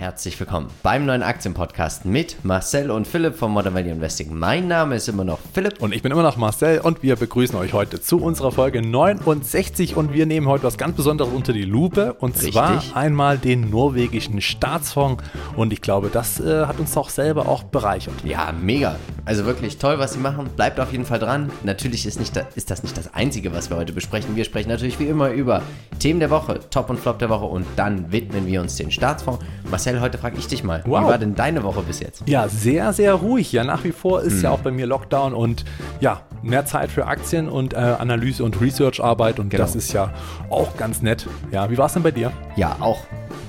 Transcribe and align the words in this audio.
Herzlich 0.00 0.38
willkommen 0.38 0.68
beim 0.84 1.06
neuen 1.06 1.24
Aktienpodcast 1.24 2.04
mit 2.04 2.44
Marcel 2.44 2.92
und 2.92 3.04
Philipp 3.04 3.34
von 3.34 3.50
Modern 3.50 3.74
Value 3.74 3.90
Investing. 3.90 4.32
Mein 4.32 4.68
Name 4.68 4.94
ist 4.94 5.08
immer 5.08 5.24
noch 5.24 5.40
Philipp. 5.52 5.82
Und 5.82 5.92
ich 5.92 6.02
bin 6.02 6.12
immer 6.12 6.22
noch 6.22 6.36
Marcel 6.36 6.78
und 6.78 7.02
wir 7.02 7.16
begrüßen 7.16 7.58
euch 7.58 7.72
heute 7.72 8.00
zu 8.00 8.22
unserer 8.22 8.52
Folge 8.52 8.80
69 8.80 9.96
und 9.96 10.12
wir 10.12 10.24
nehmen 10.26 10.46
heute 10.46 10.62
was 10.62 10.78
ganz 10.78 10.94
Besonderes 10.94 11.32
unter 11.32 11.52
die 11.52 11.64
Lupe 11.64 12.12
und 12.12 12.36
Richtig. 12.36 12.52
zwar 12.52 12.80
einmal 12.94 13.38
den 13.38 13.70
norwegischen 13.70 14.40
Staatsfonds 14.40 15.24
und 15.56 15.72
ich 15.72 15.82
glaube, 15.82 16.10
das 16.12 16.38
äh, 16.38 16.66
hat 16.66 16.78
uns 16.78 16.96
auch 16.96 17.10
selber 17.10 17.48
auch 17.48 17.64
bereichert. 17.64 18.14
Ja, 18.22 18.52
mega. 18.52 18.94
Also 19.24 19.46
wirklich 19.46 19.78
toll, 19.78 19.98
was 19.98 20.12
sie 20.12 20.20
machen. 20.20 20.48
Bleibt 20.54 20.78
auf 20.78 20.92
jeden 20.92 21.06
Fall 21.06 21.18
dran. 21.18 21.50
Natürlich 21.64 22.06
ist, 22.06 22.20
nicht 22.20 22.36
da, 22.36 22.46
ist 22.54 22.70
das 22.70 22.84
nicht 22.84 22.96
das 22.96 23.12
Einzige, 23.14 23.52
was 23.52 23.68
wir 23.68 23.76
heute 23.76 23.92
besprechen. 23.92 24.36
Wir 24.36 24.44
sprechen 24.44 24.68
natürlich 24.68 25.00
wie 25.00 25.06
immer 25.06 25.30
über 25.30 25.60
Themen 25.98 26.20
der 26.20 26.30
Woche, 26.30 26.60
Top 26.70 26.88
und 26.88 27.00
Flop 27.00 27.18
der 27.18 27.30
Woche 27.30 27.46
und 27.46 27.66
dann 27.74 28.12
widmen 28.12 28.46
wir 28.46 28.60
uns 28.60 28.76
den 28.76 28.92
Staatsfonds. 28.92 29.44
Marcel, 29.68 29.87
heute 30.00 30.18
frage 30.18 30.36
ich 30.38 30.46
dich 30.46 30.62
mal, 30.64 30.82
Wow. 30.86 31.02
wie 31.02 31.06
war 31.08 31.18
denn 31.18 31.34
deine 31.34 31.62
Woche 31.62 31.82
bis 31.82 32.00
jetzt? 32.00 32.22
Ja, 32.26 32.48
sehr, 32.48 32.92
sehr 32.92 33.14
ruhig. 33.14 33.52
Ja, 33.52 33.64
nach 33.64 33.84
wie 33.84 33.92
vor 33.92 34.22
ist 34.22 34.42
ja 34.42 34.50
auch 34.50 34.60
bei 34.60 34.70
mir 34.70 34.86
Lockdown 34.86 35.32
und 35.34 35.64
ja, 36.00 36.20
mehr 36.42 36.64
Zeit 36.66 36.90
für 36.90 37.06
Aktien 37.06 37.48
und 37.48 37.74
äh, 37.74 37.76
Analyse 37.76 38.44
und 38.44 38.60
Research-Arbeit 38.60 39.38
und 39.40 39.48
Genau. 39.50 39.62
das 39.64 39.74
ist 39.74 39.92
ja 39.92 40.12
auch 40.50 40.76
ganz 40.76 41.02
nett. 41.02 41.26
Ja, 41.50 41.70
wie 41.70 41.78
war 41.78 41.86
es 41.86 41.94
denn 41.94 42.02
bei 42.02 42.10
dir? 42.12 42.32
Ja, 42.56 42.76
auch 42.80 42.98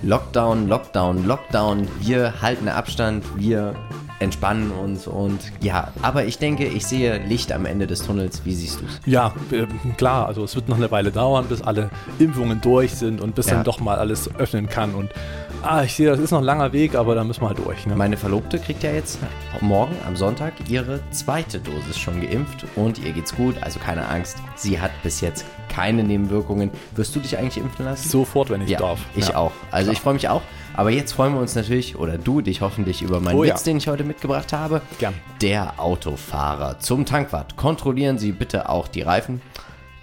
Lockdown, 0.03 0.67
Lockdown, 0.67 1.25
Lockdown. 1.27 1.87
Wir 1.99 2.41
halten 2.41 2.67
Abstand, 2.69 3.23
wir 3.35 3.75
entspannen 4.21 4.71
uns 4.71 5.07
und 5.07 5.39
ja, 5.61 5.93
aber 6.01 6.25
ich 6.25 6.37
denke, 6.39 6.65
ich 6.65 6.85
sehe 6.85 7.19
Licht 7.25 7.53
am 7.53 7.65
Ende 7.65 7.87
des 7.87 8.05
Tunnels. 8.05 8.41
Wie 8.43 8.53
siehst 8.53 8.81
du 8.81 8.85
es? 8.85 8.99
Ja, 9.05 9.33
äh, 9.51 9.65
klar, 9.95 10.27
also 10.27 10.43
es 10.43 10.55
wird 10.55 10.67
noch 10.67 10.75
eine 10.75 10.91
Weile 10.91 11.11
dauern, 11.11 11.45
bis 11.47 11.61
alle 11.61 11.89
Impfungen 12.17 12.59
durch 12.59 12.95
sind 12.95 13.21
und 13.21 13.35
bis 13.35 13.47
Ja. 13.47 13.55
dann 13.55 13.63
doch 13.63 13.79
mal 13.79 13.97
alles 13.97 14.29
öffnen 14.37 14.67
kann. 14.67 14.93
Und 14.93 15.09
ah, 15.63 15.83
ich 15.83 15.93
sehe, 15.93 16.07
das 16.07 16.19
ist 16.19 16.31
noch 16.31 16.39
ein 16.39 16.45
langer 16.45 16.73
Weg, 16.73 16.95
aber 16.95 17.15
da 17.15 17.23
müssen 17.23 17.41
wir 17.41 17.49
halt 17.49 17.59
durch. 17.59 17.85
Ne? 17.85 17.95
Meine 17.95 18.17
Verlobte 18.17 18.59
kriegt 18.59 18.83
ja 18.83 18.91
jetzt 18.91 19.19
morgen 19.61 19.95
am 20.07 20.15
Sonntag 20.15 20.53
ihre 20.67 20.99
zweite 21.11 21.59
Dosis 21.59 21.97
schon 21.97 22.21
geimpft 22.21 22.65
und 22.75 22.99
ihr 22.99 23.11
geht's 23.11 23.35
gut, 23.35 23.55
also 23.61 23.79
keine 23.79 24.07
Angst. 24.07 24.37
Sie 24.55 24.79
hat 24.79 24.91
bis 25.03 25.21
jetzt 25.21 25.45
keine 25.67 26.03
Nebenwirkungen. 26.03 26.71
Wirst 26.95 27.15
du 27.15 27.19
dich 27.19 27.37
eigentlich 27.37 27.57
impfen 27.57 27.85
lassen? 27.85 28.07
Sofort, 28.09 28.49
wenn 28.49 28.61
ich 28.61 28.69
ja, 28.69 28.79
darf. 28.79 28.99
ich 29.15 29.29
ja. 29.29 29.35
auch. 29.35 29.51
Also 29.71 29.91
ich 29.91 29.99
freue 29.99 30.13
mich 30.13 30.27
auch. 30.29 30.41
Aber 30.75 30.91
jetzt 30.91 31.11
freuen 31.11 31.33
wir 31.33 31.41
uns 31.41 31.55
natürlich, 31.55 31.97
oder 31.97 32.17
du 32.17 32.41
dich 32.41 32.61
hoffentlich, 32.61 33.01
über 33.01 33.19
meinen 33.19 33.35
Oh 33.35 33.43
ja. 33.43 33.53
Witz, 33.53 33.63
den 33.63 33.77
ich 33.77 33.87
heute 33.87 34.03
mitgebracht 34.03 34.53
habe. 34.53 34.81
Gern. 34.97 35.13
Der 35.41 35.79
Autofahrer 35.79 36.79
zum 36.79 37.05
Tankwart. 37.05 37.57
Kontrollieren 37.57 38.17
Sie 38.17 38.31
bitte 38.31 38.69
auch 38.69 38.87
die 38.87 39.01
Reifen. 39.01 39.41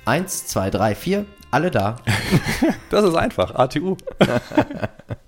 Eins, 0.04 0.46
zwei, 0.46 0.70
drei, 0.70 0.94
vier, 0.94 1.24
alle 1.50 1.70
da. 1.70 1.96
Das 2.90 3.04
ist 3.04 3.14
einfach, 3.14 3.54
ATU. 3.54 3.96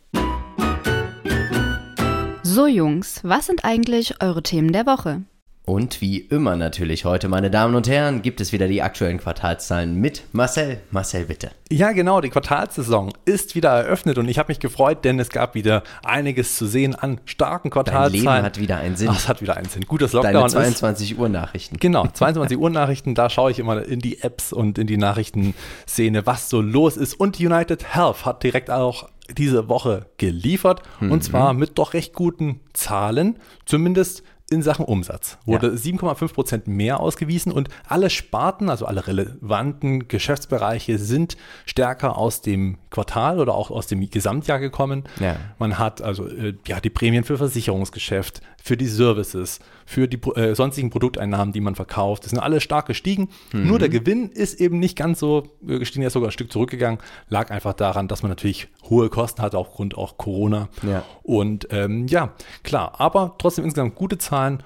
So 2.50 2.66
Jungs, 2.66 3.20
was 3.24 3.44
sind 3.44 3.66
eigentlich 3.66 4.22
eure 4.22 4.42
Themen 4.42 4.72
der 4.72 4.86
Woche? 4.86 5.20
Und 5.66 6.00
wie 6.00 6.16
immer 6.16 6.56
natürlich 6.56 7.04
heute, 7.04 7.28
meine 7.28 7.50
Damen 7.50 7.74
und 7.74 7.86
Herren, 7.86 8.22
gibt 8.22 8.40
es 8.40 8.52
wieder 8.52 8.68
die 8.68 8.80
aktuellen 8.80 9.18
Quartalszahlen 9.18 9.94
mit 9.94 10.22
Marcel. 10.32 10.80
Marcel, 10.90 11.26
bitte. 11.26 11.50
Ja, 11.70 11.92
genau, 11.92 12.22
die 12.22 12.30
Quartalssaison 12.30 13.12
ist 13.26 13.54
wieder 13.54 13.68
eröffnet 13.68 14.16
und 14.16 14.28
ich 14.28 14.38
habe 14.38 14.50
mich 14.50 14.60
gefreut, 14.60 15.04
denn 15.04 15.20
es 15.20 15.28
gab 15.28 15.54
wieder 15.54 15.82
einiges 16.02 16.56
zu 16.56 16.64
sehen 16.64 16.94
an 16.94 17.20
starken 17.26 17.68
Dein 17.68 17.72
Quartalszahlen. 17.72 18.12
Leben 18.12 18.42
hat 18.46 18.58
wieder 18.58 18.78
einen 18.78 18.96
Sinn. 18.96 19.10
Ach, 19.10 19.18
es 19.18 19.28
hat 19.28 19.42
wieder 19.42 19.58
einen 19.58 19.68
Sinn. 19.68 19.82
Gut, 19.82 20.00
das 20.00 20.12
Deine 20.12 20.32
Lockdown 20.32 20.46
ist 20.46 20.78
22 20.78 21.18
Uhr 21.18 21.28
Nachrichten. 21.28 21.76
Genau, 21.76 22.06
22 22.06 22.56
Uhr 22.56 22.70
Nachrichten, 22.70 23.14
da 23.14 23.28
schaue 23.28 23.50
ich 23.50 23.58
immer 23.58 23.84
in 23.84 23.98
die 23.98 24.22
Apps 24.22 24.54
und 24.54 24.78
in 24.78 24.86
die 24.86 24.96
Nachrichtenszene, 24.96 26.24
was 26.24 26.48
so 26.48 26.62
los 26.62 26.96
ist. 26.96 27.12
Und 27.12 27.38
United 27.38 27.94
Health 27.94 28.24
hat 28.24 28.42
direkt 28.42 28.70
auch 28.70 29.10
diese 29.36 29.68
Woche 29.68 30.06
geliefert. 30.16 30.82
Und 31.00 31.22
zwar 31.24 31.52
mit 31.52 31.78
doch 31.78 31.94
recht 31.94 32.14
guten 32.14 32.60
Zahlen, 32.72 33.38
zumindest 33.66 34.22
in 34.50 34.62
Sachen 34.62 34.84
Umsatz. 34.84 35.38
Wurde 35.44 35.72
7,5 35.72 36.32
Prozent 36.32 36.66
mehr 36.66 37.00
ausgewiesen 37.00 37.52
und 37.52 37.68
alle 37.86 38.08
Sparten, 38.08 38.70
also 38.70 38.86
alle 38.86 39.06
relevanten 39.06 40.08
Geschäftsbereiche 40.08 40.98
sind 40.98 41.36
stärker 41.66 42.16
aus 42.16 42.40
dem 42.40 42.78
Quartal 42.90 43.38
oder 43.40 43.54
auch 43.54 43.70
aus 43.70 43.86
dem 43.86 44.08
Gesamtjahr 44.08 44.58
gekommen. 44.58 45.04
Ja. 45.20 45.36
Man 45.58 45.78
hat 45.78 46.02
also 46.02 46.26
äh, 46.26 46.54
ja, 46.66 46.80
die 46.80 46.90
Prämien 46.90 47.24
für 47.24 47.38
Versicherungsgeschäft, 47.38 48.40
für 48.62 48.76
die 48.76 48.86
Services, 48.86 49.60
für 49.86 50.08
die 50.08 50.18
äh, 50.34 50.54
sonstigen 50.54 50.90
Produkteinnahmen, 50.90 51.52
die 51.52 51.60
man 51.60 51.74
verkauft. 51.74 52.24
Das 52.24 52.30
sind 52.30 52.40
alle 52.40 52.60
stark 52.60 52.86
gestiegen. 52.86 53.28
Nur 53.52 53.78
der 53.78 53.88
Gewinn 53.88 54.30
ist 54.30 54.60
eben 54.60 54.78
nicht 54.78 54.96
ganz 54.96 55.18
so 55.18 55.48
äh, 55.66 55.78
gestiegen, 55.78 56.02
er 56.02 56.08
ist 56.08 56.14
sogar 56.14 56.28
ein 56.28 56.32
Stück 56.32 56.52
zurückgegangen. 56.52 56.98
Lag 57.28 57.50
einfach 57.50 57.74
daran, 57.74 58.08
dass 58.08 58.22
man 58.22 58.30
natürlich 58.30 58.68
hohe 58.88 59.08
Kosten 59.08 59.42
hatte, 59.42 59.58
aufgrund 59.58 59.96
auch 59.96 60.16
Corona. 60.16 60.68
Ja. 60.82 61.04
Und 61.22 61.68
ähm, 61.70 62.06
ja, 62.08 62.32
klar, 62.62 62.94
aber 62.98 63.36
trotzdem 63.38 63.64
insgesamt 63.64 63.94
gute 63.94 64.18
Zahlen. 64.18 64.62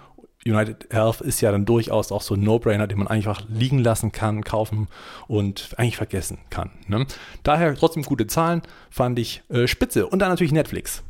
United 0.46 0.88
Health 0.90 1.20
ist 1.20 1.40
ja 1.40 1.52
dann 1.52 1.64
durchaus 1.64 2.10
auch 2.10 2.22
so 2.22 2.34
ein 2.34 2.40
No-Brainer, 2.40 2.86
den 2.88 2.98
man 2.98 3.06
einfach 3.08 3.42
liegen 3.48 3.78
lassen 3.78 4.10
kann, 4.10 4.42
kaufen 4.42 4.88
und 5.28 5.70
eigentlich 5.76 5.96
vergessen 5.96 6.38
kann. 6.50 6.70
Ne? 6.88 7.06
Daher 7.44 7.74
trotzdem 7.76 8.02
gute 8.02 8.26
Zahlen, 8.26 8.62
fand 8.90 9.18
ich 9.18 9.42
äh, 9.50 9.68
spitze. 9.68 10.06
Und 10.06 10.18
dann 10.18 10.30
natürlich 10.30 10.52
Netflix. 10.52 11.02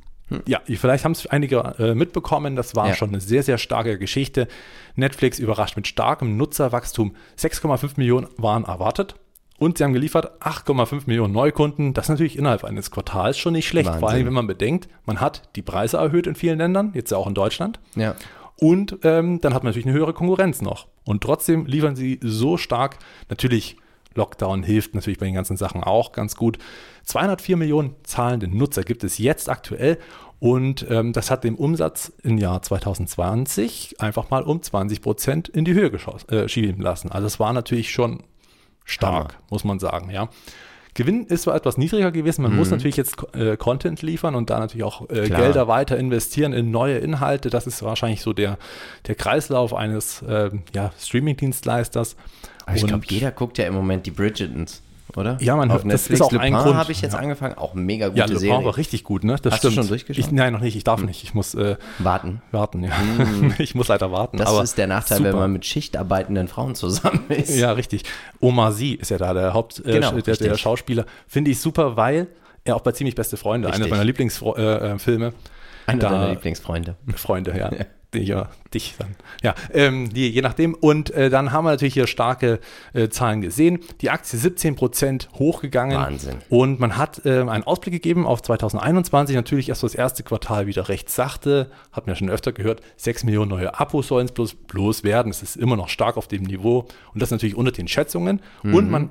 Ja, 0.46 0.60
vielleicht 0.66 1.04
haben 1.04 1.12
es 1.12 1.26
einige 1.26 1.58
äh, 1.78 1.94
mitbekommen, 1.94 2.56
das 2.56 2.74
war 2.74 2.88
Ja. 2.88 2.94
schon 2.94 3.10
eine 3.10 3.20
sehr, 3.20 3.42
sehr 3.42 3.58
starke 3.58 3.98
Geschichte. 3.98 4.48
Netflix 4.96 5.38
überrascht 5.38 5.76
mit 5.76 5.86
starkem 5.86 6.38
Nutzerwachstum. 6.38 7.14
6,5 7.38 7.92
Millionen 7.96 8.28
waren 8.38 8.64
erwartet. 8.64 9.14
Und 9.58 9.76
sie 9.78 9.84
haben 9.84 9.92
geliefert 9.92 10.40
8,5 10.42 11.02
Millionen 11.06 11.34
Neukunden. 11.34 11.92
Das 11.92 12.06
ist 12.06 12.08
natürlich 12.08 12.38
innerhalb 12.38 12.64
eines 12.64 12.90
Quartals 12.90 13.36
schon 13.38 13.52
nicht 13.52 13.68
schlecht. 13.68 13.88
Vor 13.90 14.00
Wahnsinn. 14.00 14.08
allem, 14.16 14.26
wenn 14.28 14.32
man 14.32 14.46
bedenkt, 14.46 14.88
man 15.04 15.20
hat 15.20 15.50
die 15.54 15.62
Preise 15.62 15.98
erhöht 15.98 16.26
in 16.26 16.34
vielen 16.34 16.56
Ländern, 16.58 16.92
jetzt 16.94 17.10
ja 17.12 17.18
auch 17.18 17.26
in 17.26 17.34
Deutschland. 17.34 17.78
Ja. 17.94 18.14
Und 18.62 18.98
ähm, 19.02 19.40
dann 19.40 19.54
hat 19.54 19.64
man 19.64 19.70
natürlich 19.70 19.88
eine 19.88 19.96
höhere 19.96 20.12
Konkurrenz 20.12 20.62
noch. 20.62 20.86
Und 21.02 21.20
trotzdem 21.20 21.66
liefern 21.66 21.96
sie 21.96 22.20
so 22.22 22.56
stark. 22.56 22.96
Natürlich, 23.28 23.76
Lockdown 24.14 24.62
hilft 24.62 24.94
natürlich 24.94 25.18
bei 25.18 25.26
den 25.26 25.34
ganzen 25.34 25.56
Sachen 25.56 25.82
auch 25.82 26.12
ganz 26.12 26.36
gut. 26.36 26.58
204 27.02 27.56
Millionen 27.56 27.96
zahlende 28.04 28.46
Nutzer 28.46 28.84
gibt 28.84 29.02
es 29.02 29.18
jetzt 29.18 29.48
aktuell. 29.48 29.98
Und 30.38 30.86
ähm, 30.88 31.12
das 31.12 31.28
hat 31.28 31.42
den 31.42 31.56
Umsatz 31.56 32.12
im 32.22 32.38
Jahr 32.38 32.62
2020 32.62 34.00
einfach 34.00 34.30
mal 34.30 34.44
um 34.44 34.62
20 34.62 35.02
Prozent 35.02 35.48
in 35.48 35.64
die 35.64 35.74
Höhe 35.74 35.90
geschossen, 35.90 36.28
äh, 36.30 36.48
schieben 36.48 36.80
lassen. 36.80 37.10
Also 37.10 37.26
es 37.26 37.40
war 37.40 37.52
natürlich 37.52 37.90
schon 37.90 38.22
stark, 38.84 39.34
Hammer. 39.34 39.44
muss 39.50 39.64
man 39.64 39.80
sagen, 39.80 40.08
ja. 40.10 40.28
Gewinn 40.94 41.24
ist 41.26 41.42
zwar 41.42 41.54
etwas 41.54 41.78
niedriger 41.78 42.12
gewesen, 42.12 42.42
man 42.42 42.54
muss 42.54 42.70
natürlich 42.70 42.98
jetzt 42.98 43.16
äh, 43.34 43.56
Content 43.56 44.02
liefern 44.02 44.34
und 44.34 44.50
da 44.50 44.58
natürlich 44.58 44.84
auch 44.84 45.08
äh. 45.08 45.26
Gelder 45.28 45.66
weiter 45.66 45.96
investieren 45.96 46.52
in 46.52 46.70
neue 46.70 46.98
Inhalte. 46.98 47.48
Das 47.48 47.66
ist 47.66 47.82
wahrscheinlich 47.82 48.20
so 48.20 48.34
der, 48.34 48.58
der 49.06 49.14
Kreislauf 49.14 49.72
eines 49.72 50.22
ähm, 50.28 50.64
ja, 50.74 50.92
Streaming-Dienstleisters. 50.98 52.16
Aber 52.66 52.76
ich 52.76 52.86
glaube, 52.86 53.04
jeder 53.08 53.30
guckt 53.30 53.56
ja 53.56 53.66
im 53.66 53.74
Moment 53.74 54.04
die 54.04 54.10
Bridgertons, 54.10 54.82
oder? 55.16 55.36
Ja, 55.40 55.56
man 55.56 55.68
hört- 55.70 55.80
das 55.80 55.84
Netflix. 55.86 56.20
ist 56.20 56.26
auch 56.26 56.32
ein 56.32 56.52
Grund. 56.54 56.76
habe 56.76 56.92
ich 56.92 57.00
jetzt 57.02 57.12
Ja. 57.12 57.18
angefangen. 57.18 57.56
Auch 57.58 57.74
mega 57.74 58.08
gute 58.08 58.18
Ja, 58.18 58.26
Le 58.26 58.38
Serie. 58.38 58.64
war 58.64 58.76
richtig 58.76 59.04
gut, 59.04 59.24
ne? 59.24 59.36
Das 59.42 59.54
Hast 59.54 59.64
du 59.64 59.68
stimmt. 59.70 59.84
schon 59.84 59.88
durchgeschaut? 59.88 60.24
Ich, 60.24 60.30
nein, 60.32 60.52
noch 60.52 60.60
nicht. 60.60 60.76
Ich 60.76 60.84
darf 60.84 61.02
nicht. 61.02 61.22
Ich 61.24 61.34
muss 61.34 61.54
äh, 61.54 61.76
Warten. 61.98 62.42
warten. 62.50 62.84
Ja. 62.84 62.92
ich 63.58 63.74
muss 63.74 63.88
leider 63.88 64.10
warten. 64.12 64.36
Das 64.38 64.52
ist 64.62 64.78
der 64.78 64.86
Nachteil, 64.86 65.18
wenn 65.18 65.32
super. 65.32 65.40
man 65.42 65.52
mit 65.52 65.64
schichtarbeitenden 65.64 66.48
Frauen 66.48 66.74
zusammen 66.74 67.24
ist. 67.28 67.56
Ja, 67.56 67.72
richtig. 67.72 68.02
Omar 68.40 68.72
Sy 68.72 68.92
ist 68.94 69.10
ja 69.10 69.18
da 69.18 69.32
der 69.34 69.54
Haupt, 69.54 69.80
äh, 69.80 69.92
Genau, 69.92 70.12
der, 70.12 70.22
der 70.22 70.32
richtig. 70.40 70.60
Schauspieler. 70.60 71.06
Finde 71.26 71.50
ich 71.50 71.60
super, 71.60 71.96
weil 71.96 72.28
er 72.64 72.76
auch 72.76 72.80
bei 72.80 72.92
ziemlich 72.92 73.14
beste 73.14 73.36
Freunde, 73.36 73.68
einer 73.68 73.76
Richtig. 73.76 73.90
meiner 73.90 74.04
Lieblingsfilme, 74.04 75.26
äh. 75.26 75.32
Einer 75.86 75.98
Da- 76.00 76.10
deiner 76.10 76.28
Lieblingsfreunde. 76.30 76.94
Freunde, 77.16 77.56
ja. 77.58 77.70
Ja, 78.14 78.50
dich 78.74 78.94
dann. 78.98 79.16
Ja, 79.42 79.54
ähm, 79.72 80.12
die, 80.12 80.28
je 80.28 80.42
nachdem. 80.42 80.74
Und 80.74 81.10
äh, 81.10 81.30
dann 81.30 81.52
haben 81.52 81.64
wir 81.64 81.70
natürlich 81.70 81.94
hier 81.94 82.06
starke 82.06 82.60
äh, 82.92 83.08
Zahlen 83.08 83.40
gesehen. 83.40 83.80
Die 84.00 84.10
Aktie 84.10 84.38
17% 84.38 85.32
hochgegangen. 85.38 85.96
Wahnsinn. 85.96 86.36
Und 86.50 86.78
man 86.78 86.96
hat 86.96 87.22
ähm, 87.24 87.48
einen 87.48 87.64
Ausblick 87.64 87.94
gegeben 87.94 88.26
auf 88.26 88.42
2021. 88.42 89.34
Natürlich 89.34 89.70
erst 89.70 89.82
das 89.82 89.94
erste 89.94 90.22
Quartal 90.22 90.66
wieder 90.66 90.88
recht 90.88 91.08
sachte. 91.08 91.70
Hat 91.90 92.06
man 92.06 92.14
ja 92.14 92.18
schon 92.18 92.30
öfter 92.30 92.52
gehört. 92.52 92.82
6 92.96 93.24
Millionen 93.24 93.50
neue 93.50 93.78
Abos 93.78 94.08
sollen 94.08 94.26
es 94.26 94.32
bloß, 94.32 94.54
bloß 94.54 95.04
werden. 95.04 95.30
Es 95.30 95.42
ist 95.42 95.56
immer 95.56 95.76
noch 95.76 95.88
stark 95.88 96.16
auf 96.16 96.28
dem 96.28 96.42
Niveau. 96.42 96.86
Und 97.14 97.22
das 97.22 97.30
natürlich 97.30 97.56
unter 97.56 97.72
den 97.72 97.88
Schätzungen. 97.88 98.40
Und 98.62 98.90
man 98.90 99.10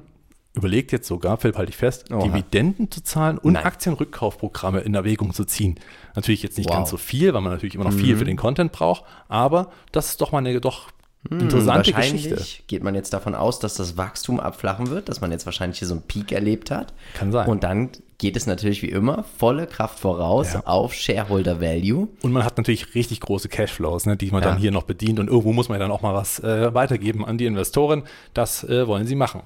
überlegt 0.54 0.92
jetzt 0.92 1.08
sogar, 1.08 1.38
Philipp, 1.38 1.58
halte 1.58 1.70
ich 1.70 1.78
fest, 1.78 2.10
Mhm. 2.10 2.18
Oha. 2.18 2.24
Dividenden 2.28 2.92
zu 2.92 3.02
zahlen 3.04 3.38
und 3.38 3.54
Nein. 3.54 3.64
Aktienrückkaufprogramme 3.64 4.82
in 4.82 4.94
Erwägung 4.94 5.34
zu 5.34 5.46
ziehen. 5.46 5.80
Natürlich 6.16 6.44
jetzt 6.44 6.58
nicht 6.58 6.68
Wow. 6.70 6.76
Mhm. 6.76 6.80
ganz 6.80 6.90
so 6.90 6.98
viel, 6.98 7.34
weil 7.34 7.42
man 7.42 7.54
natürlich 7.54 7.76
immer 7.76 7.86
noch 7.86 7.94
viel 7.94 8.18
für 8.18 8.26
den 8.26 8.38
Content 8.38 8.72
braucht, 8.72 9.04
aber 9.30 9.72
das 9.92 10.10
ist 10.10 10.22
doch 10.22 10.32
mal 10.32 10.40
eine 10.40 10.60
doch 10.60 10.90
interessante 11.30 11.92
Hm, 11.92 11.96
wahrscheinlich 11.98 12.30
Geschichte. 12.30 12.64
geht 12.66 12.84
man 12.84 12.96
jetzt 12.96 13.14
davon 13.14 13.36
aus, 13.36 13.60
dass 13.60 13.76
das 13.76 13.96
Wachstum 13.96 14.40
abflachen 14.40 14.90
wird, 14.90 15.08
dass 15.08 15.22
man 15.22 15.32
jetzt 15.32 15.46
wahrscheinlich 15.46 15.78
hier 15.80 15.88
so 15.88 15.94
einen 15.94 16.02
Peak 16.04 16.32
erlebt 16.32 16.72
hat. 16.72 16.94
Kann 17.14 17.32
sein. 17.32 17.48
Und 17.48 17.64
dann 17.64 17.90
geht 18.18 18.36
es 18.36 18.48
natürlich 18.48 18.82
wie 18.82 18.90
immer 18.90 19.24
volle 19.38 19.68
Kraft 19.68 20.00
voraus 20.00 20.54
Ja. 20.54 20.62
auf 20.66 20.94
Shareholder 20.96 21.62
Value. 21.62 22.08
Und 22.24 22.32
man 22.32 22.44
hat 22.44 22.58
natürlich 22.58 22.96
richtig 22.96 23.20
große 23.20 23.50
Cashflows, 23.50 24.08
ne, 24.08 24.18
die 24.18 24.32
man 24.32 24.42
Ja. 24.42 24.50
dann 24.50 24.58
hier 24.58 24.72
noch 24.72 24.84
bedient 24.84 25.20
und 25.20 25.28
irgendwo 25.28 25.54
muss 25.54 25.70
man 25.70 25.76
ja 25.80 25.86
dann 25.86 25.92
auch 25.92 26.02
mal 26.02 26.14
was 26.16 26.40
äh, 26.40 26.74
weitergeben 26.74 27.24
an 27.24 27.38
die 27.38 27.46
Investoren. 27.46 28.04
Das 28.34 28.64
äh, 28.64 28.88
wollen 28.88 29.06
sie 29.06 29.16
machen. 29.16 29.42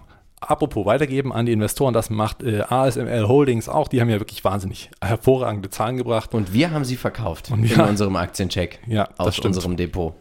Apropos 0.49 0.85
weitergeben 0.85 1.33
an 1.33 1.45
die 1.45 1.51
Investoren, 1.51 1.93
das 1.93 2.09
macht 2.09 2.43
äh, 2.43 2.61
ASML 2.61 3.27
Holdings 3.27 3.69
auch. 3.69 3.87
Die 3.87 4.01
haben 4.01 4.09
ja 4.09 4.19
wirklich 4.19 4.43
wahnsinnig 4.43 4.89
hervorragende 5.03 5.69
Zahlen 5.69 5.97
gebracht. 5.97 6.33
Und 6.33 6.53
wir 6.53 6.71
haben 6.71 6.85
sie 6.85 6.95
verkauft 6.95 7.51
Und 7.51 7.63
in 7.63 7.77
ja. 7.77 7.85
unserem 7.85 8.15
Aktiencheck 8.15 8.79
Ja, 8.87 9.09
aus 9.17 9.39
unserem 9.39 9.77
Depot. 9.77 10.13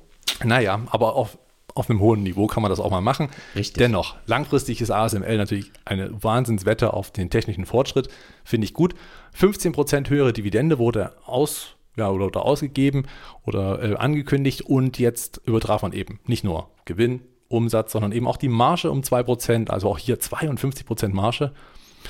Naja, 0.42 0.80
aber 0.90 1.14
auf, 1.14 1.38
auf 1.74 1.90
einem 1.90 2.00
hohen 2.00 2.22
Niveau 2.22 2.46
kann 2.46 2.62
man 2.62 2.70
das 2.70 2.80
auch 2.80 2.90
mal 2.90 3.00
machen. 3.00 3.28
Richtig. 3.54 3.78
Dennoch, 3.78 4.16
langfristig 4.26 4.80
ist 4.80 4.90
ASML 4.90 5.36
natürlich 5.36 5.72
eine 5.84 6.10
Wahnsinnswette 6.22 6.92
auf 6.92 7.10
den 7.10 7.30
technischen 7.30 7.66
Fortschritt. 7.66 8.08
Finde 8.44 8.64
ich 8.64 8.74
gut. 8.74 8.94
15% 9.38 10.08
höhere 10.10 10.32
Dividende 10.32 10.78
wurde 10.78 11.12
aus, 11.26 11.76
ja, 11.96 12.10
oder, 12.10 12.26
oder 12.26 12.44
ausgegeben 12.44 13.06
oder 13.44 13.82
äh, 13.82 13.96
angekündigt 13.96 14.62
und 14.62 14.98
jetzt 14.98 15.40
übertraf 15.44 15.82
man 15.82 15.92
eben 15.92 16.20
nicht 16.26 16.44
nur 16.44 16.70
Gewinn, 16.84 17.20
Umsatz, 17.54 17.92
sondern 17.92 18.12
eben 18.12 18.26
auch 18.26 18.36
die 18.36 18.48
Marge 18.48 18.90
um 18.90 19.00
2%, 19.00 19.70
also 19.70 19.88
auch 19.88 19.98
hier 19.98 20.18
52% 20.20 21.08
Marge. 21.14 21.52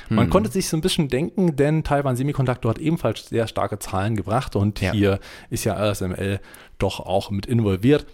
Man 0.09 0.29
konnte 0.29 0.51
sich 0.51 0.67
so 0.67 0.75
ein 0.75 0.81
bisschen 0.81 1.07
denken, 1.07 1.55
denn 1.55 1.83
Taiwan 1.83 2.17
Semiconductor 2.17 2.69
hat 2.71 2.79
ebenfalls 2.79 3.27
sehr 3.29 3.47
starke 3.47 3.79
Zahlen 3.79 4.15
gebracht 4.17 4.55
und 4.57 4.81
Ja. 4.81 4.91
hier 4.91 5.19
ist 5.49 5.63
ja 5.63 5.75
ASML 5.77 6.41
doch 6.77 6.99
auch 6.99 7.31
mit 7.31 7.45
involviert. 7.45 8.05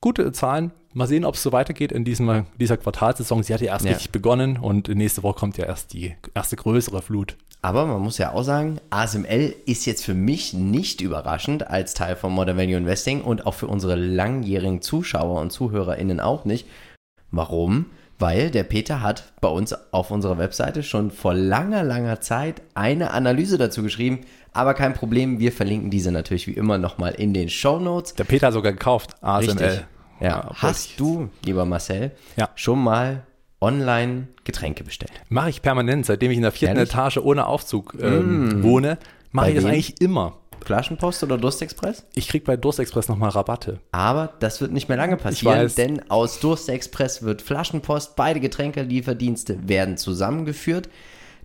Gute 0.00 0.32
Zahlen. 0.32 0.72
Mal 0.94 1.06
sehen, 1.06 1.24
ob 1.24 1.36
es 1.36 1.42
so 1.42 1.52
weitergeht 1.52 1.92
in 1.92 2.04
diesem, 2.04 2.44
dieser 2.58 2.76
Quartalsaison. 2.76 3.42
Sie 3.44 3.54
hat 3.54 3.60
ja 3.62 3.68
erst 3.72 3.84
Ja. 3.86 3.92
richtig 3.92 4.10
begonnen 4.10 4.58
und 4.58 4.88
nächste 4.88 5.22
Woche 5.22 5.38
kommt 5.38 5.56
ja 5.56 5.64
erst 5.64 5.92
die 5.94 6.14
erste 6.34 6.56
größere 6.56 7.00
Flut. 7.02 7.36
Aber 7.64 7.86
man 7.86 8.00
muss 8.00 8.18
ja 8.18 8.32
auch 8.32 8.42
sagen, 8.42 8.80
ASML 8.90 9.54
ist 9.66 9.86
jetzt 9.86 10.04
für 10.04 10.14
mich 10.14 10.52
nicht 10.52 11.00
überraschend 11.00 11.68
als 11.70 11.94
Teil 11.94 12.16
von 12.16 12.32
Modern 12.32 12.56
Value 12.58 12.76
Investing 12.76 13.22
und 13.22 13.46
auch 13.46 13.54
für 13.54 13.68
unsere 13.68 13.94
langjährigen 13.94 14.82
Zuschauer 14.82 15.40
und 15.40 15.52
ZuhörerInnen 15.52 16.18
auch 16.18 16.44
nicht. 16.44 16.66
Warum? 17.30 17.86
Weil 18.18 18.50
der 18.50 18.64
Peter 18.64 19.00
hat 19.00 19.32
bei 19.40 19.48
uns 19.48 19.74
auf 19.92 20.10
unserer 20.10 20.38
Webseite 20.38 20.82
schon 20.82 21.12
vor 21.12 21.34
langer, 21.34 21.84
langer 21.84 22.20
Zeit 22.20 22.62
eine 22.74 23.12
Analyse 23.12 23.58
dazu 23.58 23.82
geschrieben. 23.82 24.20
Aber 24.52 24.74
kein 24.74 24.92
Problem, 24.94 25.38
wir 25.38 25.52
verlinken 25.52 25.90
diese 25.90 26.10
natürlich 26.10 26.48
wie 26.48 26.52
immer 26.52 26.78
nochmal 26.78 27.12
in 27.12 27.32
den 27.32 27.48
Show 27.48 27.78
Notes. 27.78 28.14
Der 28.14 28.24
Peter 28.24 28.48
hat 28.48 28.54
sogar 28.54 28.72
gekauft, 28.72 29.14
ASML. 29.22 29.50
Richtig. 29.62 29.84
Ja. 30.20 30.50
Hast 30.54 30.98
du, 31.00 31.30
lieber 31.44 31.64
Marcel, 31.64 32.10
Ja. 32.36 32.50
schon 32.54 32.82
mal 32.82 33.22
online 33.62 34.28
Getränke 34.44 34.84
bestellt? 34.84 35.12
Mache 35.28 35.50
ich 35.50 35.62
permanent, 35.62 36.04
seitdem 36.06 36.30
ich 36.30 36.36
in 36.36 36.42
der 36.42 36.52
vierten 36.52 36.76
Ehrlich? 36.76 36.92
Mm. 36.92 36.98
Etage 36.98 37.16
ohne 37.18 37.46
Aufzug 37.46 37.96
ähm, 38.00 38.62
wohne, 38.62 38.98
mache 39.30 39.50
ich 39.50 39.54
das 39.54 39.64
wem? 39.64 39.72
eigentlich 39.72 40.00
immer. 40.00 40.34
Flaschenpost 40.64 41.22
oder 41.24 41.38
Durstexpress? 41.38 42.04
Ich 42.14 42.28
kriege 42.28 42.44
bei 42.44 42.56
Durstexpress 42.56 43.08
nochmal 43.08 43.30
Rabatte. 43.30 43.80
Aber 43.90 44.34
das 44.38 44.60
wird 44.60 44.72
nicht 44.72 44.88
mehr 44.88 44.96
lange 44.96 45.16
passieren, 45.16 45.64
weiß. 45.64 45.74
denn 45.74 46.10
aus 46.10 46.40
Durstexpress 46.40 47.22
wird 47.22 47.42
Flaschenpost, 47.42 48.16
beide 48.16 48.40
Getränkelieferdienste 48.40 49.68
werden 49.68 49.96
zusammengeführt. 49.96 50.88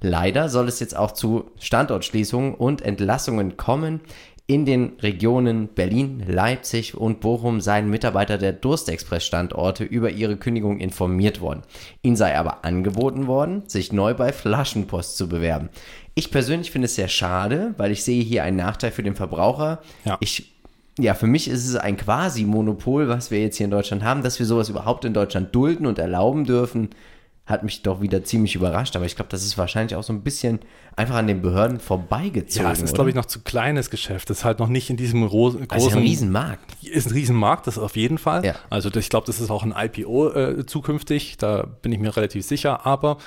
Leider 0.01 0.49
soll 0.49 0.67
es 0.67 0.79
jetzt 0.79 0.95
auch 0.95 1.11
zu 1.11 1.49
Standortschließungen 1.59 2.53
und 2.53 2.81
Entlassungen 2.81 3.57
kommen. 3.57 4.01
In 4.49 4.65
den 4.65 4.93
Regionen 5.01 5.67
Berlin, 5.67 6.23
Leipzig 6.25 6.95
und 6.95 7.19
Bochum 7.19 7.59
seien 7.59 7.89
Mitarbeiter 7.89 8.37
der 8.37 8.53
Durstexpress-Standorte 8.53 9.83
über 9.83 10.09
ihre 10.09 10.37
Kündigung 10.37 10.79
informiert 10.79 11.41
worden. 11.41 11.63
Ihnen 12.01 12.15
sei 12.15 12.37
aber 12.37 12.63
angeboten 12.63 13.27
worden, 13.27 13.63
sich 13.67 13.91
neu 13.91 14.13
bei 14.13 14.31
Flaschenpost 14.31 15.17
zu 15.17 15.27
bewerben. 15.27 15.67
Ich 16.15 16.31
persönlich 16.31 16.71
finde 16.71 16.85
es 16.85 16.95
sehr 16.95 17.09
schade, 17.09 17.73
weil 17.75 17.91
ich 17.91 18.05
sehe 18.05 18.23
hier 18.23 18.45
einen 18.45 18.55
Nachteil 18.55 18.91
für 18.91 19.03
den 19.03 19.15
Verbraucher. 19.15 19.81
Ja. 20.05 20.15
Ich 20.21 20.53
ja, 20.99 21.13
für 21.13 21.27
mich 21.27 21.47
ist 21.47 21.67
es 21.67 21.75
ein 21.75 21.95
Quasi-Monopol, 21.95 23.07
was 23.07 23.29
wir 23.29 23.39
jetzt 23.39 23.57
hier 23.57 23.65
in 23.65 23.71
Deutschland 23.71 24.03
haben, 24.03 24.23
dass 24.23 24.39
wir 24.39 24.47
sowas 24.47 24.69
überhaupt 24.69 25.05
in 25.05 25.13
Deutschland 25.13 25.53
dulden 25.53 25.85
und 25.85 25.99
erlauben 25.99 26.43
dürfen, 26.43 26.89
hat 27.47 27.63
mich 27.63 27.81
doch 27.81 28.01
wieder 28.01 28.23
ziemlich 28.23 28.53
überrascht. 28.55 28.95
Aber 28.95 29.05
ich 29.05 29.15
glaube, 29.15 29.29
das 29.31 29.43
ist 29.43 29.57
wahrscheinlich 29.57 29.95
auch 29.95 30.03
so 30.03 30.13
ein 30.13 30.21
bisschen 30.21 30.59
einfach 30.95 31.15
an 31.15 31.27
den 31.27 31.41
Behörden 31.41 31.79
vorbeigezogen. 31.79 32.65
Ja, 32.67 32.71
es 32.73 32.81
ist, 32.81 32.93
glaube 32.93 33.09
ich, 33.09 33.15
noch 33.15 33.25
zu 33.25 33.39
kleines 33.41 33.89
Geschäft. 33.89 34.29
Es 34.29 34.39
ist 34.39 34.45
halt 34.45 34.59
noch 34.59 34.67
nicht 34.67 34.89
in 34.89 34.97
diesem 34.97 35.23
ro- 35.23 35.51
großen. 35.51 35.67
Das 35.69 35.85
ist 35.87 35.93
ein 35.93 35.99
Riesenmarkt. 35.99 36.83
Ist 36.83 37.07
ein 37.07 37.13
Riesenmarkt, 37.13 37.65
das 37.67 37.77
auf 37.79 37.95
jeden 37.95 38.17
Fall. 38.17 38.45
Ja. 38.45 38.55
Also 38.69 38.89
das- 38.89 39.03
ich 39.03 39.09
glaube, 39.09 39.25
das 39.25 39.39
ist 39.39 39.49
auch 39.49 39.63
ein 39.63 39.73
IPO 39.75 40.29
äh, 40.33 40.65
zukünftig, 40.65 41.37
da 41.37 41.65
bin 41.81 41.91
ich 41.93 41.99
mir 41.99 42.15
relativ 42.15 42.45
sicher. 42.45 42.85
Aber 42.85 43.17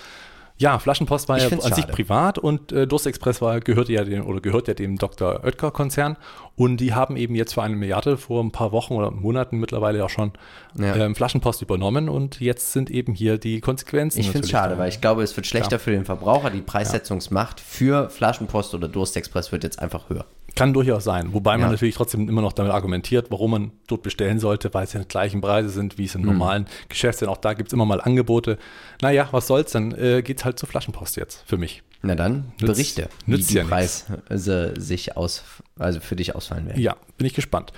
ja, 0.61 0.79
Flaschenpost 0.79 1.29
war 1.29 1.39
ja 1.39 1.47
an 1.49 1.61
sich 1.61 1.75
schade. 1.85 1.93
privat 1.93 2.39
und 2.39 2.71
äh, 2.71 2.87
Durstexpress 2.87 3.41
war, 3.41 3.59
gehörte 3.61 3.93
ja 3.93 4.05
dem 4.05 4.27
oder 4.27 4.41
gehört 4.41 4.69
ja 4.69 4.75
dem 4.75 4.97
Dr. 4.99 5.43
Oetker-Konzern. 5.43 6.17
Und 6.55 6.77
die 6.77 6.93
haben 6.93 7.17
eben 7.17 7.35
jetzt 7.35 7.55
für 7.55 7.63
eine 7.63 7.75
Milliarde 7.75 8.19
vor 8.19 8.45
ein 8.45 8.51
paar 8.53 8.71
Wochen 8.71 8.93
oder 8.93 9.11
Monaten 9.11 9.59
mittlerweile 9.59 10.05
auch 10.05 10.11
schon 10.11 10.33
Ja. 10.79 10.95
ähm, 10.97 11.15
Flaschenpost 11.15 11.63
übernommen 11.63 12.11
und 12.11 12.39
jetzt 12.41 12.73
sind 12.73 12.91
eben 12.91 13.15
hier 13.15 13.39
die 13.39 13.61
Konsequenzen. 13.61 14.21
Ich 14.21 14.31
finde 14.31 14.45
es 14.45 14.51
schade, 14.51 14.75
da. 14.75 14.79
weil 14.81 14.91
ich 14.91 15.01
glaube, 15.01 15.23
es 15.23 15.35
wird 15.35 15.47
schlechter 15.47 15.79
für 15.79 15.91
den 15.93 16.05
Verbraucher. 16.05 16.51
Die 16.51 16.61
Preissetzungsmacht 16.61 17.59
für 17.61 18.11
Flaschenpost 18.11 18.75
oder 18.75 18.89
Durstexpress 18.89 19.53
wird 19.53 19.65
jetzt 19.65 19.79
einfach 19.81 20.11
höher. 20.11 20.27
Kann 20.57 20.73
durchaus 20.73 21.05
sein. 21.05 21.33
Wobei 21.33 21.53
man 21.53 21.67
Ja. 21.69 21.71
natürlich 21.71 21.95
trotzdem 21.95 22.29
immer 22.29 22.43
noch 22.43 22.53
damit 22.53 22.73
argumentiert, 22.73 23.31
warum 23.31 23.53
man 23.53 23.71
dort 23.87 24.03
bestellen 24.03 24.41
sollte, 24.41 24.75
weil 24.75 24.83
es 24.83 24.93
ja 24.93 25.01
die 25.01 25.07
gleichen 25.07 25.41
Preise 25.41 25.71
sind, 25.71 25.97
wie 25.97 26.05
es 26.07 26.15
Hm. 26.15 26.23
im 26.23 26.27
normalen 26.27 26.67
Geschäft 26.89 27.21
sind. 27.21 27.29
Auch 27.29 27.37
da 27.37 27.55
gibt 27.55 27.69
es 27.69 27.73
immer 27.73 27.87
mal 27.87 28.01
Angebote. 28.01 28.59
Naja, 29.01 29.29
was 29.31 29.47
soll's, 29.47 29.71
dann 29.73 29.93
äh, 29.93 30.23
geht's 30.23 30.45
halt 30.45 30.50
zur 30.55 30.69
Flaschenpost 30.69 31.17
jetzt 31.17 31.43
für 31.47 31.57
mich. 31.57 31.83
Na 32.03 32.15
dann, 32.15 32.53
Nützt- 32.61 32.67
berichte, 32.67 33.09
wie 33.27 33.33
nützt 33.33 33.51
die 33.51 33.55
ja 33.57 33.65
nix. 33.65 34.07
Preise 34.27 34.75
sich 34.79 35.17
aus, 35.17 35.45
also 35.79 36.01
für 36.01 36.17
dich 36.17 36.35
ausfallen 36.35 36.67
werden. 36.67 36.81
Ja, 36.81 36.97
bin 37.19 37.27
ich 37.27 37.35
gespannt. 37.35 37.73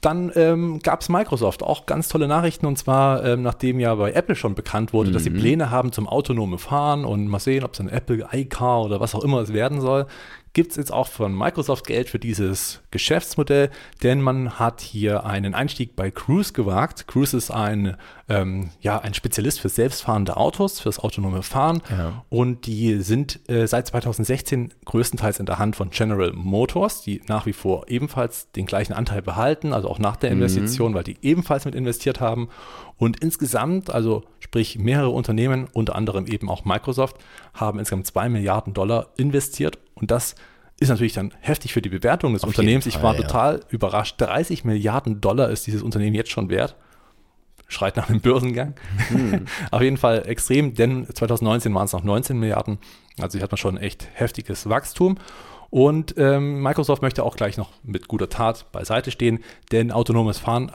Dann 0.00 0.30
ähm, 0.36 0.78
gab 0.82 1.00
es 1.00 1.08
Microsoft 1.08 1.62
auch 1.64 1.86
ganz 1.86 2.08
tolle 2.08 2.28
Nachrichten 2.28 2.64
und 2.66 2.76
zwar, 2.78 3.24
ähm, 3.24 3.42
nachdem 3.42 3.80
ja 3.80 3.94
bei 3.96 4.12
Apple 4.12 4.36
schon 4.36 4.54
bekannt 4.54 4.92
wurde, 4.92 5.10
dass 5.10 5.24
sie 5.24 5.30
Mhm. 5.30 5.38
Pläne 5.40 5.70
haben 5.70 5.90
zum 5.90 6.08
autonomen 6.08 6.58
Fahren 6.60 7.04
und 7.04 7.26
mal 7.26 7.40
sehen, 7.40 7.64
ob 7.64 7.74
es 7.74 7.80
ein 7.80 7.88
Apple 7.88 8.26
iCar 8.32 8.82
oder 8.82 9.00
was 9.00 9.14
auch 9.16 9.24
immer 9.24 9.40
es 9.40 9.52
werden 9.52 9.80
soll, 9.80 10.06
gibt 10.54 10.70
es 10.70 10.76
jetzt 10.76 10.92
auch 10.92 11.08
von 11.08 11.36
Microsoft 11.36 11.86
Geld 11.86 12.08
für 12.08 12.18
dieses 12.18 12.80
Geschäftsmodell, 12.90 13.70
denn 14.02 14.22
man 14.22 14.58
hat 14.58 14.80
hier 14.80 15.26
einen 15.26 15.52
Einstieg 15.54 15.94
bei 15.96 16.10
Cruise 16.10 16.52
gewagt. 16.52 17.06
Cruise 17.08 17.36
ist 17.36 17.50
ein, 17.50 17.96
ähm, 18.28 18.70
ja, 18.80 18.98
ein 19.00 19.14
Spezialist 19.14 19.60
für 19.60 19.68
selbstfahrende 19.68 20.36
Autos, 20.36 20.80
fürs 20.80 20.98
autonome 21.00 21.42
Fahren 21.42 21.82
Ja. 21.90 22.24
und 22.30 22.66
die 22.66 23.00
sind 23.02 23.40
äh, 23.50 23.66
seit 23.66 23.88
2016 23.88 24.72
größtenteils 24.84 25.40
in 25.40 25.46
der 25.46 25.58
Hand 25.58 25.76
von 25.76 25.90
General 25.90 26.32
Motors, 26.32 27.02
die 27.02 27.20
nach 27.26 27.46
wie 27.46 27.52
vor 27.52 27.88
ebenfalls 27.88 28.50
den 28.52 28.64
gleichen 28.66 28.92
Anteil 28.94 29.22
behalten, 29.22 29.72
also 29.72 29.88
auch 29.88 29.98
nach 29.98 30.16
der 30.16 30.30
Investition, 30.30 30.94
weil 30.94 31.04
die 31.04 31.16
ebenfalls 31.20 31.64
mit 31.64 31.74
investiert 31.74 32.20
haben. 32.20 32.48
Und 32.96 33.20
insgesamt, 33.20 33.90
also 33.90 34.22
sprich 34.38 34.78
mehrere 34.78 35.10
Unternehmen, 35.10 35.66
unter 35.72 35.96
anderem 35.96 36.26
eben 36.28 36.48
auch 36.48 36.64
Microsoft, 36.64 37.16
haben 37.52 37.80
insgesamt 37.80 38.06
zwei 38.06 38.28
Milliarden 38.28 38.72
Dollar 38.72 39.08
investiert. 39.16 39.78
Und 40.04 40.10
das 40.10 40.34
ist 40.78 40.90
natürlich 40.90 41.14
dann 41.14 41.32
heftig 41.40 41.72
für 41.72 41.80
die 41.80 41.88
Bewertung 41.88 42.34
des 42.34 42.42
Auf 42.42 42.48
Unternehmens. 42.48 42.84
Ich 42.84 42.96
Fall, 42.96 43.04
war 43.04 43.14
ja. 43.14 43.22
total 43.22 43.60
überrascht. 43.70 44.20
30 44.20 44.64
Milliarden 44.64 45.22
Dollar 45.22 45.48
ist 45.48 45.66
dieses 45.66 45.82
Unternehmen 45.82 46.14
jetzt 46.14 46.30
schon 46.30 46.50
wert 46.50 46.76
schreit 47.68 47.96
nach 47.96 48.10
einem 48.10 48.20
Börsengang. 48.20 48.74
Hm. 49.08 49.46
Auf 49.70 49.80
jeden 49.80 49.96
Fall 49.96 50.28
extrem, 50.28 50.74
denn 50.74 51.06
2019 51.06 51.74
waren 51.74 51.86
es 51.86 51.94
noch 51.94 52.04
19 52.04 52.38
Milliarden. 52.38 52.78
Also 53.18 53.38
hier 53.38 53.42
hat 53.42 53.50
man 53.50 53.56
schon 53.56 53.78
echt 53.78 54.06
heftiges 54.12 54.68
Wachstum. 54.68 55.16
Und 55.70 56.14
ähm, 56.18 56.62
Microsoft 56.62 57.00
möchte 57.00 57.24
auch 57.24 57.34
gleich 57.34 57.56
noch 57.56 57.70
mit 57.82 58.06
guter 58.06 58.28
Tat 58.28 58.70
beiseite 58.70 59.10
stehen, 59.10 59.42
denn 59.72 59.90
autonomes 59.90 60.38
Fahren 60.38 60.70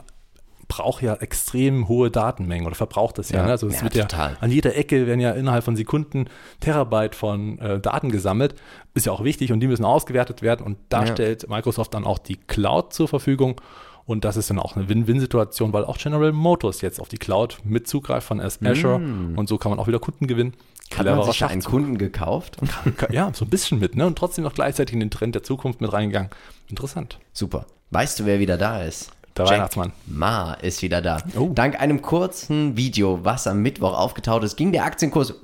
braucht 0.70 1.02
ja 1.02 1.14
extrem 1.16 1.88
hohe 1.88 2.10
Datenmengen 2.10 2.66
oder 2.66 2.74
verbraucht 2.74 3.18
das 3.18 3.28
ja. 3.28 3.40
Ja. 3.40 3.44
ne? 3.46 3.50
Also 3.50 3.66
es 3.66 3.76
Ja, 3.76 3.82
wird 3.82 3.94
ja 3.96 4.04
total. 4.06 4.38
an 4.40 4.50
jeder 4.50 4.74
Ecke 4.76 5.06
werden 5.06 5.20
ja 5.20 5.32
innerhalb 5.32 5.64
von 5.64 5.76
Sekunden 5.76 6.28
Terabyte 6.60 7.14
von 7.14 7.58
äh, 7.58 7.78
Daten 7.78 8.10
gesammelt. 8.10 8.54
Ist 8.94 9.04
ja 9.04 9.12
auch 9.12 9.22
wichtig 9.24 9.52
und 9.52 9.60
die 9.60 9.66
müssen 9.66 9.84
ausgewertet 9.84 10.40
werden. 10.40 10.64
Und 10.64 10.78
da 10.88 11.06
stellt 11.06 11.48
Microsoft 11.50 11.92
dann 11.92 12.04
auch 12.04 12.18
die 12.18 12.36
Cloud 12.36 12.94
zur 12.94 13.08
Verfügung. 13.08 13.60
Und 14.06 14.24
das 14.24 14.36
ist 14.36 14.48
dann 14.50 14.58
auch 14.58 14.74
eine 14.76 14.88
Win-Win-Situation, 14.88 15.72
weil 15.72 15.84
auch 15.84 15.98
General 15.98 16.32
Motors 16.32 16.80
jetzt 16.80 17.00
auf 17.00 17.08
die 17.08 17.18
Cloud 17.18 17.58
mit 17.64 17.86
zugreift 17.86 18.26
von 18.26 18.40
Azure 18.40 18.96
und 19.36 19.48
so 19.48 19.58
kann 19.58 19.70
man 19.70 19.78
auch 19.78 19.86
wieder 19.86 20.00
Kunden 20.00 20.26
gewinnen. 20.26 20.54
Mm. 20.90 20.98
Hat 20.98 21.06
man 21.06 21.22
sich 21.24 21.44
einen. 21.44 21.62
Kunden 21.62 21.98
gekauft? 21.98 22.56
Ja, 23.12 23.30
so 23.32 23.44
ein 23.44 23.50
bisschen 23.50 23.78
mit, 23.78 23.94
ne? 23.94 24.06
Und 24.06 24.16
trotzdem 24.18 24.42
noch 24.42 24.54
gleichzeitig 24.54 24.94
in 24.94 25.00
den 25.00 25.10
Trend 25.10 25.34
der 25.36 25.44
Zukunft 25.44 25.80
mit 25.80 25.92
reingegangen. 25.92 26.30
Interessant. 26.68 27.18
Super. 27.32 27.66
Weißt 27.90 28.18
du, 28.18 28.24
wer 28.26 28.40
wieder 28.40 28.56
da 28.58 28.82
ist? 28.82 29.12
Der 29.36 29.44
Jack 29.44 29.54
Weihnachtsmann. 29.54 29.92
Ma 30.06 30.54
ist 30.54 30.82
wieder 30.82 31.00
da. 31.00 31.22
Oh. 31.38 31.50
Dank 31.54 31.80
einem 31.80 32.02
kurzen 32.02 32.76
Video, 32.76 33.24
was 33.24 33.46
am 33.46 33.62
Mittwoch 33.62 33.96
aufgetaucht 33.96 34.44
ist, 34.44 34.56
ging 34.56 34.72
der 34.72 34.84
Aktienkurs 34.84 35.34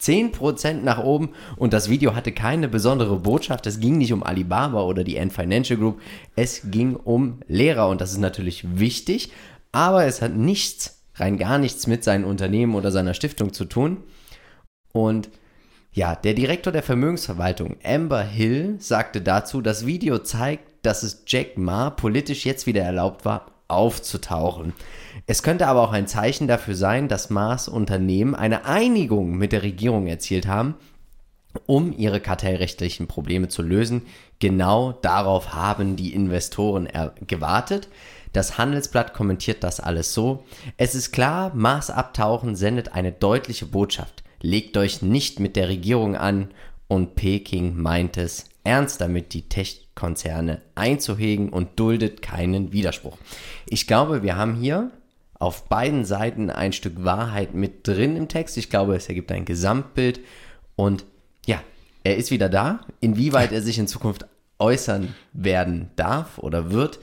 10% 0.00 0.82
nach 0.82 0.98
oben 0.98 1.30
und 1.56 1.72
das 1.72 1.90
Video 1.90 2.14
hatte 2.14 2.32
keine 2.32 2.68
besondere 2.68 3.18
Botschaft. 3.18 3.66
Es 3.66 3.80
ging 3.80 3.98
nicht 3.98 4.12
um 4.12 4.22
Alibaba 4.22 4.82
oder 4.82 5.04
die 5.04 5.18
Ant 5.20 5.32
Financial 5.32 5.78
Group. 5.78 6.00
Es 6.36 6.62
ging 6.70 6.96
um 6.96 7.40
Lehrer 7.48 7.88
und 7.88 8.00
das 8.00 8.12
ist 8.12 8.18
natürlich 8.18 8.78
wichtig, 8.78 9.32
aber 9.72 10.06
es 10.06 10.22
hat 10.22 10.34
nichts, 10.34 11.02
rein 11.16 11.38
gar 11.38 11.58
nichts 11.58 11.86
mit 11.86 12.02
seinem 12.02 12.24
Unternehmen 12.24 12.74
oder 12.74 12.90
seiner 12.90 13.14
Stiftung 13.14 13.52
zu 13.52 13.66
tun. 13.66 13.98
Und 14.92 15.28
ja, 15.92 16.14
der 16.14 16.34
Direktor 16.34 16.72
der 16.72 16.82
Vermögensverwaltung, 16.82 17.76
Amber 17.84 18.22
Hill, 18.22 18.76
sagte 18.78 19.20
dazu, 19.20 19.60
das 19.60 19.86
Video 19.86 20.18
zeigt, 20.18 20.69
dass 20.82 21.02
es 21.02 21.24
Jack 21.26 21.56
Ma 21.58 21.90
politisch 21.90 22.44
jetzt 22.44 22.66
wieder 22.66 22.82
erlaubt 22.82 23.24
war, 23.24 23.46
aufzutauchen. 23.68 24.72
Es 25.26 25.42
könnte 25.42 25.66
aber 25.66 25.82
auch 25.82 25.92
ein 25.92 26.06
Zeichen 26.06 26.48
dafür 26.48 26.74
sein, 26.74 27.08
dass 27.08 27.30
Mars-Unternehmen 27.30 28.34
eine 28.34 28.64
Einigung 28.64 29.36
mit 29.36 29.52
der 29.52 29.62
Regierung 29.62 30.06
erzielt 30.06 30.46
haben, 30.46 30.74
um 31.66 31.96
ihre 31.96 32.20
kartellrechtlichen 32.20 33.06
Probleme 33.06 33.48
zu 33.48 33.62
lösen. 33.62 34.02
Genau 34.38 34.92
darauf 34.92 35.54
haben 35.54 35.96
die 35.96 36.14
Investoren 36.14 36.88
gewartet. 37.26 37.88
Das 38.32 38.58
Handelsblatt 38.58 39.12
kommentiert 39.12 39.64
das 39.64 39.80
alles 39.80 40.14
so. 40.14 40.44
Es 40.76 40.94
ist 40.94 41.12
klar, 41.12 41.52
Mars 41.54 41.90
abtauchen 41.90 42.54
sendet 42.54 42.94
eine 42.94 43.12
deutliche 43.12 43.66
Botschaft. 43.66 44.22
Legt 44.40 44.76
euch 44.76 45.02
nicht 45.02 45.40
mit 45.40 45.56
der 45.56 45.68
Regierung 45.68 46.16
an 46.16 46.50
und 46.88 47.14
Peking 47.14 47.76
meint 47.76 48.16
es 48.16 48.46
ernst 48.64 49.00
damit, 49.00 49.34
die 49.34 49.48
Tech-Konzerne 50.00 50.62
einzuhegen 50.74 51.50
und 51.50 51.78
duldet 51.78 52.22
keinen 52.22 52.72
Widerspruch. 52.72 53.18
Ich 53.66 53.86
glaube, 53.86 54.22
wir 54.22 54.36
haben 54.36 54.54
hier 54.54 54.90
auf 55.38 55.68
beiden 55.68 56.04
Seiten 56.04 56.50
ein 56.50 56.72
Stück 56.72 57.04
Wahrheit 57.04 57.54
mit 57.54 57.86
drin 57.86 58.16
im 58.16 58.28
Text. 58.28 58.56
Ich 58.56 58.70
glaube, 58.70 58.96
es 58.96 59.08
ergibt 59.08 59.30
ein 59.32 59.44
Gesamtbild 59.44 60.20
und 60.76 61.04
ja, 61.46 61.62
er 62.02 62.16
ist 62.16 62.30
wieder 62.30 62.48
da. 62.48 62.80
Inwieweit 63.00 63.52
er 63.52 63.62
sich 63.62 63.78
in 63.78 63.86
Zukunft 63.86 64.26
äußern 64.58 65.14
werden 65.32 65.90
darf 65.96 66.38
oder 66.38 66.70
wird, 66.70 66.98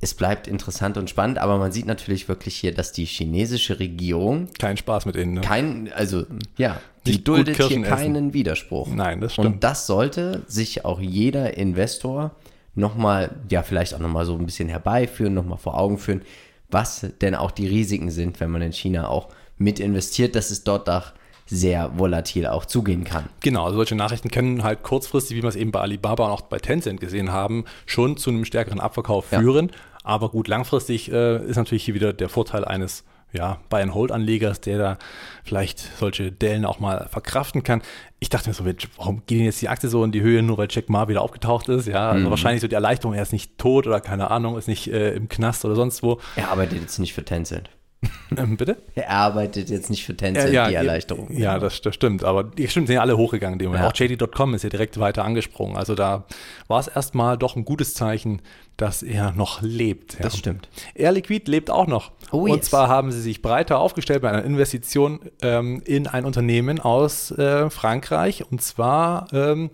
es 0.00 0.14
bleibt 0.14 0.46
interessant 0.46 0.96
und 0.96 1.10
spannend, 1.10 1.38
aber 1.38 1.58
man 1.58 1.72
sieht 1.72 1.86
natürlich 1.86 2.28
wirklich 2.28 2.56
hier, 2.56 2.72
dass 2.72 2.92
die 2.92 3.04
chinesische 3.04 3.80
Regierung 3.80 4.48
kein 4.58 4.76
Spaß 4.76 5.06
mit 5.06 5.16
ihnen. 5.16 5.34
Ne? 5.34 5.40
Kein, 5.40 5.90
also 5.92 6.24
ja, 6.56 6.80
die 7.06 7.24
duldet 7.24 7.60
hier 7.60 7.82
keinen. 7.82 8.32
Widerspruch. 8.32 8.88
Nein, 8.88 9.20
das 9.20 9.32
stimmt. 9.32 9.46
Und 9.46 9.64
das 9.64 9.86
sollte 9.86 10.42
sich 10.46 10.84
auch 10.84 11.00
jeder 11.00 11.56
Investor 11.56 12.32
nochmal, 12.74 13.34
ja, 13.50 13.62
vielleicht 13.62 13.94
auch 13.94 13.98
nochmal 13.98 14.24
so 14.24 14.36
ein 14.36 14.46
bisschen 14.46 14.68
herbeiführen, 14.68 15.34
nochmal 15.34 15.58
vor 15.58 15.76
Augen 15.78 15.98
führen, 15.98 16.22
was 16.70 17.06
denn 17.20 17.34
auch 17.34 17.50
die 17.50 17.66
Risiken 17.66 18.10
sind, 18.10 18.38
wenn 18.40 18.50
man 18.50 18.62
in 18.62 18.72
China 18.72 19.08
auch 19.08 19.28
mit 19.56 19.80
investiert, 19.80 20.36
dass 20.36 20.50
es 20.50 20.62
dort 20.62 20.88
auch 20.88 21.12
sehr 21.46 21.98
volatil 21.98 22.46
auch 22.46 22.66
zugehen 22.66 23.04
kann. 23.04 23.24
Genau, 23.40 23.64
also 23.64 23.76
solche 23.76 23.94
Nachrichten 23.94 24.30
können 24.30 24.62
halt 24.62 24.82
kurzfristig, 24.82 25.36
wie 25.36 25.42
wir 25.42 25.48
es 25.48 25.56
eben 25.56 25.72
bei 25.72 25.80
Alibaba 25.80 26.26
und 26.26 26.30
auch 26.30 26.42
bei 26.42 26.58
Tencent 26.58 27.00
gesehen 27.00 27.32
haben, 27.32 27.64
schon 27.86 28.16
zu 28.18 28.30
einem 28.30 28.44
stärkeren 28.44 28.80
Abverkauf 28.80 29.26
führen. 29.26 29.72
Aber 30.08 30.30
gut, 30.30 30.48
langfristig 30.48 31.12
äh, 31.12 31.36
ist 31.44 31.56
natürlich 31.56 31.84
hier 31.84 31.92
wieder 31.92 32.14
der 32.14 32.30
Vorteil 32.30 32.64
eines 32.64 33.04
ja, 33.30 33.58
Buy-and-Hold-Anlegers, 33.68 34.62
der 34.62 34.78
da 34.78 34.98
vielleicht 35.44 35.80
solche 35.98 36.32
Dellen 36.32 36.64
auch 36.64 36.80
mal 36.80 37.08
verkraften 37.10 37.62
kann. 37.62 37.82
Ich 38.18 38.30
dachte 38.30 38.48
mir 38.48 38.54
so, 38.54 38.64
warum 38.96 39.22
geht 39.26 39.38
denn 39.38 39.44
jetzt 39.44 39.60
die 39.60 39.68
Aktie 39.68 39.90
so 39.90 40.02
in 40.02 40.10
die 40.10 40.22
Höhe, 40.22 40.42
nur 40.42 40.56
weil 40.56 40.68
Jack 40.70 40.88
Ma 40.88 41.08
wieder 41.08 41.20
aufgetaucht 41.20 41.68
ist? 41.68 41.86
Ja, 41.86 42.08
also 42.08 42.24
mhm. 42.24 42.30
wahrscheinlich 42.30 42.62
so 42.62 42.68
die 42.68 42.74
Erleichterung, 42.74 43.14
er 43.14 43.22
ist 43.22 43.34
nicht 43.34 43.58
tot 43.58 43.86
oder 43.86 44.00
keine 44.00 44.30
Ahnung, 44.30 44.56
ist 44.56 44.66
nicht 44.66 44.90
äh, 44.90 45.12
im 45.12 45.28
Knast 45.28 45.66
oder 45.66 45.74
sonst 45.74 46.02
wo. 46.02 46.18
Er 46.36 46.52
arbeitet 46.52 46.80
jetzt 46.80 46.98
nicht 46.98 47.12
für 47.12 47.22
Tencent. 47.22 47.68
Bitte? 48.30 48.76
Er 48.94 49.10
arbeitet 49.10 49.70
jetzt 49.70 49.90
nicht 49.90 50.04
für 50.04 50.16
Tencent, 50.16 50.52
ja, 50.52 50.68
die 50.68 50.74
Erleichterung. 50.74 51.36
Ja, 51.36 51.58
das, 51.58 51.80
das, 51.80 51.94
stimmt. 51.94 52.22
Aber 52.22 52.44
die 52.44 52.68
stimmt, 52.68 52.86
sind 52.86 52.94
ja 52.94 53.00
alle 53.00 53.16
hochgegangen. 53.16 53.58
Ja. 53.60 53.88
Auch 53.88 53.94
JD.com 53.94 54.54
ist 54.54 54.62
ja 54.62 54.68
direkt 54.68 55.00
weiter 55.00 55.24
angesprungen. 55.24 55.76
Also 55.76 55.94
da 55.94 56.24
war 56.68 56.78
es 56.78 56.86
erstmal 56.86 57.36
doch 57.36 57.56
ein 57.56 57.64
gutes 57.64 57.94
Zeichen, 57.94 58.40
dass 58.76 59.02
er 59.02 59.32
noch 59.32 59.62
lebt. 59.62 60.14
Ja. 60.14 60.20
Das 60.20 60.36
stimmt. 60.36 60.68
Air 60.94 61.12
Liquid 61.12 61.50
lebt 61.50 61.70
auch 61.70 61.88
noch. 61.88 62.12
Oh, 62.30 62.42
Und 62.42 62.58
yes. 62.58 62.66
zwar 62.66 62.88
haben 62.88 63.10
sie 63.10 63.20
sich 63.20 63.42
breiter 63.42 63.78
aufgestellt 63.80 64.22
bei 64.22 64.28
einer 64.28 64.44
Investition 64.44 65.20
ähm, 65.42 65.82
in 65.84 66.06
ein 66.06 66.24
Unternehmen 66.24 66.78
aus 66.78 67.32
äh, 67.32 67.68
Frankreich. 67.70 68.44
Und 68.48 68.62
zwar 68.62 69.26
ähm, 69.32 69.70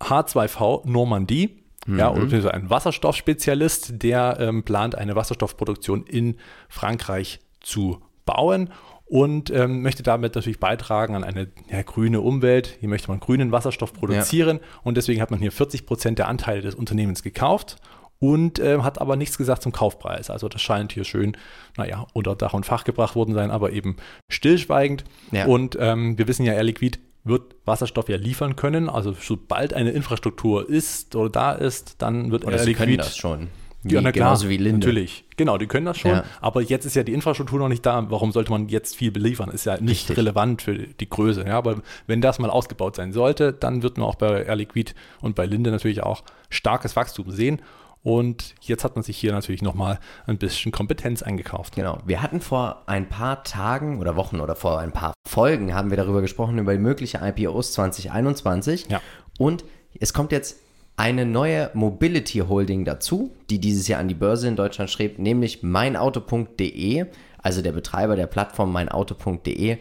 H2V 0.00 0.88
Normandie. 0.88 1.62
Ja, 1.86 2.10
oder 2.10 2.24
mhm. 2.24 2.48
ein 2.48 2.70
Wasserstoffspezialist, 2.70 4.02
der 4.02 4.38
ähm, 4.40 4.62
plant, 4.64 4.96
eine 4.96 5.14
Wasserstoffproduktion 5.14 6.04
in 6.04 6.36
Frankreich 6.68 7.40
zu 7.60 8.00
bauen 8.24 8.70
und 9.04 9.50
ähm, 9.50 9.82
möchte 9.82 10.02
damit 10.02 10.34
natürlich 10.34 10.58
beitragen 10.58 11.14
an 11.14 11.22
eine 11.22 11.48
ja, 11.70 11.82
grüne 11.82 12.20
Umwelt. 12.20 12.76
Hier 12.80 12.88
möchte 12.88 13.08
man 13.08 13.20
grünen 13.20 13.52
Wasserstoff 13.52 13.92
produzieren 13.92 14.58
ja. 14.58 14.80
und 14.82 14.96
deswegen 14.96 15.20
hat 15.22 15.30
man 15.30 15.38
hier 15.38 15.52
40 15.52 15.86
Prozent 15.86 16.18
der 16.18 16.28
Anteile 16.28 16.60
des 16.60 16.74
Unternehmens 16.74 17.22
gekauft 17.22 17.76
und 18.18 18.58
äh, 18.58 18.78
hat 18.78 19.00
aber 19.00 19.16
nichts 19.16 19.38
gesagt 19.38 19.62
zum 19.62 19.72
Kaufpreis. 19.72 20.30
Also 20.30 20.48
das 20.48 20.60
scheint 20.60 20.92
hier 20.92 21.04
schön, 21.04 21.36
naja, 21.76 22.06
unter 22.14 22.34
Dach 22.34 22.54
und 22.54 22.66
Fach 22.66 22.84
gebracht 22.84 23.14
worden 23.14 23.34
sein, 23.34 23.50
aber 23.50 23.72
eben 23.72 23.96
stillschweigend. 24.28 25.04
Ja. 25.30 25.46
Und 25.46 25.76
ähm, 25.80 26.18
wir 26.18 26.26
wissen 26.26 26.44
ja, 26.44 26.54
Air 26.54 26.64
Liquid 26.64 26.98
wird 27.26 27.56
Wasserstoff 27.64 28.08
ja 28.08 28.16
liefern 28.16 28.56
können. 28.56 28.88
Also 28.88 29.14
sobald 29.18 29.74
eine 29.74 29.90
Infrastruktur 29.90 30.68
ist 30.68 31.14
oder 31.16 31.30
da 31.30 31.52
ist, 31.52 31.96
dann 31.98 32.30
wird 32.30 32.44
oder 32.44 32.56
Air 32.56 32.64
Liquid 32.64 32.84
können 32.84 32.96
das 32.98 33.16
schon. 33.16 33.48
Wie, 33.82 33.94
ja, 33.94 34.00
na 34.00 34.10
klar, 34.10 34.30
genauso 34.30 34.48
wie 34.48 34.56
Linde. 34.56 34.86
Natürlich. 34.86 35.24
Genau, 35.36 35.58
die 35.58 35.66
können 35.66 35.86
das 35.86 35.98
schon. 35.98 36.10
Ja. 36.10 36.24
Aber 36.40 36.60
jetzt 36.60 36.86
ist 36.86 36.96
ja 36.96 37.04
die 37.04 37.12
Infrastruktur 37.12 37.58
noch 37.58 37.68
nicht 37.68 37.86
da. 37.86 38.10
Warum 38.10 38.32
sollte 38.32 38.50
man 38.50 38.68
jetzt 38.68 38.96
viel 38.96 39.12
beliefern? 39.12 39.50
Ist 39.50 39.64
ja 39.64 39.74
nicht 39.80 40.08
Richtig. 40.08 40.16
relevant 40.16 40.62
für 40.62 40.76
die 40.76 41.08
Größe. 41.08 41.44
Ja, 41.46 41.58
aber 41.58 41.82
wenn 42.06 42.20
das 42.20 42.38
mal 42.38 42.50
ausgebaut 42.50 42.96
sein 42.96 43.12
sollte, 43.12 43.52
dann 43.52 43.82
wird 43.82 43.96
man 43.98 44.06
auch 44.06 44.16
bei 44.16 44.42
Air 44.42 44.56
Liquid 44.56 44.92
und 45.20 45.36
bei 45.36 45.46
Linde 45.46 45.70
natürlich 45.70 46.02
auch 46.02 46.24
starkes 46.50 46.96
Wachstum 46.96 47.30
sehen. 47.30 47.60
Und 48.06 48.54
jetzt 48.60 48.84
hat 48.84 48.94
man 48.94 49.02
sich 49.02 49.16
hier 49.16 49.32
natürlich 49.32 49.62
nochmal 49.62 49.98
ein 50.26 50.38
bisschen 50.38 50.70
Kompetenz 50.70 51.24
eingekauft. 51.24 51.74
Genau. 51.74 51.98
Wir 52.06 52.22
hatten 52.22 52.40
vor 52.40 52.84
ein 52.86 53.08
paar 53.08 53.42
Tagen 53.42 53.98
oder 53.98 54.14
Wochen 54.14 54.38
oder 54.38 54.54
vor 54.54 54.78
ein 54.78 54.92
paar 54.92 55.12
Folgen 55.28 55.74
haben 55.74 55.90
wir 55.90 55.96
darüber 55.96 56.20
gesprochen, 56.20 56.56
über 56.58 56.72
die 56.72 56.78
mögliche 56.78 57.18
IPOs 57.20 57.72
2021. 57.72 58.86
Ja. 58.90 59.02
Und 59.40 59.64
es 59.98 60.12
kommt 60.12 60.30
jetzt 60.30 60.60
eine 60.96 61.26
neue 61.26 61.72
Mobility 61.74 62.44
Holding 62.48 62.84
dazu, 62.84 63.32
die 63.50 63.58
dieses 63.58 63.88
Jahr 63.88 63.98
an 63.98 64.06
die 64.06 64.14
Börse 64.14 64.46
in 64.46 64.54
Deutschland 64.54 64.88
schreibt, 64.88 65.18
nämlich 65.18 65.64
meinauto.de, 65.64 67.06
also 67.42 67.60
der 67.60 67.72
Betreiber 67.72 68.14
der 68.14 68.28
Plattform 68.28 68.70
meinauto.de, 68.70 69.78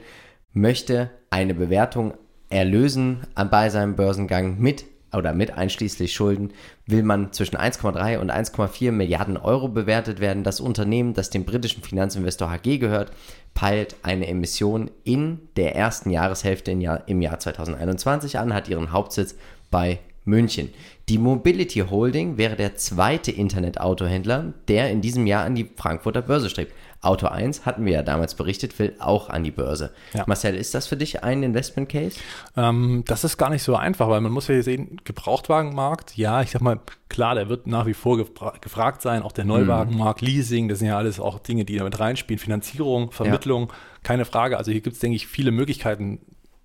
möchte 0.51 1.11
eine 1.29 1.53
Bewertung 1.53 2.15
erlösen 2.49 3.27
bei 3.51 3.69
seinem 3.69 3.95
Börsengang 3.95 4.57
mit 4.57 4.85
oder 5.15 5.33
mit 5.33 5.57
einschließlich 5.57 6.13
Schulden 6.13 6.51
will 6.85 7.03
man 7.03 7.31
zwischen 7.33 7.57
1,3 7.57 8.19
und 8.19 8.31
1,4 8.31 8.91
Milliarden 8.91 9.37
Euro 9.37 9.67
bewertet 9.67 10.19
werden. 10.19 10.43
Das 10.43 10.59
Unternehmen, 10.59 11.13
das 11.13 11.29
dem 11.29 11.45
britischen 11.45 11.83
Finanzinvestor 11.83 12.49
HG 12.49 12.77
gehört, 12.77 13.11
peilt 13.53 13.95
eine 14.03 14.27
Emission 14.27 14.91
in 15.03 15.39
der 15.55 15.75
ersten 15.75 16.09
Jahreshälfte 16.09 16.71
im 16.71 16.81
Jahr, 16.81 17.07
im 17.07 17.21
Jahr 17.21 17.39
2021 17.39 18.37
an, 18.37 18.53
hat 18.53 18.69
ihren 18.69 18.91
Hauptsitz 18.91 19.35
bei 19.71 19.99
München. 20.25 20.69
Die 21.07 21.19
Mobility 21.19 21.79
Holding 21.79 22.37
wäre 22.37 22.55
der 22.55 22.75
zweite 22.75 23.31
Internetautohändler, 23.31 24.53
der 24.67 24.89
in 24.89 25.01
diesem 25.01 25.27
Jahr 25.27 25.45
an 25.45 25.55
die 25.55 25.69
Frankfurter 25.75 26.23
Börse 26.23 26.49
strebt. 26.49 26.73
Auto 27.05 27.27
1 27.27 27.65
hatten 27.65 27.85
wir 27.85 27.93
ja 27.93 28.01
damals 28.03 28.35
berichtet, 28.35 28.77
will 28.79 28.95
auch 28.99 29.29
an 29.29 29.43
die 29.43 29.51
Börse. 29.51 29.91
Ja. 30.13 30.23
Marcel, 30.27 30.55
ist 30.55 30.73
das 30.73 30.87
für 30.87 30.97
dich 30.97 31.23
ein 31.23 31.43
Investment 31.43 31.89
Case? 31.89 32.19
Ähm, 32.57 33.03
das 33.07 33.23
ist 33.23 33.37
gar 33.37 33.49
nicht 33.49 33.63
so 33.63 33.75
einfach, 33.75 34.09
weil 34.09 34.21
man 34.21 34.31
muss 34.31 34.47
ja 34.47 34.61
sehen, 34.61 34.99
Gebrauchtwagenmarkt, 35.03 36.17
ja, 36.17 36.41
ich 36.41 36.51
sag 36.51 36.61
mal, 36.61 36.79
klar, 37.09 37.35
der 37.35 37.49
wird 37.49 37.67
nach 37.67 37.85
wie 37.85 37.93
vor 37.93 38.17
gefra 38.17 38.53
gefragt 38.61 39.01
sein, 39.01 39.21
auch 39.21 39.31
der 39.31 39.45
Neuwagenmarkt, 39.45 40.21
mhm. 40.21 40.27
Leasing, 40.27 40.67
das 40.67 40.79
sind 40.79 40.87
ja 40.87 40.97
alles 40.97 41.19
auch 41.19 41.39
Dinge, 41.39 41.65
die 41.65 41.77
damit 41.77 41.99
reinspielen, 41.99 42.39
Finanzierung, 42.39 43.11
Vermittlung, 43.11 43.67
ja. 43.69 43.75
keine 44.03 44.25
Frage. 44.25 44.57
Also 44.57 44.71
hier 44.71 44.81
gibt 44.81 44.95
es, 44.95 44.99
denke 44.99 45.15
ich, 45.15 45.27
viele 45.27 45.51
Möglichkeiten, 45.51 46.19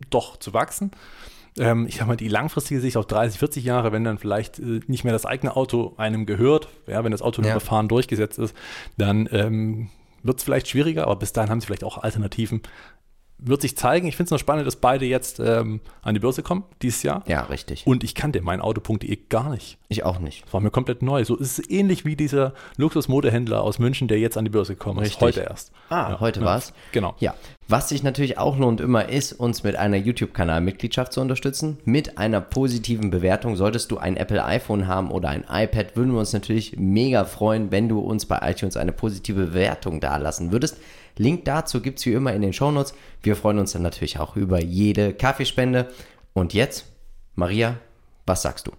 doch 0.09 0.39
zu 0.39 0.55
wachsen 0.55 0.93
ähm, 1.59 1.87
ich 1.89 1.97
sag 1.97 2.07
mal, 2.07 2.17
die 2.17 2.29
langfristige 2.29 2.81
Sicht 2.81 2.97
auf 2.97 3.07
30, 3.07 3.39
40 3.39 3.65
Jahre, 3.65 3.93
wenn 3.93 4.05
dann 4.05 4.19
vielleicht 4.19 4.59
äh, 4.59 4.81
nicht 4.87 5.05
mehr 5.05 5.13
das 5.13 5.27
eigene 5.27 5.57
Auto 5.57 5.95
einem 5.97 6.27
gehört, 6.27 6.69
ja, 6.87 7.03
wenn 7.05 7.13
das 7.13 7.23
autonomes 7.23 7.55
ja. 7.55 7.61
Fahren 7.61 7.89
durchgesetzt 7.89 8.39
ist, 8.39 8.55
dann 8.97 9.29
ähm, 9.33 9.89
wird 10.23 10.39
es 10.39 10.45
vielleicht 10.45 10.69
schwieriger, 10.69 11.05
aber 11.05 11.17
bis 11.17 11.33
dahin 11.33 11.51
haben 11.51 11.61
sie 11.61 11.67
vielleicht 11.67 11.85
auch 11.85 11.99
Alternativen 11.99 12.63
wird 13.43 13.63
sich 13.63 13.77
zeigen. 13.77 14.07
Ich 14.07 14.17
finde 14.17 14.27
es 14.27 14.31
nur 14.31 14.39
spannend, 14.39 14.67
dass 14.67 14.77
beide 14.77 15.05
jetzt 15.05 15.41
ähm, 15.41 15.81
an 16.03 16.15
die 16.15 16.21
Börse 16.21 16.43
kommen 16.43 16.65
dieses 16.83 17.03
Jahr. 17.03 17.23
Ja, 17.27 17.43
richtig. 17.43 17.87
Und 17.87 18.05
ich 18.05 18.15
kannte 18.15 18.41
meinauto.de 18.41 19.19
gar 19.29 19.51
nicht. 19.51 19.79
Ich 19.89 20.05
auch 20.05 20.19
nicht. 20.19 20.45
Das 20.45 20.53
war 20.53 20.61
mir 20.61 20.71
komplett 20.71 21.03
neu. 21.03 21.25
So 21.25 21.37
ist 21.37 21.59
es 21.59 21.71
ähnlich 21.71 22.05
wie 22.05 22.17
dieser 22.17 22.55
Luxusmodehändler 22.77 23.63
aus 23.63 23.79
München, 23.79 24.09
der 24.09 24.19
jetzt 24.19 24.37
an 24.37 24.45
die 24.45 24.51
Börse 24.51 24.77
kommt. 24.77 25.01
Richtig. 25.01 25.21
Heute 25.21 25.41
erst. 25.41 25.73
Ah, 25.89 26.11
ja, 26.11 26.21
heute 26.21 26.41
ja. 26.41 26.57
es. 26.57 26.73
Genau. 26.93 27.15
Ja. 27.19 27.35
Was 27.69 27.89
sich 27.89 28.03
natürlich 28.03 28.37
auch 28.37 28.59
lohnt 28.59 28.81
immer 28.81 29.09
ist, 29.09 29.33
uns 29.33 29.63
mit 29.63 29.77
einer 29.77 29.97
YouTube-Kanal-Mitgliedschaft 29.97 31.13
zu 31.13 31.21
unterstützen. 31.21 31.79
Mit 31.85 32.19
einer 32.19 32.41
positiven 32.41 33.11
Bewertung. 33.11 33.57
Solltest 33.57 33.91
du 33.91 33.99
ein 33.99 34.17
Apple 34.17 34.45
iPhone 34.45 34.89
haben 34.89 35.11
oder 35.11 35.29
ein 35.29 35.45
iPad, 35.49 35.97
würden 35.97 36.13
wir 36.13 36.19
uns 36.19 36.33
natürlich 36.33 36.77
mega 36.77 37.25
freuen, 37.25 37.71
wenn 37.71 37.89
du 37.89 38.01
uns 38.01 38.27
bei 38.27 38.39
iTunes 38.43 38.77
eine 38.77 38.93
positive 38.93 39.47
Bewertung 39.47 40.01
dalassen 40.01 40.51
würdest. 40.51 40.79
Link 41.21 41.45
dazu 41.45 41.83
gibt 41.83 41.99
es 41.99 42.07
wie 42.07 42.15
immer 42.15 42.33
in 42.33 42.41
den 42.41 42.55
Shownotes. 42.55 42.95
Wir 43.23 43.37
freuen 43.37 43.59
uns 43.59 43.73
dann 43.73 43.83
natürlich 43.83 44.19
auch 44.19 44.37
über 44.37 44.63
jede 44.63 45.13
Kaffeespende. 45.13 45.93
Und 46.33 46.55
jetzt, 46.55 46.87
Maria, 47.35 47.77
was 48.25 48.41
sagst 48.41 48.67
du? 48.67 48.73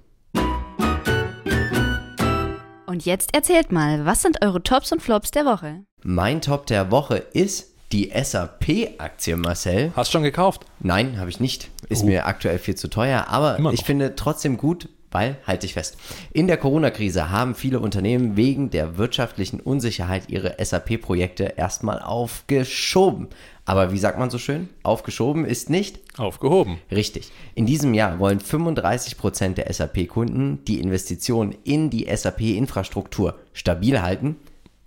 Und 2.88 3.06
jetzt 3.06 3.36
erzählt 3.36 3.72
mal, 3.72 4.08
was 4.08 4.24
sind 4.24 4.44
eure 4.44 4.64
Tops 4.64 4.92
und 4.92 5.04
Flops 5.04 5.30
der 5.30 5.46
Woche? 5.46 5.84
Mein 6.02 6.42
Top 6.42 6.66
der 6.66 6.90
Woche 6.90 7.18
ist 7.18 7.76
die 7.92 8.12
SAP-Aktie, 8.12 9.38
Marcel. 9.38 9.92
Hast 9.96 10.10
du 10.10 10.14
schon 10.14 10.24
gekauft? 10.24 10.66
Nein, 10.80 11.20
habe 11.20 11.30
ich 11.30 11.40
nicht. 11.40 11.70
Ist 11.90 12.02
uh. 12.02 12.08
mir 12.08 12.26
aktuell 12.26 12.58
viel 12.58 12.76
zu 12.76 12.90
teuer, 12.90 13.28
aber 13.28 13.60
ich 13.72 13.84
finde 13.84 14.16
trotzdem 14.16 14.58
gut, 14.58 14.90
Weil, 15.12 15.38
halt 15.46 15.64
dich 15.64 15.74
fest, 15.74 15.98
in 16.32 16.48
der 16.48 16.56
Corona-Krise 16.56 17.30
haben 17.30 17.54
viele 17.54 17.82
Unternehmen 17.82 18.38
wegen 18.38 18.70
der 18.70 18.98
wirtschaftlichen 18.98 19.60
Unsicherheit 19.60 20.30
ihre 20.30 20.56
SAP-Projekte 20.64 21.54
erstmal 21.58 22.02
aufgeschoben. 22.02 23.28
Aber 23.66 23.92
wie 23.92 23.98
sagt 23.98 24.18
man 24.18 24.30
so 24.30 24.38
schön? 24.38 24.70
Aufgeschoben 24.84 25.44
ist 25.44 25.70
nicht 25.70 26.00
Aufgehoben. 26.18 26.80
Richtig. 26.90 27.32
In 27.56 27.66
diesem 27.66 27.94
Jahr 27.94 28.20
wollen 28.20 28.40
35% 28.40 29.54
der 29.56 29.72
SAP-Kunden 29.72 30.64
die 30.66 30.80
Investition 30.80 31.56
in 31.66 31.90
die 31.90 32.08
SAP-Infrastruktur 32.14 33.38
stabil 33.52 34.02
halten. 34.02 34.38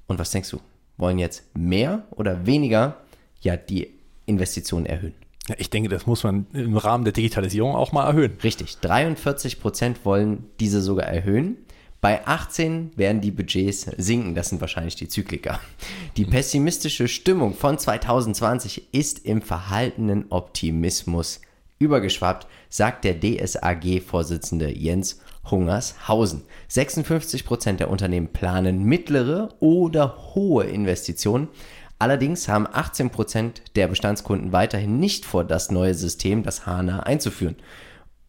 Und 0.07 0.19
was 0.19 0.31
denkst 0.31 0.51
du? 0.51 0.61
Wollen 0.97 1.19
jetzt 1.19 1.45
mehr 1.55 2.05
oder 2.11 2.47
weniger 2.47 2.97
ja 3.41 3.57
die 3.57 3.89
Investitionen 4.27 4.87
erhöhen? 4.87 5.24
Ja, 5.49 5.57
ich 5.59 5.69
denke, 5.71 5.89
das 5.89 6.07
muss 6.07 6.25
man 6.25 6.47
im 6.53 6.77
Rahmen 6.77 7.05
der 7.05 7.13
Digitalisierung 7.13 7.75
auch 7.75 7.93
mal 7.93 8.07
erhöhen. 8.07 8.39
Richtig. 8.43 8.79
43% 8.83 9.97
wollen 10.05 10.45
diese 10.59 10.81
sogar 10.81 11.07
erhöhen. 11.07 11.59
Bei 12.01 12.27
18 12.27 12.91
werden 12.97 13.23
die 13.23 13.31
Budgets 13.31 13.87
sinken, 13.97 14.35
das 14.35 14.51
sind 14.51 14.61
wahrscheinlich 14.61 14.95
die 14.95 15.09
Zykliker. 15.09 15.59
Die 16.19 16.27
pessimistische 16.27 17.09
Stimmung 17.09 17.55
von 17.55 17.79
2020 17.79 18.93
ist 18.93 19.25
im 19.25 19.41
verhaltenen 19.41 20.27
Optimismus 20.29 21.41
übergeschwappt, 21.79 22.47
sagt 22.69 23.05
der 23.05 23.21
DSAG-Vorsitzende 23.21 24.69
Jens 24.69 25.21
Hungershausen. 25.51 26.43
56% 26.71 27.77
der 27.77 27.91
Unternehmen 27.91 28.29
planen 28.29 28.85
mittlere 28.85 29.55
oder 29.61 30.35
hohe 30.35 30.65
Investitionen. 30.65 31.49
Allerdings 32.05 32.49
haben 32.49 32.67
18% 32.67 33.73
der 33.77 33.89
Bestandskunden 33.89 34.53
weiterhin 34.53 35.01
nicht 35.01 35.25
vor, 35.25 35.43
das 35.43 35.71
neue 35.71 35.95
System, 35.95 36.43
das 36.43 36.67
HANA, 36.67 37.01
einzuführen. 37.01 37.57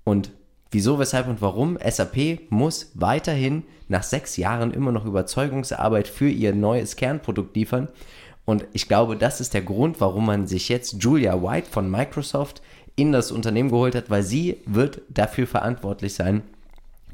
Und 0.06 0.32
wieso, 0.72 0.98
weshalb 0.98 1.28
und 1.28 1.42
warum? 1.42 1.78
SAP 1.86 2.50
muss 2.50 2.92
weiterhin 2.94 3.64
nach 3.90 4.04
sechs 4.04 4.38
Jahren 4.38 4.72
immer 4.72 4.94
noch 4.94 5.04
Überzeugungsarbeit 5.04 6.08
für 6.08 6.30
ihr 6.30 6.56
neues 6.56 6.96
Kernprodukt 6.96 7.54
liefern. 7.58 7.90
Und 8.46 8.66
ich 8.72 8.88
glaube, 8.88 9.18
das 9.18 9.42
ist 9.42 9.54
der 9.54 9.64
Grund, 9.64 10.00
warum 10.00 10.26
man 10.26 10.48
sich 10.48 10.70
jetzt 10.70 11.04
Julia 11.04 11.44
White 11.44 11.68
von 11.70 11.92
Microsoft 11.92 12.62
in 12.96 13.12
das 13.12 13.30
Unternehmen 13.30 13.72
geholt 13.72 13.96
hat, 13.96 14.10
weil 14.10 14.24
sie 14.24 14.62
wird 14.66 15.02
dafür 15.10 15.48
verantwortlich 15.48 16.14
sein, 16.14 16.44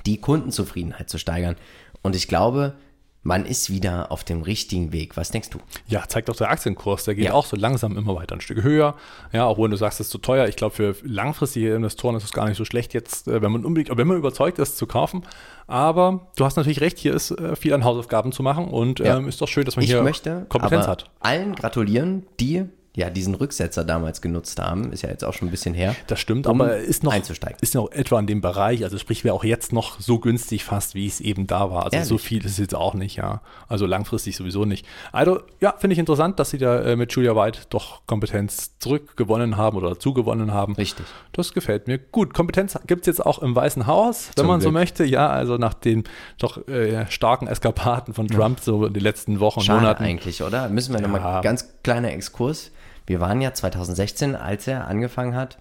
die 0.06 0.22
Kundenzufriedenheit 0.22 1.10
zu 1.10 1.18
steigern. 1.18 1.56
Und 2.04 2.16
ich 2.16 2.28
glaube, 2.28 2.76
man 3.24 3.46
ist 3.46 3.70
wieder 3.70 4.12
auf 4.12 4.24
dem 4.24 4.42
richtigen 4.42 4.92
Weg. 4.94 5.16
Was 5.16 5.30
denkst 5.30 5.52
du? 5.52 5.60
Ja, 5.88 6.04
zeigt 6.08 6.30
auch 6.32 6.36
der 6.36 6.50
Aktienkurs. 6.50 7.04
Der 7.04 7.14
geht 7.14 7.26
Ja. 7.26 7.34
auch 7.34 7.46
so 7.46 7.56
langsam 7.56 7.96
immer 7.98 8.16
weiter 8.16 8.36
ein 8.36 8.42
Stück 8.42 8.64
höher. 8.64 8.96
Ja, 9.32 9.46
auch 9.46 9.60
wenn 9.60 9.70
du 9.70 9.78
sagst, 9.78 10.00
es 10.00 10.08
ist 10.08 10.12
zu 10.12 10.18
teuer. 10.18 10.48
Ich 10.48 10.56
glaube, 10.56 10.74
für 10.76 10.96
langfristige 11.04 11.76
Investoren 11.76 12.16
ist 12.16 12.24
es 12.24 12.32
gar 12.32 12.48
nicht 12.48 12.58
so 12.58 12.66
schlecht 12.66 12.94
jetzt, 12.96 13.28
äh, 13.28 13.42
wenn 13.44 13.52
man 13.52 13.64
unbedingt, 13.64 13.96
wenn 13.96 14.08
man 14.08 14.18
überzeugt 14.18 14.58
ist, 14.58 14.78
zu 14.78 14.88
kaufen. 14.88 15.24
Aber 15.68 16.28
du 16.36 16.46
hast 16.46 16.56
natürlich 16.56 16.82
recht, 16.82 16.98
hier 16.98 17.14
ist 17.14 17.32
äh, 17.32 17.56
viel 17.56 17.74
an 17.74 17.84
Hausaufgaben 17.84 18.32
zu 18.32 18.42
machen 18.42 18.66
und 18.68 19.00
Ja. 19.00 19.18
ähm, 19.18 19.28
ist 19.28 19.40
doch 19.40 19.48
schön, 19.48 19.66
dass 19.66 19.76
man 19.76 19.84
Ich 19.86 19.92
hier 19.92 20.02
möchte 20.02 20.46
Kompetenz 20.50 20.88
hat. 20.88 21.12
allen 21.20 21.54
gratulieren, 21.56 22.26
die 22.40 22.66
ja 22.96 23.10
diesen 23.10 23.36
Rücksetzer 23.36 23.86
damals 23.86 24.22
genutzt 24.22 24.60
haben. 24.60 24.92
Ist 24.92 25.04
ja 25.04 25.10
jetzt 25.10 25.24
auch 25.24 25.34
schon 25.34 25.48
ein 25.48 25.52
bisschen 25.52 25.74
her. 25.74 25.96
Das 26.08 26.20
stimmt, 26.20 26.46
um 26.46 26.60
aber 26.62 26.78
ist 26.78 27.04
noch, 27.04 27.14
einzusteigen. 27.14 27.58
ist 27.62 27.74
noch 27.74 27.90
etwa 27.92 28.20
in 28.20 28.28
dem 28.28 28.42
Bereich, 28.42 28.84
also 28.84 28.98
sprich, 28.98 29.24
wäre 29.24 29.34
auch 29.34 29.46
jetzt 29.46 29.72
noch 29.72 30.00
so 30.02 30.20
günstig 30.20 30.66
fast, 30.66 30.94
wie 30.94 31.08
es 31.08 31.22
eben 31.22 31.48
da 31.48 31.72
war. 31.72 31.86
Also 31.86 31.96
Ehrlich? 31.96 32.10
so 32.10 32.18
viel 32.18 32.46
ist 32.46 32.60
jetzt 32.60 32.76
auch 32.76 32.94
nicht, 32.94 33.16
ja. 33.16 33.42
Also 33.70 33.86
langfristig 33.86 34.36
sowieso 34.36 34.66
nicht. 34.66 34.86
Also, 35.14 35.40
ja, 35.62 35.74
finde 35.78 35.94
ich 35.94 36.00
interessant, 36.00 36.38
dass 36.40 36.50
sie 36.50 36.58
da 36.58 36.82
äh, 36.82 36.96
mit 36.98 37.14
Julia 37.14 37.34
White 37.36 37.60
doch 37.70 38.02
Kompetenz 38.08 38.78
zurückgewonnen 38.80 39.56
haben 39.56 39.78
oder 39.78 39.98
zugewonnen 39.98 40.52
haben. 40.54 40.76
Richtig. 40.76 41.06
Das 41.32 41.54
gefällt 41.54 41.88
mir. 41.88 41.98
Gut, 41.98 42.34
Kompetenz 42.34 42.78
gibt 42.88 43.02
es 43.02 43.08
jetzt 43.08 43.26
auch 43.26 43.40
im 43.40 43.56
Weißen 43.56 43.88
Haus, 43.88 44.28
wenn 44.36 44.42
Zum 44.42 44.48
man 44.48 44.60
so 44.60 44.66
Glück. 44.70 44.82
möchte. 44.82 45.06
Ja, 45.06 45.30
also 45.30 45.58
nach 45.58 45.74
den 45.74 46.04
doch 46.40 46.68
äh, 46.68 47.06
starken 47.10 47.48
Eskapaden 47.48 48.14
von 48.14 48.28
Trump 48.28 48.60
so 48.60 48.86
in 48.86 48.94
den 48.94 49.02
letzten 49.04 49.40
Wochen 49.40 49.62
und 49.62 49.68
Monaten. 49.70 50.04
eigentlich, 50.04 50.44
oder? 50.44 50.68
Müssen 50.68 50.94
wir 50.94 51.00
Ja. 51.02 51.08
nochmal 51.08 51.42
ganz 51.42 51.70
kleiner 51.84 52.12
Exkurs. 52.12 52.72
Wir 53.06 53.20
waren 53.20 53.42
ja 53.42 53.54
2016, 53.54 54.36
als 54.36 54.68
er 54.68 54.88
angefangen 54.88 55.36
hat, 55.36 55.58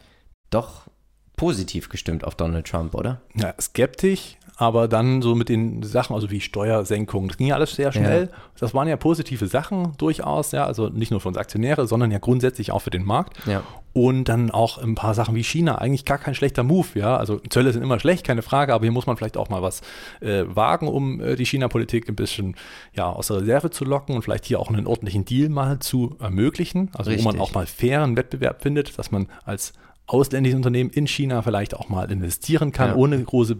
doch 0.50 0.88
positiv 1.36 1.88
gestimmt 1.88 2.24
auf 2.24 2.34
Donald 2.34 2.66
Trump, 2.66 2.94
oder? 2.94 3.22
Ja, 3.34 3.54
skeptisch, 3.60 4.36
aber 4.60 4.88
dann 4.88 5.22
so 5.22 5.34
mit 5.34 5.48
den 5.48 5.82
Sachen, 5.82 6.14
also 6.14 6.30
wie 6.30 6.38
Steuersenkung, 6.38 7.28
das 7.28 7.38
ging 7.38 7.46
ja 7.46 7.54
alles 7.54 7.74
sehr 7.76 7.92
schnell. 7.92 8.28
Das 8.58 8.74
waren 8.74 8.86
ja 8.88 8.98
positive 8.98 9.46
Sachen 9.46 9.94
durchaus, 9.96 10.52
ja, 10.52 10.66
also 10.66 10.90
nicht 10.90 11.10
nur 11.10 11.18
für 11.18 11.28
uns 11.28 11.38
Aktionäre, 11.38 11.86
sondern 11.86 12.10
ja 12.10 12.18
grundsätzlich 12.18 12.70
auch 12.70 12.80
für 12.80 12.90
den 12.90 13.02
Markt. 13.02 13.38
Ja. 13.46 13.62
Und 13.94 14.24
dann 14.24 14.50
auch 14.50 14.76
ein 14.76 14.96
paar 14.96 15.14
Sachen 15.14 15.34
wie 15.34 15.42
China, 15.42 15.76
eigentlich 15.78 16.04
gar 16.04 16.18
kein 16.18 16.34
schlechter 16.34 16.62
Move, 16.62 16.88
ja. 16.92 17.16
Also 17.16 17.38
Zölle 17.48 17.72
sind 17.72 17.82
immer 17.82 17.98
schlecht, 17.98 18.26
keine 18.26 18.42
Frage, 18.42 18.74
aber 18.74 18.84
hier 18.84 18.92
muss 18.92 19.06
man 19.06 19.16
vielleicht 19.16 19.38
auch 19.38 19.48
mal 19.48 19.62
was 19.62 19.80
äh, 20.20 20.44
wagen, 20.46 20.88
um 20.88 21.22
äh, 21.22 21.36
die 21.36 21.46
China-Politik 21.46 22.10
ein 22.10 22.16
bisschen 22.16 22.54
ja, 22.92 23.08
aus 23.08 23.28
der 23.28 23.38
Reserve 23.40 23.70
zu 23.70 23.86
locken 23.86 24.14
und 24.14 24.20
vielleicht 24.20 24.44
hier 24.44 24.60
auch 24.60 24.68
einen 24.68 24.86
ordentlichen 24.86 25.24
Deal 25.24 25.48
mal 25.48 25.78
zu 25.78 26.16
ermöglichen. 26.20 26.90
Also 26.92 27.10
wo 27.12 27.14
man 27.14 27.36
Richtig. 27.36 27.40
auch 27.40 27.54
mal 27.54 27.64
fairen 27.64 28.14
Wettbewerb 28.14 28.60
findet, 28.60 28.98
dass 28.98 29.10
man 29.10 29.26
als 29.46 29.72
ausländisches 30.12 30.56
Unternehmen 30.56 30.90
in 30.90 31.06
China 31.06 31.42
vielleicht 31.42 31.74
auch 31.74 31.88
mal 31.88 32.10
investieren 32.10 32.72
kann, 32.72 32.90
Ja. 32.90 32.96
ohne 32.96 33.22
große 33.22 33.56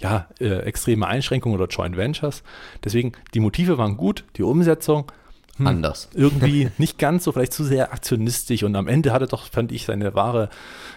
ja, 0.00 0.28
äh, 0.40 0.60
extreme 0.60 1.06
Einschränkungen 1.06 1.58
oder 1.58 1.68
Joint 1.68 1.96
Ventures. 1.96 2.42
Deswegen, 2.84 3.12
die 3.34 3.40
Motive 3.40 3.78
waren 3.78 3.96
gut, 3.96 4.24
die 4.36 4.42
Umsetzung 4.42 5.10
hm, 5.56 5.66
Anders. 5.66 6.08
irgendwie 6.14 6.68
nicht 6.78 6.98
ganz 6.98 7.24
so, 7.24 7.32
vielleicht 7.32 7.52
zu 7.52 7.64
sehr 7.64 7.92
aktionistisch 7.92 8.62
und 8.62 8.76
am 8.76 8.88
Ende 8.88 9.12
hat 9.12 9.22
er 9.22 9.26
doch, 9.28 9.46
fand 9.46 9.72
ich, 9.72 9.86
seine 9.86 10.14
wahre 10.14 10.50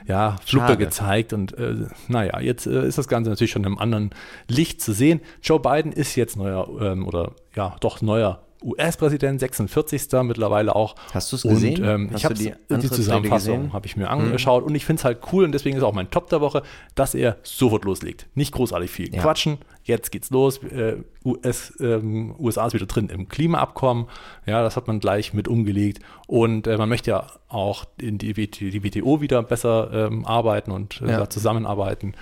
ja, 0.05 0.35
Fluppe 0.45 0.75
gezeigt 0.77 1.33
und 1.33 1.57
äh, 1.57 1.87
naja, 2.07 2.39
jetzt 2.41 2.67
äh, 2.67 2.85
ist 2.85 2.97
das 2.97 3.07
Ganze 3.07 3.29
natürlich 3.29 3.51
schon 3.51 3.63
im 3.63 3.79
anderen 3.79 4.11
Licht 4.47 4.81
zu 4.81 4.91
sehen. 4.91 5.21
Joe 5.41 5.59
Biden 5.59 5.91
ist 5.93 6.15
jetzt 6.15 6.35
neuer 6.35 6.67
ähm, 6.81 7.07
oder 7.07 7.31
ja, 7.55 7.75
doch 7.79 8.01
neuer 8.01 8.43
US-Präsident, 8.63 9.39
46. 9.39 10.07
mittlerweile 10.23 10.75
auch. 10.75 10.95
Hast 11.13 11.31
du's 11.31 11.45
Und, 11.45 11.53
gesehen? 11.55 11.83
Ähm, 11.83 12.09
ich 12.13 12.21
du 12.21 12.25
habe 12.25 12.33
die 12.35 12.53
die, 12.69 12.89
Zusammenfassung 12.89 13.73
habe 13.73 13.85
ich 13.85 13.95
mir 13.97 14.09
angeschaut 14.09 14.63
und 14.63 14.75
ich 14.75 14.85
finde 14.85 14.99
es 14.99 15.05
halt 15.05 15.19
cool 15.31 15.43
und 15.45 15.51
deswegen 15.51 15.77
ist 15.77 15.83
auch 15.83 15.93
mein 15.93 16.09
Top 16.11 16.29
der 16.29 16.41
Woche, 16.41 16.63
dass 16.95 17.15
er 17.15 17.37
sofort 17.43 17.85
loslegt. 17.85 18.27
Nicht 18.35 18.51
großartig 18.53 18.89
viel 18.91 19.13
Ja. 19.13 19.21
quatschen. 19.21 19.57
Jetzt 19.83 20.11
geht's 20.11 20.29
los. 20.29 20.59
Äh, 20.63 20.97
US, 21.25 21.73
ähm, 21.79 22.35
USA 22.37 22.67
ist 22.67 22.73
wieder 22.73 22.85
drin 22.85 23.09
im 23.09 23.27
Klimaabkommen. 23.27 24.05
Ja, 24.45 24.61
das 24.61 24.75
hat 24.75 24.87
man 24.87 24.99
gleich 24.99 25.33
mit 25.33 25.47
umgelegt. 25.47 25.99
Und 26.27 26.67
äh, 26.67 26.77
man 26.77 26.89
möchte 26.89 27.11
ja 27.11 27.27
auch 27.47 27.85
in 27.99 28.17
die, 28.17 28.33
die 28.33 28.83
WTO 28.83 29.21
wieder 29.21 29.41
besser 29.41 29.89
ähm, 30.07 30.25
arbeiten 30.25 30.71
und 30.71 31.01
äh, 31.01 31.09
Ja. 31.11 31.29
zusammenarbeiten. 31.29 32.13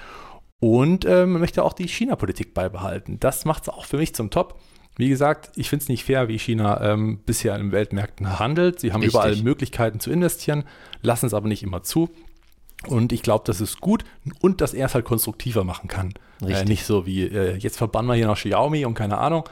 Und 0.60 1.06
äh, 1.06 1.26
man 1.26 1.40
möchte 1.42 1.64
auch 1.64 1.74
die 1.74 1.88
China-Politik 1.88 2.54
beibehalten. 2.54 3.20
Das 3.20 3.46
macht 3.46 3.64
es 3.64 3.70
auch 3.70 3.86
für 3.86 3.98
mich 3.98 4.16
zum 4.16 4.30
Top. 4.30 4.60
Wie 4.98 5.10
gesagt, 5.10 5.52
ich 5.56 5.70
finde 5.70 5.84
es 5.84 5.90
nicht 5.90 6.04
fair, 6.04 6.28
wie 6.28 6.40
China 6.40 6.82
ähm, 6.82 7.20
bisher 7.26 7.56
in 7.56 7.68
den 7.68 7.72
Weltmärkten 7.72 8.40
handelt. 8.40 8.80
Sie 8.80 8.92
haben 8.92 9.02
Richtig. 9.02 9.14
überall 9.14 9.36
Möglichkeiten 9.38 10.00
zu 10.00 10.12
investieren, 10.12 10.64
lassen 11.02 11.28
es 11.28 11.36
aber 11.36 11.48
nicht 11.48 11.62
immer 11.62 11.84
zu. 11.84 12.10
Und 12.88 13.12
ich 13.12 13.22
glaube, 13.22 13.44
das 13.46 13.62
ist 13.62 13.80
gut 13.80 14.04
und 14.42 14.62
dass 14.62 14.74
er 14.74 14.88
es 14.88 14.96
halt 14.96 15.06
konstruktiver 15.06 15.64
machen 15.64 15.88
kann. 15.88 16.14
Äh, 16.46 16.66
nicht 16.66 16.84
so 16.86 17.06
wie, 17.06 17.24
äh, 17.24 17.56
jetzt 17.58 17.78
verbannen 17.78 18.10
wir 18.10 18.16
hier 18.16 18.28
noch 18.28 18.38
Xiaomi 18.38 18.86
und 18.86 18.94
keine 18.94 19.18
Ahnung. 19.18 19.44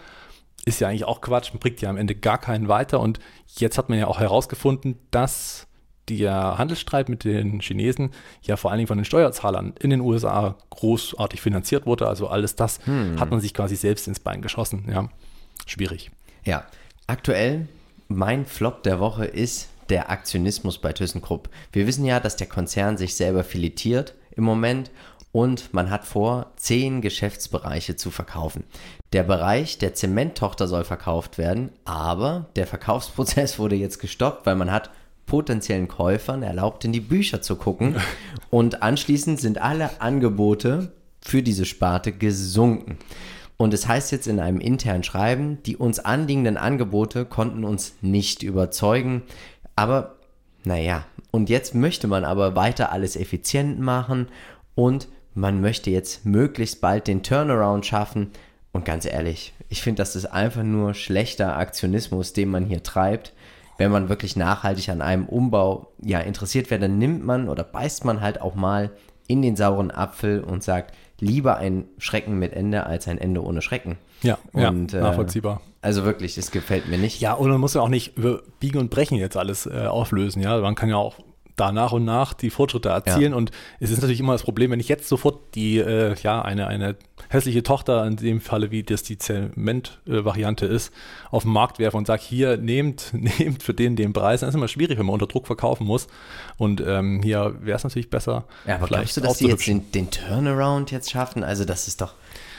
Ist 0.65 0.79
ja 0.79 0.87
eigentlich 0.87 1.05
auch 1.05 1.21
Quatsch, 1.21 1.51
bringt 1.59 1.81
ja 1.81 1.89
am 1.89 1.97
Ende 1.97 2.15
gar 2.15 2.39
keinen 2.39 2.67
weiter. 2.67 2.99
Und 2.99 3.19
jetzt 3.57 3.77
hat 3.77 3.89
man 3.89 3.99
ja 3.99 4.07
auch 4.07 4.19
herausgefunden, 4.19 4.97
dass 5.11 5.67
der 6.09 6.57
Handelsstreit 6.57 7.09
mit 7.09 7.23
den 7.23 7.59
Chinesen 7.61 8.11
ja 8.41 8.57
vor 8.57 8.71
allen 8.71 8.79
Dingen 8.79 8.87
von 8.87 8.97
den 8.97 9.05
Steuerzahlern 9.05 9.73
in 9.79 9.89
den 9.89 10.01
USA 10.01 10.55
großartig 10.69 11.41
finanziert 11.41 11.85
wurde. 11.85 12.07
Also 12.07 12.27
alles 12.27 12.55
das 12.55 12.79
hat 13.19 13.31
man 13.31 13.41
sich 13.41 13.55
quasi 13.55 13.75
selbst 13.75 14.07
ins 14.07 14.19
Bein 14.19 14.43
geschossen. 14.43 14.85
Ja, 14.87 15.09
schwierig. 15.65 16.11
Ja, 16.43 16.65
aktuell 17.07 17.67
mein 18.07 18.45
Flop 18.45 18.83
der 18.83 18.99
Woche 18.99 19.25
ist 19.25 19.69
der 19.89 20.09
Aktionismus 20.09 20.77
bei 20.79 20.93
ThyssenKrupp. 20.93 21.49
Wir 21.71 21.87
wissen 21.87 22.05
ja, 22.05 22.19
dass 22.19 22.35
der 22.35 22.47
Konzern 22.47 22.97
sich 22.97 23.15
selber 23.15 23.43
filetiert 23.43 24.15
im 24.31 24.43
Moment 24.43 24.91
und 25.31 25.73
man 25.73 25.89
hat 25.89 26.05
vor, 26.05 26.53
zehn 26.55 27.01
Geschäftsbereiche 27.01 27.95
zu 27.95 28.09
verkaufen. 28.09 28.63
Der 29.11 29.23
Bereich 29.23 29.77
der 29.77 29.93
Zementtochter 29.93 30.67
soll 30.67 30.85
verkauft 30.85 31.37
werden, 31.37 31.71
aber 31.83 32.49
der 32.55 32.67
Verkaufsprozess 32.67 33.59
wurde 33.59 33.75
jetzt 33.75 33.99
gestoppt, 33.99 34.45
weil 34.45 34.55
man 34.55 34.71
hat 34.71 34.91
potenziellen 35.25 35.87
Käufern 35.87 36.43
erlaubt, 36.43 36.85
in 36.85 36.93
die 36.93 37.01
Bücher 37.01 37.41
zu 37.41 37.55
gucken 37.55 37.95
und 38.49 38.81
anschließend 38.81 39.39
sind 39.39 39.57
alle 39.59 39.99
Angebote 39.99 40.93
für 41.21 41.43
diese 41.43 41.65
Sparte 41.65 42.11
gesunken. 42.11 42.97
Und 43.57 43.73
es 43.73 43.87
heißt 43.87 44.11
jetzt 44.11 44.27
in 44.27 44.39
einem 44.39 44.59
internen 44.59 45.03
Schreiben, 45.03 45.63
die 45.63 45.77
uns 45.77 45.99
anliegenden 45.99 46.57
Angebote 46.57 47.25
konnten 47.25 47.63
uns 47.63 47.95
nicht 48.01 48.43
überzeugen. 48.43 49.23
Aber 49.75 50.15
naja, 50.63 51.05
und 51.31 51.49
jetzt 51.49 51.75
möchte 51.75 52.07
man 52.07 52.25
aber 52.25 52.55
weiter 52.55 52.91
alles 52.91 53.15
effizient 53.15 53.79
machen 53.79 54.27
und 54.73 55.07
man 55.33 55.61
möchte 55.61 55.89
jetzt 55.89 56.25
möglichst 56.25 56.81
bald 56.81 57.07
den 57.07 57.23
Turnaround 57.23 57.85
schaffen. 57.85 58.31
Und 58.71 58.85
ganz 58.85 59.05
ehrlich, 59.05 59.53
ich 59.69 59.81
finde, 59.81 60.01
das 60.01 60.15
ist 60.15 60.25
einfach 60.25 60.63
nur 60.63 60.93
schlechter 60.93 61.57
Aktionismus, 61.57 62.33
den 62.33 62.49
man 62.49 62.65
hier 62.65 62.83
treibt. 62.83 63.33
Wenn 63.77 63.91
man 63.91 64.09
wirklich 64.09 64.35
nachhaltig 64.37 64.89
an 64.89 65.01
einem 65.01 65.25
Umbau 65.25 65.91
ja, 66.01 66.19
interessiert 66.19 66.71
wäre, 66.71 66.81
dann 66.81 66.97
nimmt 66.97 67.25
man 67.25 67.49
oder 67.49 67.63
beißt 67.63 68.05
man 68.05 68.21
halt 68.21 68.41
auch 68.41 68.55
mal 68.55 68.91
in 69.27 69.41
den 69.41 69.55
sauren 69.55 69.91
Apfel 69.91 70.41
und 70.41 70.63
sagt, 70.63 70.95
lieber 71.19 71.57
ein 71.57 71.85
Schrecken 71.97 72.37
mit 72.37 72.53
Ende 72.53 72.85
als 72.85 73.07
ein 73.07 73.17
Ende 73.17 73.43
ohne 73.43 73.61
Schrecken. 73.61 73.97
Ja, 74.21 74.37
Und, 74.53 74.93
ja 74.93 74.99
äh, 74.99 75.01
nachvollziehbar. 75.01 75.61
Also 75.81 76.03
wirklich, 76.03 76.37
es 76.37 76.51
gefällt 76.51 76.87
mir 76.87 76.97
nicht. 76.97 77.21
Ja, 77.21 77.33
und 77.33 77.49
man 77.49 77.59
muss 77.59 77.75
ja 77.75 77.81
auch 77.81 77.89
nicht 77.89 78.17
über 78.17 78.41
Biegen 78.59 78.79
und 78.79 78.89
Brechen 78.89 79.17
jetzt 79.17 79.37
alles 79.37 79.65
äh, 79.65 79.85
auflösen. 79.85 80.41
Ja, 80.41 80.59
man 80.59 80.75
kann 80.75 80.89
ja 80.89 80.97
auch 80.97 81.19
da 81.55 81.71
nach 81.71 81.91
und 81.91 82.05
nach 82.05 82.33
die 82.33 82.49
Fortschritte 82.49 82.89
erzielen. 82.89 83.33
Und 83.33 83.51
es 83.79 83.89
ist 83.89 84.01
natürlich 84.01 84.19
immer 84.19 84.33
das 84.33 84.43
Problem, 84.43 84.71
wenn 84.71 84.79
ich 84.79 84.89
jetzt 84.89 85.07
sofort 85.07 85.55
die, 85.55 85.77
äh, 85.77 86.15
ja, 86.21 86.41
eine, 86.41 86.67
eine 86.67 86.95
hässliche 87.29 87.63
Tochter, 87.63 88.05
in 88.05 88.17
dem 88.17 88.41
Falle, 88.41 88.71
wie 88.71 88.83
das 88.83 89.03
die 89.03 89.17
Zement-Variante 89.17 90.65
ist, 90.65 90.93
auf 91.31 91.43
den 91.43 91.51
Markt 91.51 91.79
werfe 91.79 91.97
und 91.97 92.07
sage, 92.07 92.21
hier, 92.23 92.57
nehmt, 92.57 93.09
nehmt 93.13 93.63
für 93.63 93.73
den 93.73 93.95
den 93.95 94.13
Preis, 94.13 94.41
dann 94.41 94.49
ist 94.49 94.55
immer 94.55 94.67
schwierig, 94.67 94.97
wenn 94.97 95.05
man 95.05 95.13
unter 95.13 95.27
Druck 95.27 95.47
verkaufen 95.47 95.85
muss. 95.85 96.07
Und 96.57 96.81
ähm, 96.85 97.21
hier 97.23 97.55
wäre 97.61 97.77
es 97.77 97.83
natürlich 97.83 98.09
besser, 98.09 98.45
Ja, 98.67 98.75
aber 98.75 98.87
glaubst 98.87 99.17
du, 99.17 99.21
dass 99.21 99.37
die 99.37 99.47
jetzt 99.47 99.67
den, 99.67 99.91
den 99.91 100.11
Turnaround 100.11 100.91
jetzt 100.91 101.11
schaffen? 101.11 101.43
Also 101.43 101.65
das 101.65 101.87
ist 101.87 102.01
doch. 102.01 102.13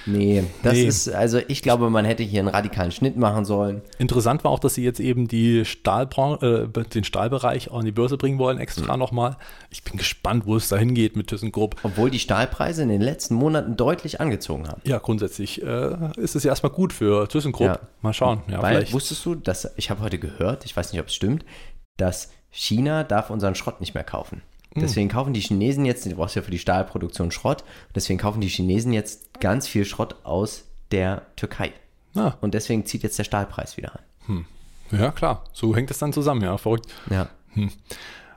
Nee, 0.06 0.44
das 0.62 0.74
Nee. 0.74 0.84
ist, 0.84 1.08
also 1.08 1.40
ich 1.48 1.62
glaube, 1.62 1.90
man 1.90 2.04
hätte 2.04 2.22
hier 2.22 2.38
einen 2.40 2.48
radikalen 2.48 2.92
Schnitt 2.92 3.16
machen 3.16 3.44
sollen. 3.44 3.82
Interessant 3.98 4.44
war 4.44 4.52
auch, 4.52 4.58
dass 4.60 4.74
sie 4.74 4.84
jetzt 4.84 5.00
eben 5.00 5.26
die 5.26 5.64
Stahlbran 5.64 6.38
äh, 6.40 6.82
den 6.84 7.02
Stahlbereich 7.04 7.72
an 7.72 7.84
die 7.84 7.92
Börse 7.92 8.16
bringen 8.16 8.38
wollen, 8.38 8.58
extra 8.58 8.92
Mhm. 8.94 8.98
nochmal. 9.00 9.36
Ich 9.70 9.82
bin 9.82 9.96
gespannt, 9.96 10.46
wo 10.46 10.56
es 10.56 10.68
dahin 10.68 10.94
geht 10.94 11.16
mit 11.16 11.26
ThyssenKrupp. 11.28 11.76
Obwohl 11.82 12.10
die 12.10 12.18
Stahlpreise 12.20 12.82
in 12.84 12.88
den 12.88 13.00
letzten 13.02 13.34
Monaten 13.34 13.76
deutlich 13.76 14.20
angezogen 14.20 14.68
haben. 14.68 14.80
Ja, 14.84 14.98
grundsätzlich 14.98 15.62
äh, 15.62 15.96
ist 16.16 16.36
es 16.36 16.44
ja 16.44 16.50
erstmal 16.50 16.72
gut 16.72 16.92
für 16.92 17.28
ThyssenKrupp. 17.28 17.66
Ja. 17.66 17.80
Mal 18.00 18.12
schauen. 18.12 18.42
Ja, 18.48 18.62
Weil, 18.62 18.76
vielleicht. 18.76 18.92
wusstest 18.92 19.24
du, 19.26 19.34
dass, 19.34 19.68
ich 19.76 19.90
habe 19.90 20.00
heute 20.02 20.18
gehört, 20.18 20.64
ich 20.64 20.76
weiß 20.76 20.92
nicht, 20.92 21.00
ob 21.00 21.08
es 21.08 21.14
stimmt, 21.14 21.44
dass 21.96 22.30
China 22.50 23.02
darf 23.04 23.30
unseren 23.30 23.54
Schrott 23.54 23.80
nicht 23.80 23.94
mehr 23.94 24.04
kaufen. 24.04 24.42
Hm. 24.76 24.82
Deswegen 24.82 25.08
kaufen 25.08 25.32
die 25.34 25.40
Chinesen 25.40 25.84
jetzt, 25.84 26.06
du 26.06 26.14
brauchst 26.14 26.36
ja 26.36 26.42
für 26.42 26.50
die 26.50 26.58
Stahlproduktion 26.58 27.30
Schrott, 27.32 27.64
deswegen 27.94 28.18
kaufen 28.18 28.40
die 28.40 28.48
Chinesen 28.48 28.92
jetzt 28.92 29.40
ganz 29.40 29.66
viel 29.66 29.84
Schrott 29.84 30.16
aus 30.24 30.64
der 30.92 31.22
Türkei. 31.36 31.72
Ah, 32.14 32.34
Und 32.40 32.54
deswegen 32.54 32.86
zieht 32.86 33.02
jetzt 33.02 33.18
der 33.18 33.24
Stahlpreis 33.24 33.76
wieder 33.76 33.92
an. 34.28 34.46
ja, 34.90 35.10
klar. 35.10 35.44
So 35.52 35.74
hängt 35.76 35.90
es 35.90 35.98
dann 35.98 36.12
zusammen. 36.12 36.42
Ja, 36.42 36.56
verrückt. 36.58 36.86
Ja. 37.10 37.28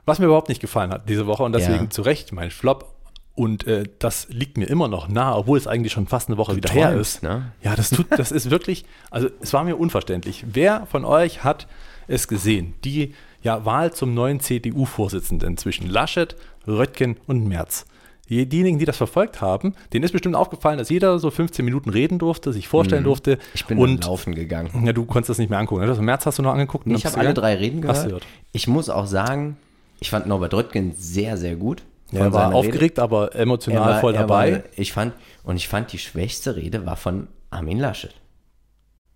Was 0.04 0.18
mir 0.18 0.26
überhaupt 0.26 0.48
nicht 0.48 0.60
gefallen 0.60 0.90
hat 0.90 1.08
diese 1.08 1.26
Woche 1.26 1.42
und 1.44 1.52
deswegen 1.52 1.84
Ja. 1.84 1.90
zu 1.90 2.02
Recht 2.02 2.32
mein 2.32 2.50
Flop. 2.50 2.94
Und 3.36 3.66
äh, 3.66 3.84
das 4.00 4.26
liegt 4.28 4.58
mir 4.58 4.66
immer 4.66 4.88
noch 4.88 5.08
nahe, 5.08 5.34
obwohl 5.36 5.56
es 5.56 5.66
eigentlich 5.66 5.92
schon 5.92 6.06
fast 6.08 6.28
eine 6.28 6.36
Woche 6.36 6.56
wieder 6.56 6.68
her 6.72 6.90
träumst, 6.92 7.16
ist. 7.16 7.22
ne? 7.22 7.52
Ja, 7.62 7.74
das 7.76 7.88
tut, 7.90 8.06
das 8.10 8.32
ist 8.32 8.50
wirklich, 8.50 8.84
also 9.10 9.28
es 9.40 9.52
war 9.54 9.64
mir 9.64 9.76
unverständlich. 9.78 10.44
Wer 10.48 10.86
von 10.90 11.04
euch 11.06 11.42
hat 11.44 11.66
es 12.08 12.28
gesehen? 12.28 12.74
Die 12.84 13.14
ja, 13.42 13.64
Wahl 13.64 13.92
zum 13.92 14.14
neuen 14.14 14.40
CDU-Vorsitzenden 14.40 15.56
zwischen 15.56 15.88
Laschet, 15.88 16.36
Röttgen 16.66 17.16
und 17.26 17.46
Merz. 17.46 17.86
Die- 18.28 18.46
Diejenigen, 18.48 18.78
die 18.78 18.84
das 18.84 18.96
verfolgt 18.96 19.40
haben, 19.40 19.74
denen 19.92 20.04
ist 20.04 20.12
bestimmt 20.12 20.36
aufgefallen, 20.36 20.78
dass 20.78 20.88
jeder 20.88 21.18
so 21.18 21.30
15 21.32 21.64
Minuten 21.64 21.90
reden 21.90 22.18
durfte, 22.20 22.52
sich 22.52 22.68
vorstellen 22.68 23.02
durfte. 23.04 23.36
Mhm. 23.36 23.40
Ich 23.54 23.66
bin 23.66 23.78
und 23.78 24.04
laufen 24.04 24.34
gegangen. 24.36 24.86
ja, 24.86 24.92
du 24.92 25.04
konntest 25.04 25.30
das 25.30 25.38
nicht 25.38 25.50
mehr 25.50 25.58
angucken. 25.58 25.82
Also 25.82 26.00
Merz 26.00 26.26
hast 26.26 26.38
du 26.38 26.42
noch 26.42 26.52
angeguckt? 26.52 26.86
und 26.86 26.94
Ich 26.94 27.04
habe 27.06 27.18
alle 27.18 27.34
drei 27.34 27.56
Reden 27.56 27.80
gehört. 27.80 28.06
gehört. 28.06 28.26
Ich 28.52 28.68
muss 28.68 28.88
auch 28.88 29.06
sagen, 29.06 29.56
ich 29.98 30.10
fand 30.10 30.26
Norbert 30.28 30.54
Röttgen 30.54 30.92
sehr, 30.96 31.36
sehr 31.36 31.56
gut. 31.56 31.82
Ja, 32.12 32.20
er 32.20 32.32
war 32.32 32.54
aufgeregt, 32.54 32.98
aber 33.00 33.26
Rede. 33.28 33.34
Er 33.38 33.40
emotional 33.42 33.80
war- 33.94 34.00
voll 34.00 34.12
dabei. 34.12 34.52
War, 34.52 34.62
ich 34.76 34.92
fand, 34.92 35.12
und 35.42 35.56
ich 35.56 35.66
fand, 35.68 35.92
die 35.92 35.98
schwächste 35.98 36.54
Rede 36.56 36.86
war 36.86 36.96
von 36.96 37.26
Armin 37.50 37.78
Laschet. 37.78 38.14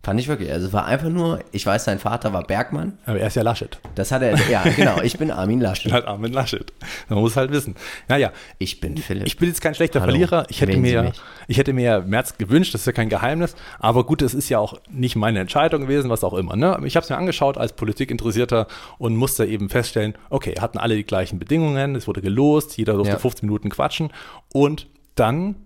Fand 0.05 0.21
ich 0.21 0.29
wirklich. 0.29 0.53
Also 0.53 0.67
es 0.67 0.73
war 0.75 0.85
einfach 0.85 1.09
nur, 1.09 1.41
ich 1.51 1.65
weiß, 1.65 1.85
sein 1.85 1.99
Vater 1.99 2.33
war 2.35 2.43
Bergmann. 2.45 2.99
aber 3.07 3.19
er 3.19 3.27
ist 3.27 3.37
ja 3.37 3.43
Laschet. 3.43 3.81
Das 3.95 4.13
hat 4.13 4.21
er, 4.23 4.37
ja, 4.51 4.63
genau, 4.77 5.01
ich 5.01 5.17
bin 5.19 5.31
Armin 5.31 5.61
Laschet. 5.61 5.91
Halt 5.93 6.07
Armin 6.07 6.33
Laschet. 6.33 6.73
Man 7.09 7.21
muss 7.21 7.37
halt 7.37 7.51
wissen. 7.51 7.75
Naja, 8.07 8.31
Ich 8.59 8.81
bin 8.81 8.99
Philipp. 8.99 9.27
ich 9.27 9.39
bin 9.39 9.49
jetzt 9.49 9.63
kein 9.63 9.75
schlechter 9.75 10.01
Hallo, 10.03 10.11
Verlierer. 10.13 10.45
Ich 10.51 10.61
hätte, 10.61 10.73
wählen 10.73 10.83
mir, 10.83 11.13
ich 11.49 11.57
hätte 11.57 11.73
mir 11.73 12.03
März 12.07 12.37
gewünscht, 12.37 12.75
das 12.75 12.83
ist 12.83 12.87
ja 12.87 12.93
kein 12.93 13.09
Geheimnis. 13.09 13.57
Aber 13.79 14.05
gut, 14.05 14.21
es 14.21 14.35
ist 14.35 14.51
ja 14.51 14.59
auch 14.59 14.79
nicht 14.91 15.17
meine 15.17 15.41
Entscheidung 15.41 15.81
gewesen, 15.81 16.11
was 16.11 16.23
auch 16.23 16.35
immer. 16.35 16.55
Ne? 16.55 16.79
Ich 16.85 16.97
habe 16.97 17.05
es 17.05 17.11
mir 17.11 17.17
angeschaut 17.17 17.57
als 17.57 17.73
Politikinteressierter 17.73 18.67
und 18.99 19.17
musste 19.17 19.47
eben 19.47 19.71
feststellen, 19.71 20.15
okay, 20.29 20.55
hatten 20.61 20.77
alle 20.79 20.97
die 20.97 21.05
gleichen 21.05 21.39
Bedingungen, 21.39 21.95
es 21.97 22.07
wurde 22.07 22.21
gelost, 22.21 22.77
jeder 22.77 22.93
durfte 22.93 23.15
Ja. 23.15 23.19
15 23.19 23.47
Minuten 23.49 23.71
quatschen. 23.71 24.13
Und 24.53 24.87
dann 25.15 25.57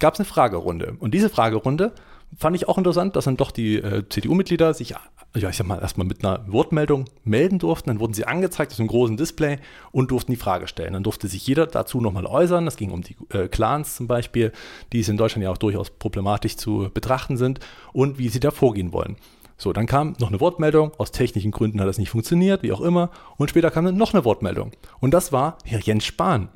gab 0.00 0.14
es 0.14 0.20
eine 0.20 0.26
Fragerunde. 0.26 0.96
Und 0.98 1.14
diese 1.14 1.30
Fragerunde 1.30 1.92
fand 2.36 2.56
ich 2.56 2.68
auch 2.68 2.78
interessant, 2.78 3.16
dass 3.16 3.24
dann 3.24 3.36
doch 3.36 3.50
die 3.50 3.76
äh, 3.76 4.02
CDU-Mitglieder 4.08 4.74
sich, 4.74 4.90
ja, 4.90 5.00
ich 5.48 5.56
sag 5.56 5.66
mal, 5.66 5.80
erstmal 5.80 6.06
mit 6.06 6.24
einer 6.24 6.44
Wortmeldung 6.50 7.06
melden 7.24 7.58
durften. 7.58 7.90
Dann 7.90 8.00
wurden 8.00 8.14
sie 8.14 8.26
angezeigt 8.26 8.72
auf 8.72 8.78
einem 8.78 8.88
großen 8.88 9.16
Display 9.16 9.58
und 9.92 10.10
durften 10.10 10.32
die 10.32 10.38
Frage 10.38 10.66
stellen. 10.66 10.94
Dann 10.94 11.02
durfte 11.02 11.28
sich 11.28 11.46
jeder 11.46 11.66
dazu 11.66 12.00
nochmal 12.00 12.26
äußern. 12.26 12.66
Es 12.66 12.76
ging 12.76 12.90
um 12.90 13.02
die 13.02 13.16
äh, 13.30 13.48
Clans 13.48 13.96
zum 13.96 14.06
Beispiel, 14.06 14.52
die 14.92 15.00
es 15.00 15.08
in 15.08 15.16
Deutschland 15.16 15.44
ja 15.44 15.50
auch 15.50 15.58
durchaus 15.58 15.90
problematisch 15.90 16.56
zu 16.56 16.90
betrachten 16.92 17.36
sind 17.36 17.60
und 17.92 18.18
wie 18.18 18.28
sie 18.28 18.40
da 18.40 18.50
vorgehen 18.50 18.92
wollen. 18.92 19.16
So, 19.58 19.72
dann 19.72 19.86
kam 19.86 20.14
noch 20.18 20.28
eine 20.28 20.40
Wortmeldung. 20.40 20.92
Aus 20.98 21.12
technischen 21.12 21.50
Gründen 21.50 21.80
hat 21.80 21.88
das 21.88 21.98
nicht 21.98 22.10
funktioniert, 22.10 22.62
wie 22.62 22.72
auch 22.72 22.82
immer. 22.82 23.10
Und 23.36 23.48
später 23.48 23.70
kam 23.70 23.86
dann 23.86 23.96
noch 23.96 24.12
eine 24.12 24.24
Wortmeldung. 24.24 24.72
Und 25.00 25.14
das 25.14 25.32
war 25.32 25.56
Herr 25.64 25.80
Jens 25.80 26.04
Spahn. 26.04 26.50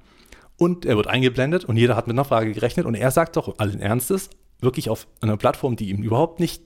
Und 0.58 0.84
er 0.84 0.96
wird 0.96 1.06
eingeblendet 1.06 1.64
und 1.64 1.78
jeder 1.78 1.96
hat 1.96 2.06
mit 2.06 2.14
einer 2.14 2.26
Frage 2.26 2.52
gerechnet 2.52 2.84
und 2.84 2.94
er 2.94 3.10
sagt 3.10 3.36
doch 3.36 3.58
allen 3.58 3.80
Ernstes, 3.80 4.28
wirklich 4.62 4.88
auf 4.90 5.06
einer 5.20 5.36
Plattform, 5.36 5.76
die 5.76 5.90
ihm 5.90 6.02
überhaupt 6.02 6.40
nicht 6.40 6.62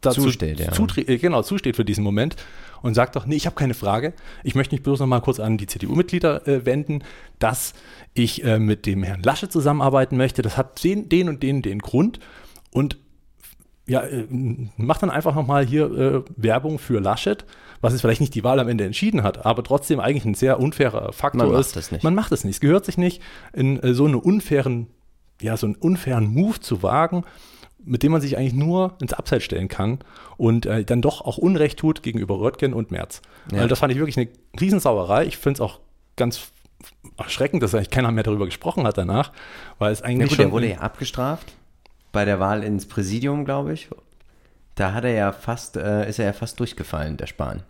dazu 0.00 0.22
Zusteht, 0.22 0.60
ja. 0.60 0.70
zutre- 0.70 1.08
äh, 1.08 1.18
genau, 1.18 1.42
zusteht 1.42 1.74
für 1.74 1.84
diesen 1.84 2.04
Moment 2.04 2.36
und 2.82 2.94
sagt 2.94 3.16
doch, 3.16 3.26
nee, 3.26 3.34
ich 3.34 3.46
habe 3.46 3.56
keine 3.56 3.74
Frage. 3.74 4.12
Ich 4.44 4.54
möchte 4.54 4.74
mich 4.74 4.82
bloß 4.84 5.00
noch 5.00 5.08
mal 5.08 5.20
kurz 5.20 5.40
an 5.40 5.58
die 5.58 5.66
CDU-Mitglieder 5.66 6.46
äh, 6.46 6.64
wenden, 6.66 7.02
dass 7.40 7.74
ich 8.14 8.44
äh, 8.44 8.60
mit 8.60 8.86
dem 8.86 9.02
Herrn 9.02 9.22
Lasche 9.24 9.48
zusammenarbeiten 9.48 10.16
möchte. 10.16 10.42
Das 10.42 10.56
hat 10.56 10.84
den, 10.84 11.08
den 11.08 11.28
und 11.28 11.42
den, 11.42 11.62
den 11.62 11.80
Grund 11.80 12.20
und 12.70 12.96
ja, 13.88 14.02
äh, 14.02 14.26
macht 14.76 15.02
dann 15.02 15.10
einfach 15.10 15.34
nochmal 15.34 15.66
hier 15.66 15.90
äh, 15.90 16.22
Werbung 16.36 16.78
für 16.78 17.00
Laschet, 17.00 17.44
was 17.80 17.92
es 17.94 18.00
vielleicht 18.00 18.20
nicht 18.20 18.34
die 18.34 18.44
Wahl 18.44 18.60
am 18.60 18.68
Ende 18.68 18.84
entschieden 18.84 19.22
hat, 19.22 19.46
aber 19.46 19.64
trotzdem 19.64 19.98
eigentlich 19.98 20.26
ein 20.26 20.34
sehr 20.34 20.60
unfairer 20.60 21.12
Faktor 21.12 21.44
Man 21.44 21.52
macht 21.52 21.60
ist. 21.60 21.74
das 21.76 21.90
nicht. 21.90 22.04
Man 22.04 22.14
macht 22.14 22.30
es 22.30 22.44
nicht. 22.44 22.56
Es 22.56 22.60
gehört 22.60 22.84
sich 22.84 22.98
nicht, 22.98 23.22
in 23.54 23.80
so 23.94 24.04
einen 24.04 24.16
unfairen, 24.16 24.88
ja, 25.40 25.56
so 25.56 25.66
einen 25.66 25.76
unfairen 25.76 26.26
Move 26.26 26.60
zu 26.60 26.82
wagen, 26.82 27.24
mit 27.84 28.02
dem 28.02 28.12
man 28.12 28.20
sich 28.20 28.36
eigentlich 28.36 28.54
nur 28.54 28.96
ins 29.00 29.12
Abseits 29.12 29.44
stellen 29.44 29.68
kann 29.68 30.00
und 30.36 30.66
äh, 30.66 30.84
dann 30.84 31.00
doch 31.00 31.20
auch 31.22 31.38
Unrecht 31.38 31.78
tut 31.78 32.02
gegenüber 32.02 32.40
Röttgen 32.40 32.72
und 32.72 32.90
Merz. 32.90 33.22
Ja. 33.50 33.58
Also 33.58 33.68
das 33.68 33.78
fand 33.78 33.92
ich 33.92 33.98
wirklich 33.98 34.16
eine 34.18 34.28
Riesensauerei. 34.60 35.26
Ich 35.26 35.38
finde 35.38 35.58
es 35.58 35.60
auch 35.60 35.80
ganz 36.16 36.50
erschreckend, 37.16 37.62
dass 37.62 37.74
eigentlich 37.74 37.90
keiner 37.90 38.10
mehr 38.12 38.24
darüber 38.24 38.46
gesprochen 38.46 38.86
hat 38.86 38.98
danach, 38.98 39.32
weil 39.78 39.92
es 39.92 40.02
eigentlich 40.02 40.30
gut, 40.30 40.36
schon 40.36 40.46
er 40.46 40.52
wurde 40.52 40.70
ja 40.70 40.78
abgestraft 40.78 41.52
bei 42.12 42.24
der 42.24 42.40
Wahl 42.40 42.62
ins 42.62 42.86
Präsidium, 42.86 43.44
glaube 43.44 43.72
ich. 43.72 43.88
Da 44.74 44.92
hat 44.92 45.04
er 45.04 45.12
ja 45.12 45.32
fast, 45.32 45.76
äh, 45.76 46.08
ist 46.08 46.18
er 46.18 46.26
ja 46.26 46.32
fast 46.32 46.60
durchgefallen, 46.60 47.16
der 47.16 47.26
Spahn. 47.26 47.62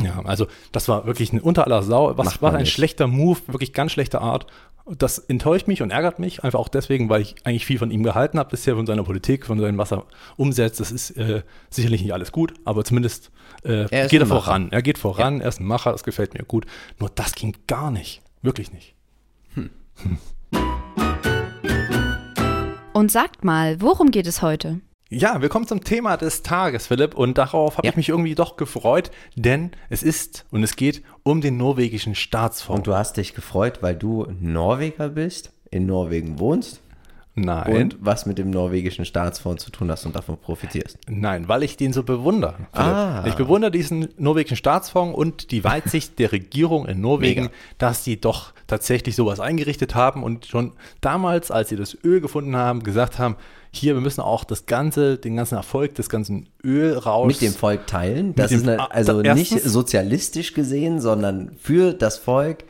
Ja, 0.00 0.20
also 0.24 0.46
das 0.72 0.88
war 0.88 1.06
wirklich 1.06 1.32
eine 1.32 1.42
unter 1.42 1.64
aller 1.64 1.82
Sau. 1.82 2.16
Was 2.16 2.24
Macht 2.26 2.42
war 2.42 2.52
ein 2.52 2.60
nicht. 2.60 2.72
schlechter 2.72 3.06
Move, 3.06 3.38
wirklich 3.46 3.72
ganz 3.72 3.92
schlechte 3.92 4.20
Art. 4.20 4.46
Das 4.86 5.18
enttäuscht 5.18 5.66
mich 5.66 5.80
und 5.80 5.90
ärgert 5.90 6.18
mich, 6.18 6.44
einfach 6.44 6.58
auch 6.58 6.68
deswegen, 6.68 7.08
weil 7.08 7.22
ich 7.22 7.36
eigentlich 7.44 7.64
viel 7.64 7.78
von 7.78 7.90
ihm 7.90 8.02
gehalten 8.02 8.38
habe 8.38 8.50
bisher, 8.50 8.76
von 8.76 8.86
seiner 8.86 9.02
Politik, 9.02 9.46
von 9.46 9.58
seinem, 9.58 9.78
was 9.78 9.92
er 9.92 10.04
umsetzt. 10.36 10.78
Das 10.78 10.92
ist 10.92 11.12
äh, 11.12 11.42
sicherlich 11.70 12.02
nicht 12.02 12.12
alles 12.12 12.32
gut, 12.32 12.52
aber 12.66 12.84
zumindest 12.84 13.30
äh, 13.64 13.86
Er 13.90 14.08
geht 14.08 14.20
er 14.20 14.26
voran. 14.26 14.68
Er 14.72 14.82
geht 14.82 14.98
voran, 14.98 15.40
er 15.40 15.48
ist 15.48 15.60
ein 15.60 15.66
Macher, 15.66 15.92
das 15.92 16.04
gefällt 16.04 16.34
mir 16.34 16.44
gut. 16.44 16.66
Nur 16.98 17.08
das 17.08 17.34
ging 17.34 17.56
gar 17.66 17.90
nicht. 17.90 18.20
Wirklich 18.42 18.72
nicht. 18.72 18.94
Und 22.92 23.10
sagt 23.10 23.42
mal, 23.42 23.80
worum 23.80 24.10
geht 24.10 24.26
es 24.26 24.42
heute? 24.42 24.80
Ja, 25.10 25.42
wir 25.42 25.48
kommen 25.48 25.66
zum 25.66 25.84
Thema 25.84 26.16
des 26.16 26.42
Tages, 26.42 26.86
Philipp, 26.86 27.14
und 27.14 27.36
darauf 27.38 27.76
habe 27.76 27.86
Ja. 27.86 27.90
ich 27.92 27.96
mich 27.96 28.08
irgendwie 28.08 28.34
doch 28.34 28.56
gefreut, 28.56 29.10
denn 29.36 29.70
es 29.90 30.02
ist 30.02 30.44
und 30.50 30.62
es 30.62 30.76
geht 30.76 31.02
um 31.22 31.40
den 31.40 31.56
norwegischen 31.56 32.14
Staatsfonds. 32.14 32.78
Und 32.80 32.86
du 32.86 32.94
hast 32.94 33.16
dich 33.18 33.34
gefreut, 33.34 33.78
weil 33.82 33.94
du 33.96 34.26
Norweger 34.40 35.10
bist, 35.10 35.52
in 35.70 35.86
Norwegen 35.86 36.38
wohnst 36.38 36.80
Nein. 37.36 37.76
und 37.76 37.96
was 38.00 38.24
mit 38.26 38.38
dem 38.38 38.50
norwegischen 38.50 39.04
Staatsfonds 39.04 39.62
zu 39.64 39.70
tun 39.70 39.90
hast 39.90 40.06
und 40.06 40.16
davon 40.16 40.38
profitierst. 40.38 40.96
Nein, 41.06 41.48
weil 41.48 41.64
ich 41.64 41.76
den 41.76 41.92
so 41.92 42.02
bewundere. 42.02 42.54
Philipp. 42.72 42.88
Ah. 42.94 43.24
Ich 43.26 43.34
bewundere 43.34 43.70
diesen 43.70 44.08
norwegischen 44.16 44.56
Staatsfonds 44.56 45.16
und 45.18 45.50
die 45.50 45.64
Weitsicht 45.64 46.18
der 46.18 46.32
Regierung 46.32 46.86
in 46.86 47.00
Norwegen, 47.02 47.42
Mega. 47.44 47.54
dass 47.78 48.04
die 48.04 48.20
doch 48.20 48.52
tatsächlich 48.66 49.16
sowas 49.16 49.38
eingerichtet 49.38 49.94
haben 49.94 50.22
und 50.22 50.46
schon 50.46 50.72
damals, 51.02 51.50
als 51.50 51.68
sie 51.68 51.76
das 51.76 51.96
Öl 52.04 52.20
gefunden 52.22 52.56
haben, 52.56 52.82
gesagt 52.82 53.18
haben, 53.18 53.36
hier, 53.76 53.94
wir 53.94 54.00
müssen 54.00 54.20
auch 54.20 54.44
das 54.44 54.66
ganze, 54.66 55.16
den 55.18 55.36
ganzen 55.36 55.56
Erfolg 55.56 55.94
des 55.94 56.08
ganzen 56.08 56.48
Ölrauschs 56.64 57.40
Mit 57.40 57.50
dem 57.50 57.52
Volk 57.56 57.86
teilen. 57.86 58.34
Das 58.34 58.50
dem- 58.50 58.60
ist 58.60 58.68
eine, 58.68 58.90
also 58.90 59.22
da- 59.22 59.34
nicht 59.34 59.52
erstens- 59.52 59.72
sozialistisch 59.72 60.54
gesehen, 60.54 61.00
sondern 61.00 61.52
für 61.60 61.92
das 61.92 62.18
Volk 62.18 62.64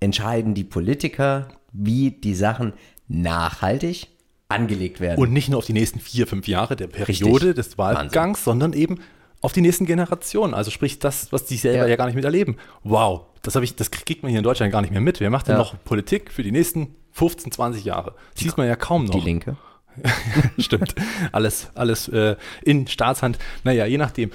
entscheiden 0.00 0.54
die 0.54 0.64
Politiker, 0.64 1.48
wie 1.72 2.10
die 2.10 2.34
Sachen 2.34 2.72
nachhaltig 3.08 4.08
angelegt 4.48 5.00
werden. 5.00 5.18
Und 5.20 5.32
nicht 5.32 5.48
nur 5.48 5.58
auf 5.58 5.66
die 5.66 5.72
nächsten 5.72 5.98
vier, 6.00 6.26
fünf 6.26 6.46
Jahre 6.48 6.76
der 6.76 6.86
Periode 6.88 7.46
Richtig. 7.48 7.54
des 7.54 7.78
Wahlgangs, 7.78 8.44
sondern 8.44 8.72
eben 8.74 8.98
auf 9.40 9.52
die 9.52 9.60
nächsten 9.62 9.86
Generationen. 9.86 10.54
Also 10.54 10.70
sprich 10.70 10.98
das, 10.98 11.32
was 11.32 11.46
die 11.46 11.56
selber 11.56 11.84
Ja. 11.84 11.88
ja, 11.90 11.96
gar 11.96 12.06
nicht 12.06 12.14
miterleben. 12.14 12.56
Wow, 12.84 13.22
das, 13.42 13.56
ich, 13.56 13.74
das 13.76 13.90
kriegt 13.90 14.22
man 14.22 14.30
hier 14.30 14.38
in 14.38 14.44
Deutschland 14.44 14.70
gar 14.72 14.82
nicht 14.82 14.90
mehr 14.90 15.00
mit. 15.00 15.20
Wer 15.20 15.30
macht 15.30 15.48
denn 15.48 15.54
Ja. 15.54 15.58
noch 15.58 15.74
Politik 15.84 16.30
für 16.30 16.42
die 16.42 16.52
nächsten 16.52 16.94
15, 17.12 17.50
20 17.52 17.84
Jahre? 17.84 18.14
Das 18.34 18.42
sieht 18.44 18.56
man 18.56 18.66
ja 18.66 18.76
kaum 18.76 19.06
noch. 19.06 19.14
die 19.14 19.20
Linke. 19.20 19.56
Stimmt. 20.58 20.94
Alles, 21.32 21.68
alles 21.74 22.08
äh, 22.08 22.36
in 22.62 22.86
Staatshand. 22.86 23.38
Naja, 23.64 23.86
je 23.86 23.98
nachdem. 23.98 24.30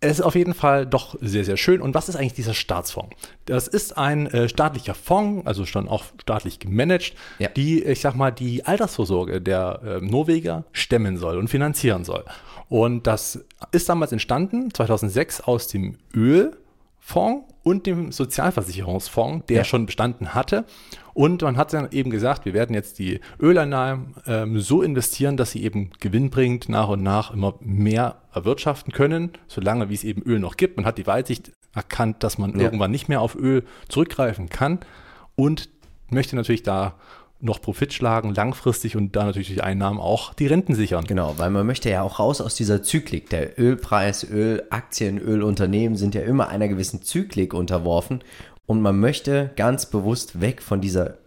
Es 0.00 0.18
ist 0.18 0.20
auf 0.20 0.34
jeden 0.34 0.52
Fall 0.52 0.84
doch 0.84 1.16
sehr, 1.22 1.44
sehr 1.46 1.56
schön. 1.56 1.80
Und 1.80 1.94
was 1.94 2.10
ist 2.10 2.16
eigentlich 2.16 2.34
dieser 2.34 2.52
Staatsfonds? 2.52 3.16
Das 3.46 3.68
ist 3.68 3.96
ein 3.96 4.26
äh, 4.26 4.50
staatlicher 4.50 4.92
Fonds, 4.94 5.46
also 5.46 5.64
schon 5.64 5.88
auch 5.88 6.04
staatlich 6.20 6.58
gemanagt, 6.58 7.14
Ja. 7.38 7.48
die, 7.48 7.82
ich 7.82 8.00
sag 8.02 8.14
mal, 8.14 8.30
die 8.30 8.66
Altersvorsorge 8.66 9.40
der 9.40 9.80
äh, 9.82 10.04
Norweger 10.04 10.64
stemmen 10.72 11.16
soll 11.16 11.38
und 11.38 11.48
finanzieren 11.48 12.04
soll. 12.04 12.22
Und 12.68 13.06
das 13.06 13.44
ist 13.72 13.88
damals 13.88 14.12
entstanden, 14.12 14.74
2006, 14.74 15.40
aus 15.42 15.68
dem 15.68 15.96
Ölfonds 17.06 17.52
und 17.62 17.86
dem 17.86 18.12
Sozialversicherungsfonds, 18.12 19.46
der 19.46 19.58
Ja. 19.58 19.64
schon 19.64 19.86
bestanden 19.86 20.34
hatte. 20.34 20.64
Und 21.12 21.42
man 21.42 21.56
hat 21.56 21.72
dann 21.72 21.88
eben 21.92 22.10
gesagt, 22.10 22.44
wir 22.44 22.54
werden 22.54 22.74
jetzt 22.74 22.98
die 22.98 23.20
Öleinnahmen 23.40 24.14
ähm, 24.26 24.58
so 24.60 24.82
investieren, 24.82 25.36
dass 25.36 25.52
sie 25.52 25.62
eben 25.62 25.90
gewinnbringend 26.00 26.68
nach 26.68 26.88
und 26.88 27.02
nach 27.02 27.32
immer 27.32 27.54
mehr 27.60 28.16
erwirtschaften 28.32 28.92
können, 28.92 29.30
solange 29.46 29.88
wie 29.90 29.94
es 29.94 30.04
eben 30.04 30.22
Öl 30.22 30.40
noch 30.40 30.56
gibt. 30.56 30.76
Man 30.76 30.86
hat 30.86 30.98
die 30.98 31.06
Weitsicht 31.06 31.52
erkannt, 31.74 32.22
dass 32.22 32.38
man 32.38 32.52
Ja. 32.58 32.62
irgendwann 32.64 32.90
nicht 32.90 33.08
mehr 33.08 33.20
auf 33.20 33.34
Öl 33.36 33.64
zurückgreifen 33.88 34.48
kann 34.48 34.80
und 35.36 35.68
möchte 36.10 36.36
natürlich 36.36 36.62
da 36.62 36.94
noch 37.44 37.60
Profit 37.60 37.92
schlagen, 37.92 38.34
langfristig 38.34 38.96
und 38.96 39.14
da 39.14 39.24
natürlich 39.24 39.48
die 39.48 39.60
Einnahmen 39.60 40.00
auch 40.00 40.34
die 40.34 40.46
Renten 40.46 40.74
sichern. 40.74 41.04
Genau, 41.04 41.34
weil 41.36 41.50
man 41.50 41.66
möchte 41.66 41.90
ja 41.90 42.02
auch 42.02 42.18
raus 42.18 42.40
aus 42.40 42.54
dieser 42.54 42.82
Zyklik. 42.82 43.30
Der 43.30 43.58
Ölpreis, 43.58 44.24
Ölaktien, 44.24 45.18
Ölunternehmen 45.18 45.96
sind 45.96 46.14
ja 46.14 46.22
immer 46.22 46.48
einer 46.48 46.68
gewissen 46.68 47.02
Zyklik 47.02 47.54
unterworfen 47.54 48.22
und 48.66 48.80
man 48.80 48.98
möchte 48.98 49.50
ganz 49.56 49.86
bewusst 49.86 50.40
weg 50.40 50.62
von 50.62 50.80
dieser 50.80 51.18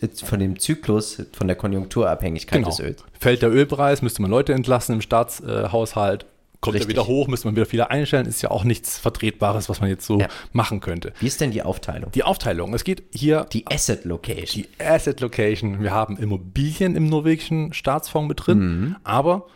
äh, 0.00 0.08
von 0.24 0.38
dem 0.38 0.58
Zyklus, 0.58 1.22
von 1.32 1.46
der 1.46 1.56
Konjunkturabhängigkeit 1.56 2.58
Genau. 2.60 2.70
des 2.70 2.80
Öls. 2.80 3.04
Fällt 3.18 3.42
der 3.42 3.50
Ölpreis, 3.50 4.02
müsste 4.02 4.22
man 4.22 4.30
Leute 4.30 4.52
entlassen 4.54 4.94
im 4.94 5.00
Staatshaushalt. 5.00 6.26
Kommt 6.60 6.74
er 6.74 6.80
Richtig. 6.80 6.88
wieder 6.96 7.06
hoch, 7.06 7.28
müsste 7.28 7.46
man 7.48 7.54
wieder 7.56 7.66
viele 7.66 7.90
einstellen. 7.90 8.26
Ist 8.26 8.42
ja 8.42 8.50
auch 8.50 8.64
nichts 8.64 8.98
Vertretbares, 8.98 9.68
was 9.68 9.80
man 9.80 9.90
jetzt 9.90 10.06
so 10.06 10.18
Ja. 10.20 10.28
machen 10.52 10.80
könnte. 10.80 11.12
Wie 11.20 11.26
ist 11.26 11.40
denn 11.40 11.50
die 11.50 11.62
Aufteilung? 11.62 12.10
Die 12.12 12.22
Aufteilung. 12.22 12.72
Es 12.74 12.82
geht 12.84 13.02
hier 13.12 13.46
Die 13.52 13.66
Asset 13.66 14.04
Location. 14.04 14.64
die 14.64 14.82
Asset 14.84 15.20
Location. 15.20 15.82
Wir 15.82 15.90
haben 15.92 16.16
Immobilien 16.16 16.96
im 16.96 17.06
norwegischen 17.08 17.72
Staatsfonds 17.72 18.28
mit 18.28 18.46
drin, 18.46 18.58
Mhm. 18.58 18.96
aber 19.04 19.46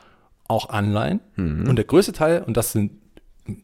auch 0.49 0.69
Anleihen. 0.69 1.21
Und 1.37 1.77
der 1.77 1.85
größte 1.85 2.13
Teil, 2.13 2.43
und 2.43 2.57
das 2.57 2.73
sind, 2.73 2.93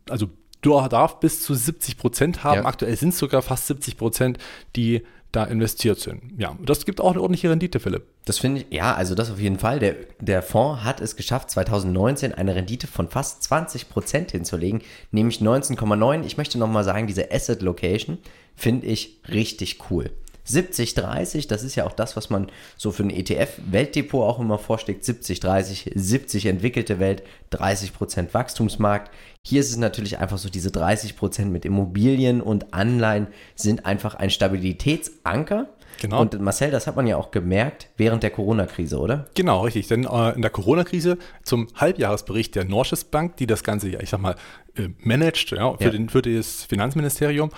also 0.08 0.28
du 0.62 0.80
darf 0.88 1.20
bis 1.20 1.42
zu 1.42 1.54
70 1.54 1.96
Prozent 1.98 2.42
haben. 2.44 2.62
Ja. 2.62 2.64
Aktuell 2.66 2.96
sind 2.96 3.10
es 3.10 3.18
sogar 3.18 3.42
fast 3.42 3.66
70 3.66 3.96
Prozent, 3.96 4.38
die 4.76 5.02
da 5.36 5.44
investiert 5.44 6.00
sind. 6.00 6.22
Ja, 6.38 6.56
das 6.64 6.86
gibt 6.86 7.00
auch 7.00 7.10
eine 7.12 7.20
ordentliche 7.20 7.50
Rendite, 7.50 7.78
Philipp. 7.78 8.04
Das 8.24 8.38
finde 8.38 8.62
ich, 8.62 8.66
ja, 8.74 8.94
also 8.94 9.14
das 9.14 9.30
auf 9.30 9.38
jeden 9.38 9.58
Fall. 9.58 9.78
Der, 9.78 9.94
der 10.18 10.42
Fonds 10.42 10.82
hat 10.82 11.02
es 11.02 11.14
geschafft, 11.14 11.50
2019 11.50 12.32
eine 12.32 12.54
Rendite 12.54 12.86
von 12.86 13.08
fast 13.08 13.42
20 13.42 13.90
Prozent 13.90 14.32
hinzulegen, 14.32 14.80
nämlich 15.10 15.40
19,9. 15.40 16.24
Ich 16.24 16.38
möchte 16.38 16.58
nochmal 16.58 16.84
sagen, 16.84 17.06
diese 17.06 17.30
Asset 17.30 17.60
Location 17.60 18.16
finde 18.54 18.86
ich 18.86 19.20
richtig 19.28 19.78
cool. 19.90 20.10
70, 20.46 20.94
30, 20.94 21.46
das 21.46 21.62
ist 21.62 21.74
ja 21.74 21.86
auch 21.86 21.92
das, 21.92 22.16
was 22.16 22.30
man 22.30 22.46
so 22.76 22.92
für 22.92 23.02
ein 23.02 23.10
ETF-Weltdepot 23.10 24.22
auch 24.22 24.40
immer 24.40 24.58
vorschlägt. 24.58 25.04
70, 25.04 25.40
30, 25.40 25.92
70 25.94 26.46
entwickelte 26.46 26.98
Welt, 26.98 27.22
30 27.50 27.92
Prozent 27.92 28.32
Wachstumsmarkt. 28.32 29.10
Hier 29.42 29.60
ist 29.60 29.70
es 29.70 29.76
natürlich 29.76 30.18
einfach 30.18 30.38
so, 30.38 30.48
diese 30.48 30.70
30 30.70 31.16
Prozent 31.16 31.52
mit 31.52 31.64
Immobilien 31.64 32.40
und 32.40 32.72
Anleihen 32.72 33.28
sind 33.54 33.86
einfach 33.86 34.14
ein 34.14 34.30
Stabilitätsanker. 34.30 35.68
Genau. 36.00 36.20
Und 36.20 36.40
Marcel, 36.40 36.70
das 36.70 36.86
hat 36.86 36.96
man 36.96 37.06
ja 37.06 37.16
auch 37.16 37.30
gemerkt 37.30 37.88
während 37.96 38.22
der 38.22 38.30
Corona-Krise, 38.30 38.98
oder? 38.98 39.26
Genau, 39.34 39.62
richtig. 39.62 39.88
Denn 39.88 40.04
äh, 40.04 40.32
in 40.32 40.42
der 40.42 40.50
Corona-Krise 40.50 41.18
zum 41.42 41.68
Halbjahresbericht 41.74 42.54
der 42.54 42.64
Norges 42.64 43.04
Bank, 43.04 43.36
die 43.36 43.46
das 43.46 43.64
Ganze, 43.64 43.88
ja, 43.88 44.00
ich 44.00 44.10
sag 44.10 44.20
mal, 44.20 44.36
äh, 44.76 44.88
managt 44.98 45.50
ja, 45.52 45.74
für, 45.74 45.84
Ja. 45.84 45.90
Den, 45.90 46.08
für 46.08 46.22
das 46.22 46.64
Finanzministerium. 46.64 47.50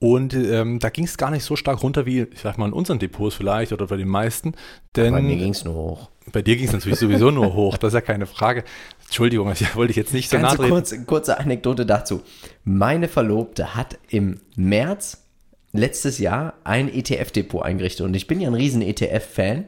Und 0.00 0.32
ähm, 0.34 0.78
da 0.78 0.90
ging 0.90 1.04
es 1.04 1.16
gar 1.16 1.30
nicht 1.30 1.42
so 1.42 1.56
stark 1.56 1.82
runter 1.82 2.06
wie, 2.06 2.20
ich 2.22 2.40
sag 2.40 2.56
mal, 2.56 2.66
in 2.66 2.72
unseren 2.72 3.00
Depots 3.00 3.34
vielleicht 3.34 3.72
oder 3.72 3.86
bei 3.88 3.96
den 3.96 4.08
meisten. 4.08 4.54
Denn 4.94 5.12
Bei 5.12 5.20
mir 5.20 5.36
ging 5.36 5.50
es 5.50 5.64
nur 5.64 5.74
hoch. 5.74 6.10
bei 6.32 6.40
dir 6.40 6.56
ging 6.56 6.66
es 6.66 6.72
natürlich 6.72 6.98
sowieso 7.00 7.30
nur 7.32 7.52
hoch, 7.54 7.76
das 7.78 7.88
ist 7.88 7.94
ja 7.94 8.00
keine 8.00 8.26
Frage. 8.26 8.62
Entschuldigung, 9.06 9.50
ich 9.50 9.74
wollte 9.74 9.90
ich 9.90 9.96
jetzt 9.96 10.12
nicht 10.12 10.30
so 10.30 10.38
treten. 10.38 10.68
kurz, 10.68 10.94
kurze 11.06 11.40
Anekdote 11.40 11.84
dazu. 11.84 12.22
Meine 12.64 13.08
Verlobte 13.08 13.74
hat 13.74 13.98
im 14.08 14.40
März 14.54 15.24
letztes 15.72 16.18
Jahr 16.18 16.54
ein 16.62 16.88
ETF-Depot 16.92 17.62
eingerichtet 17.62 18.06
und 18.06 18.14
ich 18.14 18.26
bin 18.28 18.40
ja 18.40 18.48
ein 18.48 18.54
riesen 18.54 18.82
ETF-Fan. 18.82 19.64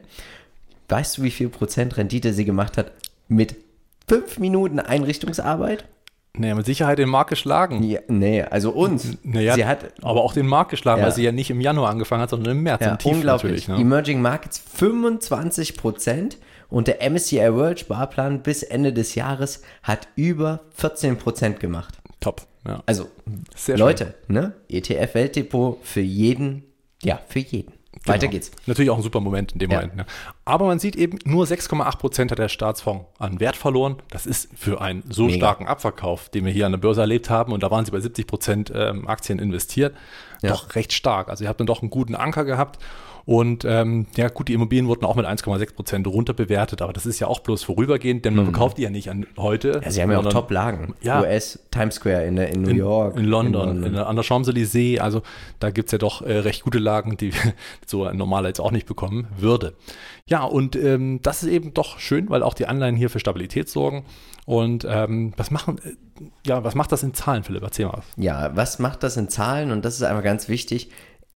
Weißt 0.87 1.17
du, 1.17 1.23
wie 1.23 1.31
viel 1.31 1.49
Prozent 1.49 1.97
Rendite 1.97 2.33
sie 2.33 2.45
gemacht 2.45 2.77
hat 2.77 2.91
mit 3.27 3.55
fünf 4.07 4.39
Minuten 4.39 4.79
Einrichtungsarbeit? 4.79 5.85
Naja, 6.37 6.55
mit 6.55 6.65
Sicherheit 6.65 6.97
den 6.97 7.09
Markt 7.09 7.29
geschlagen. 7.29 7.83
Ja, 7.83 7.99
nee, 8.07 8.41
also 8.41 8.71
uns. 8.71 9.17
Naja, 9.23 9.53
sie 9.55 9.65
hat 9.65 9.93
aber 10.01 10.21
auch 10.23 10.33
den 10.33 10.47
Markt 10.47 10.71
geschlagen, 10.71 10.99
Ja. 11.01 11.07
weil 11.07 11.13
sie 11.13 11.23
ja 11.23 11.31
nicht 11.33 11.49
im 11.49 11.59
Januar 11.59 11.89
angefangen 11.89 12.21
hat, 12.21 12.29
sondern 12.29 12.55
im 12.57 12.63
März, 12.63 12.81
Ja, 12.81 12.91
im 12.91 12.97
Tief 12.99 13.11
unglaublich. 13.11 13.67
natürlich. 13.67 13.67
Ne? 13.67 13.81
Emerging 13.81 14.21
Markets 14.21 14.57
25 14.75 15.75
Prozent 15.75 16.37
und 16.69 16.87
der 16.87 17.01
MSCI 17.09 17.53
World 17.53 17.81
Sparplan 17.81 18.43
bis 18.43 18.63
Ende 18.63 18.93
des 18.93 19.15
Jahres 19.15 19.61
hat 19.83 20.07
über 20.15 20.61
14 20.75 21.17
Prozent 21.17 21.59
gemacht. 21.59 21.97
Top. 22.21 22.43
Ja. 22.65 22.81
Also, 22.85 23.07
Sehr 23.55 23.77
Leute, 23.77 24.13
ne? 24.27 24.53
ETF 24.69 25.15
Weltdepot 25.15 25.79
für 25.83 25.99
jeden, 26.01 26.63
ja, 27.03 27.19
für 27.27 27.39
jeden. 27.39 27.73
Weiter 28.05 28.19
Genau. 28.21 28.31
geht's. 28.31 28.51
Natürlich 28.67 28.89
auch 28.89 28.97
ein 28.97 29.03
super 29.03 29.19
Moment 29.19 29.51
in 29.51 29.59
dem 29.59 29.69
Ja. 29.69 29.77
Moment. 29.77 29.95
Ne? 29.97 30.05
Aber 30.45 30.65
man 30.65 30.79
sieht 30.79 30.95
eben, 30.95 31.19
nur 31.25 31.45
6,8 31.45 31.97
Prozent 31.99 32.31
hat 32.31 32.39
der 32.39 32.47
Staatsfonds 32.49 33.05
an 33.19 33.39
Wert 33.39 33.57
verloren. 33.57 33.97
Das 34.09 34.25
ist 34.25 34.49
für 34.55 34.81
einen 34.81 35.03
so 35.09 35.25
Mega. 35.25 35.35
starken 35.37 35.67
Abverkauf, 35.67 36.29
den 36.29 36.45
wir 36.45 36.51
hier 36.53 36.65
an 36.65 36.71
der 36.71 36.79
Börse 36.79 37.01
erlebt 37.01 37.29
haben, 37.29 37.51
und 37.51 37.63
da 37.63 37.69
waren 37.69 37.85
sie 37.85 37.91
bei 37.91 37.99
70 37.99 38.25
Prozent 38.27 38.71
ähm, 38.73 39.07
Aktien 39.07 39.39
investiert, 39.39 39.93
Ja. 40.41 40.51
doch 40.51 40.73
recht 40.75 40.93
stark. 40.93 41.29
Also 41.29 41.43
ihr 41.43 41.49
habt 41.49 41.59
dann 41.59 41.67
doch 41.67 41.81
einen 41.81 41.89
guten 41.91 42.15
Anker 42.15 42.45
gehabt. 42.45 42.79
Und 43.25 43.65
ähm, 43.65 44.07
ja 44.15 44.29
gut, 44.29 44.47
die 44.47 44.53
Immobilien 44.53 44.87
wurden 44.87 45.05
auch 45.05 45.15
mit 45.15 45.25
1,6 45.25 45.75
Prozent 45.75 46.07
runter 46.07 46.33
bewertet, 46.33 46.81
aber 46.81 46.93
das 46.93 47.05
ist 47.05 47.19
ja 47.19 47.27
auch 47.27 47.39
bloß 47.39 47.63
vorübergehend, 47.63 48.25
denn 48.25 48.35
man 48.35 48.45
verkauft 48.45 48.77
die 48.77 48.83
ja 48.83 48.89
nicht 48.89 49.09
an 49.09 49.25
heute. 49.37 49.77
Mhm. 49.77 49.83
Ja, 49.83 49.91
sie 49.91 50.01
haben 50.01 50.11
ja 50.11 50.19
auch 50.19 50.29
Top-Lagen. 50.29 50.95
Ja. 51.01 51.21
US, 51.21 51.59
Times 51.71 51.95
Square 51.95 52.25
in, 52.25 52.37
in 52.37 52.61
New 52.61 52.73
York. 52.73 53.17
in 53.17 53.25
London, 53.25 53.83
in, 53.83 53.95
an 53.95 54.15
der 54.15 54.25
Champs-Élysées. 54.25 54.99
Also 54.99 55.21
da 55.59 55.69
gibt 55.69 55.87
es 55.87 55.91
ja 55.91 55.97
doch 55.97 56.21
äh, 56.21 56.39
recht 56.39 56.63
gute 56.63 56.79
Lagen, 56.79 57.17
die 57.17 57.31
so 57.85 58.05
ein 58.05 58.17
normaler 58.17 58.47
jetzt 58.49 58.59
auch 58.59 58.71
nicht 58.71 58.87
bekommen 58.87 59.27
würde. 59.37 59.73
Ja, 60.27 60.43
und 60.43 60.75
ähm, 60.75 61.19
das 61.21 61.43
ist 61.43 61.49
eben 61.49 61.73
doch 61.73 61.99
schön, 61.99 62.29
weil 62.29 62.43
auch 62.43 62.53
die 62.53 62.65
Anleihen 62.65 62.95
hier 62.95 63.09
für 63.09 63.19
Stabilität 63.19 63.69
sorgen. 63.69 64.05
Und 64.45 64.85
ähm, 64.89 65.33
was 65.37 65.51
machen, 65.51 65.79
äh, 65.83 66.23
ja, 66.45 66.63
was 66.63 66.75
macht 66.75 66.91
das 66.91 67.03
in 67.03 67.13
Zahlen, 67.13 67.43
Philipp? 67.43 67.63
Erzähl 67.63 67.85
mal. 67.85 68.01
Ja, 68.17 68.55
was 68.55 68.79
macht 68.79 69.03
das 69.03 69.17
in 69.17 69.29
Zahlen? 69.29 69.71
Und 69.71 69.85
das 69.85 69.95
ist 69.95 70.03
einfach 70.03 70.23
ganz 70.23 70.49
wichtig. 70.49 70.89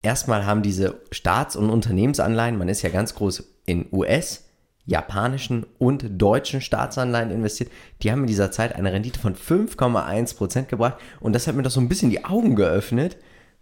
Erstmal 0.05 0.45
haben 0.45 0.61
diese 0.61 0.99
Staats- 1.11 1.55
und 1.55 1.71
Unternehmensanleihen, 1.71 2.59
man 2.59 2.69
ist 2.69 2.83
ja 2.83 2.89
ganz 2.89 3.15
groß 3.15 3.43
in 3.65 3.87
US, 3.91 4.45
japanischen 4.85 5.65
und 5.79 6.05
deutschen 6.21 6.61
Staatsanleihen 6.61 7.31
investiert. 7.31 7.71
Die 8.03 8.11
haben 8.11 8.21
in 8.21 8.27
dieser 8.27 8.51
Zeit 8.51 8.75
eine 8.75 8.93
Rendite 8.93 9.19
von 9.19 9.33
5,1 9.35 10.37
Prozent 10.37 10.69
gebracht. 10.69 10.97
Und 11.19 11.33
das 11.33 11.47
hat 11.47 11.55
mir 11.55 11.63
doch 11.63 11.71
so 11.71 11.79
ein 11.79 11.89
bisschen 11.89 12.11
die 12.11 12.23
Augen 12.23 12.55
geöffnet, 12.55 13.17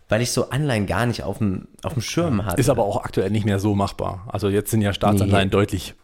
weil 0.10 0.22
ich 0.22 0.32
so 0.32 0.50
Anleihen 0.50 0.86
gar 0.86 1.06
nicht 1.06 1.24
auf 1.24 1.38
dem, 1.38 1.70
auf 1.82 1.94
dem 1.94 2.02
Schirm 2.02 2.46
hatte. 2.46 2.60
Ist 2.60 2.68
aber 2.68 2.84
auch 2.84 3.06
aktuell 3.06 3.30
nicht 3.30 3.46
mehr 3.46 3.60
so 3.60 3.74
machbar. 3.74 4.28
Also 4.28 4.50
jetzt 4.50 4.70
sind 4.70 4.82
ja 4.82 4.94
Staatsanleihen 4.94 5.48
Nee. 5.48 5.52
deutlich 5.52 5.96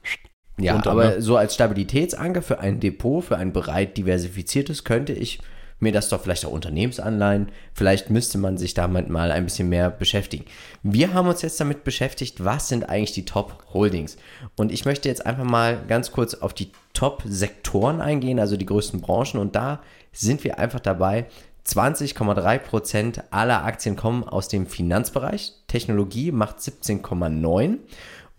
Ja, 0.57 0.71
runter, 0.75 0.91
aber 0.91 1.05
ne? 1.15 1.21
so 1.21 1.35
als 1.35 1.53
Stabilitätsanker 1.53 2.41
für 2.41 2.61
ein 2.61 2.79
Depot, 2.79 3.25
für 3.25 3.35
ein 3.35 3.51
breit 3.51 3.97
diversifiziertes, 3.97 4.85
könnte 4.85 5.11
ich 5.11 5.39
mir 5.79 5.91
das 5.91 6.09
doch 6.09 6.21
vielleicht 6.21 6.45
auch 6.45 6.51
Unternehmensanleihen, 6.51 7.49
vielleicht 7.73 8.09
müsste 8.09 8.37
man 8.37 8.57
sich 8.57 8.73
damit 8.73 9.09
mal 9.09 9.31
ein 9.31 9.45
bisschen 9.45 9.69
mehr 9.69 9.89
beschäftigen. 9.89 10.45
Wir 10.83 11.13
haben 11.13 11.27
uns 11.27 11.41
jetzt 11.41 11.59
damit 11.59 11.83
beschäftigt, 11.83 12.43
was 12.43 12.67
sind 12.67 12.89
eigentlich 12.89 13.13
die 13.13 13.25
Top-Holdings? 13.25 14.17
Und 14.55 14.71
ich 14.71 14.85
möchte 14.85 15.09
jetzt 15.09 15.25
einfach 15.25 15.45
mal 15.45 15.77
ganz 15.87 16.11
kurz 16.11 16.33
auf 16.33 16.53
die 16.53 16.71
Top-Sektoren 16.93 18.01
eingehen, 18.01 18.39
also 18.39 18.57
die 18.57 18.65
größten 18.65 19.01
Branchen. 19.01 19.39
Und 19.39 19.55
da 19.55 19.81
sind 20.11 20.43
wir 20.43 20.59
einfach 20.59 20.79
dabei. 20.79 21.27
20,3% 21.65 23.23
aller 23.31 23.63
Aktien 23.63 23.95
kommen 23.95 24.23
aus 24.23 24.47
dem 24.47 24.65
Finanzbereich. 24.65 25.53
Technologie 25.67 26.31
macht 26.31 26.57
17,9%. 26.59 27.77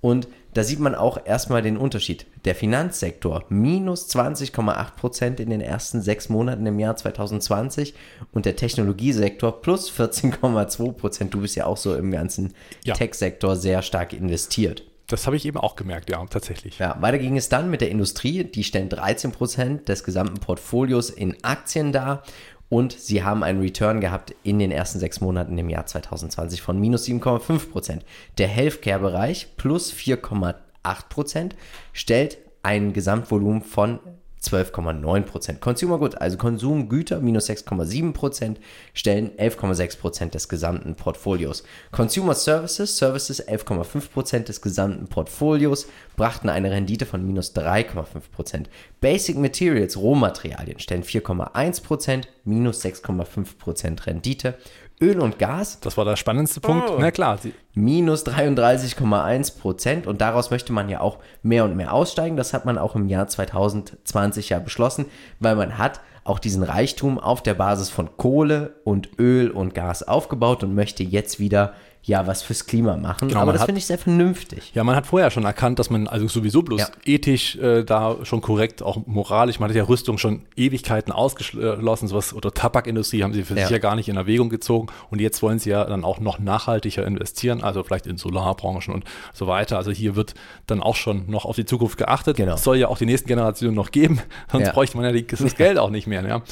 Und 0.00 0.29
da 0.54 0.64
sieht 0.64 0.80
man 0.80 0.94
auch 0.94 1.24
erstmal 1.24 1.62
den 1.62 1.76
Unterschied. 1.76 2.26
Der 2.44 2.54
Finanzsektor 2.54 3.44
minus 3.48 4.08
20,8% 4.08 5.40
in 5.40 5.50
den 5.50 5.60
ersten 5.60 6.00
sechs 6.02 6.28
Monaten 6.28 6.66
im 6.66 6.78
Jahr 6.78 6.96
2020 6.96 7.94
und 8.32 8.46
der 8.46 8.56
Technologiesektor 8.56 9.60
plus 9.62 9.90
14,2%. 9.92 11.30
Du 11.30 11.40
bist 11.40 11.56
ja 11.56 11.66
auch 11.66 11.76
so 11.76 11.94
im 11.94 12.10
ganzen 12.10 12.54
Ja. 12.84 12.94
Tech-Sektor 12.94 13.56
sehr 13.56 13.82
stark 13.82 14.12
investiert. 14.12 14.84
Das 15.10 15.26
habe 15.26 15.36
ich 15.36 15.44
eben 15.44 15.56
auch 15.56 15.74
gemerkt, 15.74 16.08
ja, 16.08 16.24
tatsächlich. 16.26 16.78
Ja, 16.78 16.96
weiter 17.00 17.18
ging 17.18 17.36
es 17.36 17.48
dann 17.48 17.68
mit 17.68 17.80
der 17.80 17.90
Industrie. 17.90 18.44
Die 18.44 18.62
stellen 18.62 18.88
13% 18.88 19.84
des 19.84 20.04
gesamten 20.04 20.38
Portfolios 20.38 21.10
in 21.10 21.36
Aktien 21.42 21.90
dar. 21.90 22.22
Und 22.70 22.92
sie 22.92 23.24
haben 23.24 23.42
einen 23.42 23.61
Return 23.61 24.00
gehabt 24.00 24.35
in 24.44 24.61
den 24.61 24.70
ersten 24.70 25.00
sechs 25.00 25.20
Monaten 25.20 25.59
im 25.59 25.68
Jahr 25.68 25.87
2020 25.87 26.62
von 26.62 26.78
minus 26.80 27.04
7,5%. 27.04 28.00
Der 28.38 28.48
Healthcare-Bereich 28.48 29.56
plus 29.56 29.92
4,8% 29.92 31.50
stellt 31.92 32.38
ein 32.62 32.92
Gesamtvolumen 32.92 33.62
von 33.62 33.98
12,9%. 34.42 35.61
Consumer 35.61 35.98
Goods, 35.98 36.16
also 36.16 36.37
Konsumgüter, 36.38 37.20
minus 37.20 37.48
6,7%, 37.50 38.57
stellen 38.94 39.31
11,6% 39.37 40.31
des 40.31 40.48
gesamten 40.48 40.94
Portfolios. 40.94 41.62
Consumer 41.92 42.35
Services, 42.35 42.96
Services 42.96 43.46
11,5% 43.46 44.44
des 44.44 44.62
gesamten 44.62 45.09
Portfolios, 45.09 45.87
brachten 46.16 46.48
eine 46.48 46.70
Rendite 46.70 47.07
von 47.07 47.26
minus 47.26 47.55
3,5%. 47.55 48.66
Basic 49.00 49.37
Materials, 49.37 49.96
Rohmaterialien, 49.96 50.79
stellen 50.79 51.05
4,1%, 51.05 52.24
minus 52.44 52.85
6,5% 52.85 54.07
Rendite. 54.07 54.55
Öl 55.02 55.20
und 55.20 55.38
Gas. 55.38 55.80
Das 55.80 55.96
war 55.96 56.04
der 56.04 56.16
spannendste 56.16 56.60
Punkt. 56.60 56.90
Oh. 56.90 56.96
Na 56.98 57.10
klar. 57.10 57.38
Minus 57.74 58.26
33,1 58.26 59.58
Prozent. 59.58 60.06
Und 60.06 60.20
daraus 60.20 60.50
möchte 60.50 60.72
man 60.72 60.88
ja 60.88 61.00
auch 61.00 61.18
mehr 61.42 61.64
und 61.64 61.76
mehr 61.76 61.92
aussteigen. 61.92 62.36
Das 62.36 62.52
hat 62.52 62.64
man 62.66 62.78
auch 62.78 62.94
im 62.94 63.08
Jahr 63.08 63.26
2020 63.26 64.50
ja 64.50 64.58
beschlossen, 64.58 65.06
weil 65.38 65.56
man 65.56 65.78
hat 65.78 66.00
auch 66.24 66.38
diesen 66.38 66.62
Reichtum 66.62 67.18
auf 67.18 67.42
der 67.42 67.54
Basis 67.54 67.88
von 67.88 68.16
Kohle 68.16 68.74
und 68.84 69.18
Öl 69.18 69.50
und 69.50 69.74
Gas 69.74 70.02
aufgebaut 70.02 70.62
und 70.62 70.74
möchte 70.74 71.02
jetzt 71.02 71.40
wieder 71.40 71.72
ja 72.02 72.26
was 72.26 72.42
fürs 72.42 72.66
Klima 72.66 72.96
machen. 72.96 73.28
Genau, 73.28 73.40
aber 73.40 73.52
das 73.52 73.64
finde 73.64 73.78
ich 73.78 73.86
sehr 73.86 73.98
vernünftig. 73.98 74.72
Ja, 74.74 74.84
man 74.84 74.96
hat 74.96 75.06
vorher 75.06 75.30
schon 75.30 75.44
erkannt, 75.44 75.78
dass 75.78 75.90
man 75.90 76.08
also 76.08 76.28
sowieso 76.28 76.62
bloß 76.62 76.80
ja. 76.80 76.88
ethisch 77.04 77.56
äh, 77.56 77.84
da 77.84 78.16
schon 78.22 78.40
korrekt, 78.40 78.82
auch 78.82 79.06
moralisch, 79.06 79.60
man 79.60 79.68
hat 79.68 79.76
ja 79.76 79.84
Rüstung 79.84 80.16
schon 80.16 80.42
Ewigkeiten 80.56 81.12
ausgeschlossen, 81.12 82.08
sowas 82.08 82.32
oder 82.32 82.52
Tabakindustrie 82.52 83.22
haben 83.22 83.34
sie 83.34 83.42
für 83.42 83.54
ja. 83.54 83.62
sich 83.62 83.70
ja 83.70 83.78
gar 83.78 83.96
nicht 83.96 84.08
in 84.08 84.16
Erwägung 84.16 84.48
gezogen 84.48 84.88
und 85.10 85.20
jetzt 85.20 85.42
wollen 85.42 85.58
sie 85.58 85.70
ja 85.70 85.84
dann 85.84 86.04
auch 86.04 86.20
noch 86.20 86.38
nachhaltiger 86.38 87.06
investieren, 87.06 87.62
also 87.62 87.82
vielleicht 87.82 88.06
in 88.06 88.16
Solarbranchen 88.16 88.94
und 88.94 89.04
so 89.34 89.46
weiter. 89.46 89.76
Also 89.76 89.90
hier 89.90 90.16
wird 90.16 90.34
dann 90.66 90.82
auch 90.82 90.96
schon 90.96 91.30
noch 91.30 91.44
auf 91.44 91.56
die 91.56 91.66
Zukunft 91.66 91.98
geachtet. 91.98 92.36
Genau. 92.36 92.54
Es 92.54 92.64
soll 92.64 92.78
ja 92.78 92.88
auch 92.88 92.98
die 92.98 93.06
nächsten 93.06 93.28
Generationen 93.28 93.74
noch 93.74 93.90
geben, 93.90 94.20
sonst 94.50 94.66
ja. 94.66 94.72
bräuchte 94.72 94.96
man 94.96 95.04
ja 95.04 95.12
die, 95.12 95.26
das 95.26 95.54
Geld 95.54 95.78
auch 95.78 95.90
nicht 95.90 96.06
mehr. 96.06 96.26
Ja. 96.26 96.42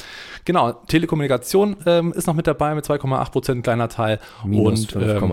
Genau, 0.45 0.73
Telekommunikation 0.73 1.75
ähm, 1.85 2.13
ist 2.13 2.27
noch 2.27 2.35
mit 2.35 2.45
dabei 2.45 2.75
mit 2.75 2.85
2,8 2.85 3.31
Prozent, 3.31 3.63
kleiner 3.63 3.89
Teil. 3.89 4.19
Minus 4.45 4.87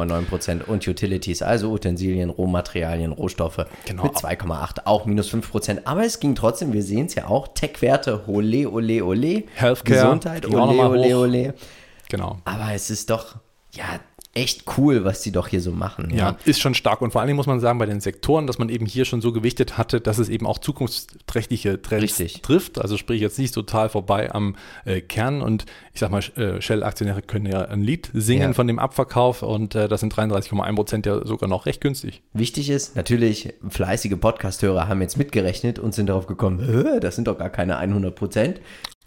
5,9 0.07 0.25
Prozent 0.27 0.69
und 0.69 0.87
Utilities, 0.87 1.42
also 1.42 1.73
Utensilien, 1.73 2.31
Rohmaterialien, 2.31 3.12
Rohstoffe 3.12 3.66
genau. 3.85 4.05
mit 4.05 4.12
2,8, 4.12 4.81
auch 4.85 5.07
minus 5.07 5.29
5 5.29 5.51
Prozent. 5.51 5.87
Aber 5.87 6.05
es 6.05 6.21
ging 6.21 6.35
trotzdem, 6.35 6.73
wir 6.73 6.83
sehen 6.83 7.07
es 7.07 7.14
ja 7.14 7.27
auch, 7.27 7.49
Tech-Werte, 7.49 8.25
ole, 8.29 8.71
ole, 8.71 9.05
ole. 9.05 9.45
Healthcare, 9.55 10.01
Gesundheit, 10.01 10.47
ole, 10.47 10.88
ole, 10.88 11.19
ole. 11.19 11.55
Genau. 12.09 12.38
Aber 12.45 12.73
es 12.73 12.90
ist 12.90 13.11
doch, 13.11 13.37
ja, 13.73 14.01
echt 14.37 14.64
cool, 14.77 15.05
was 15.05 15.22
die 15.22 15.33
doch 15.33 15.49
hier 15.49 15.61
so 15.61 15.72
machen. 15.72 16.11
Ja. 16.11 16.16
ja. 16.16 16.37
ist 16.44 16.61
schon 16.61 16.75
stark. 16.75 17.01
Und 17.01 17.11
vor 17.11 17.20
allen 17.20 17.29
Dingen 17.29 17.37
muss 17.37 17.46
man 17.46 17.59
sagen, 17.59 17.79
bei 17.79 17.87
den 17.87 18.01
Sektoren, 18.01 18.46
dass 18.46 18.59
man 18.59 18.68
eben 18.68 18.85
hier 18.85 19.05
schon 19.07 19.20
so 19.20 19.33
gewichtet 19.33 19.79
hatte, 19.79 20.01
dass 20.01 20.18
es 20.18 20.29
eben 20.29 20.46
auch 20.46 20.59
zukunftsträchtige 20.59 21.81
Trends 21.81 22.20
Richtig. 22.20 22.42
trifft. 22.42 22.79
Also 22.79 22.99
sprich 22.99 23.20
jetzt 23.20 23.38
nicht 23.38 23.55
total 23.55 23.88
vorbei 23.88 24.33
am 24.33 24.57
äh, 24.85 25.01
Kern. 25.01 25.40
Und 25.40 25.64
ich 25.94 26.01
sag 26.01 26.11
mal, 26.11 26.22
äh, 26.37 26.61
Shell-Aktionäre 26.61 27.22
können 27.22 27.46
ja 27.46 27.62
ein 27.62 27.83
Lied 27.83 28.11
singen 28.12 28.49
ja. 28.49 28.53
von 28.53 28.66
dem 28.66 28.79
Abverkauf 28.79 29.42
und 29.42 29.75
äh, 29.75 29.88
das 29.88 30.01
sind 30.01 30.14
33,1 30.14 30.75
Prozent 30.75 31.07
ja 31.07 31.27
sogar 31.27 31.49
noch 31.49 31.64
recht 31.64 31.81
günstig. 31.81 32.22
Wichtig 32.35 32.68
ist, 32.68 32.94
natürlich, 32.96 33.55
fleißige 33.66 34.16
Podcast-Hörer 34.20 34.88
haben 34.88 35.01
jetzt 35.01 35.16
mitgerechnet 35.16 35.79
und 35.79 35.94
sind 35.94 36.09
darauf 36.09 36.27
gekommen, 36.27 37.01
das 37.01 37.16
sind 37.16 37.27
doch 37.29 37.38
gar 37.38 37.51
keine 37.51 37.79
100 37.79 38.14
Prozent. 38.14 38.61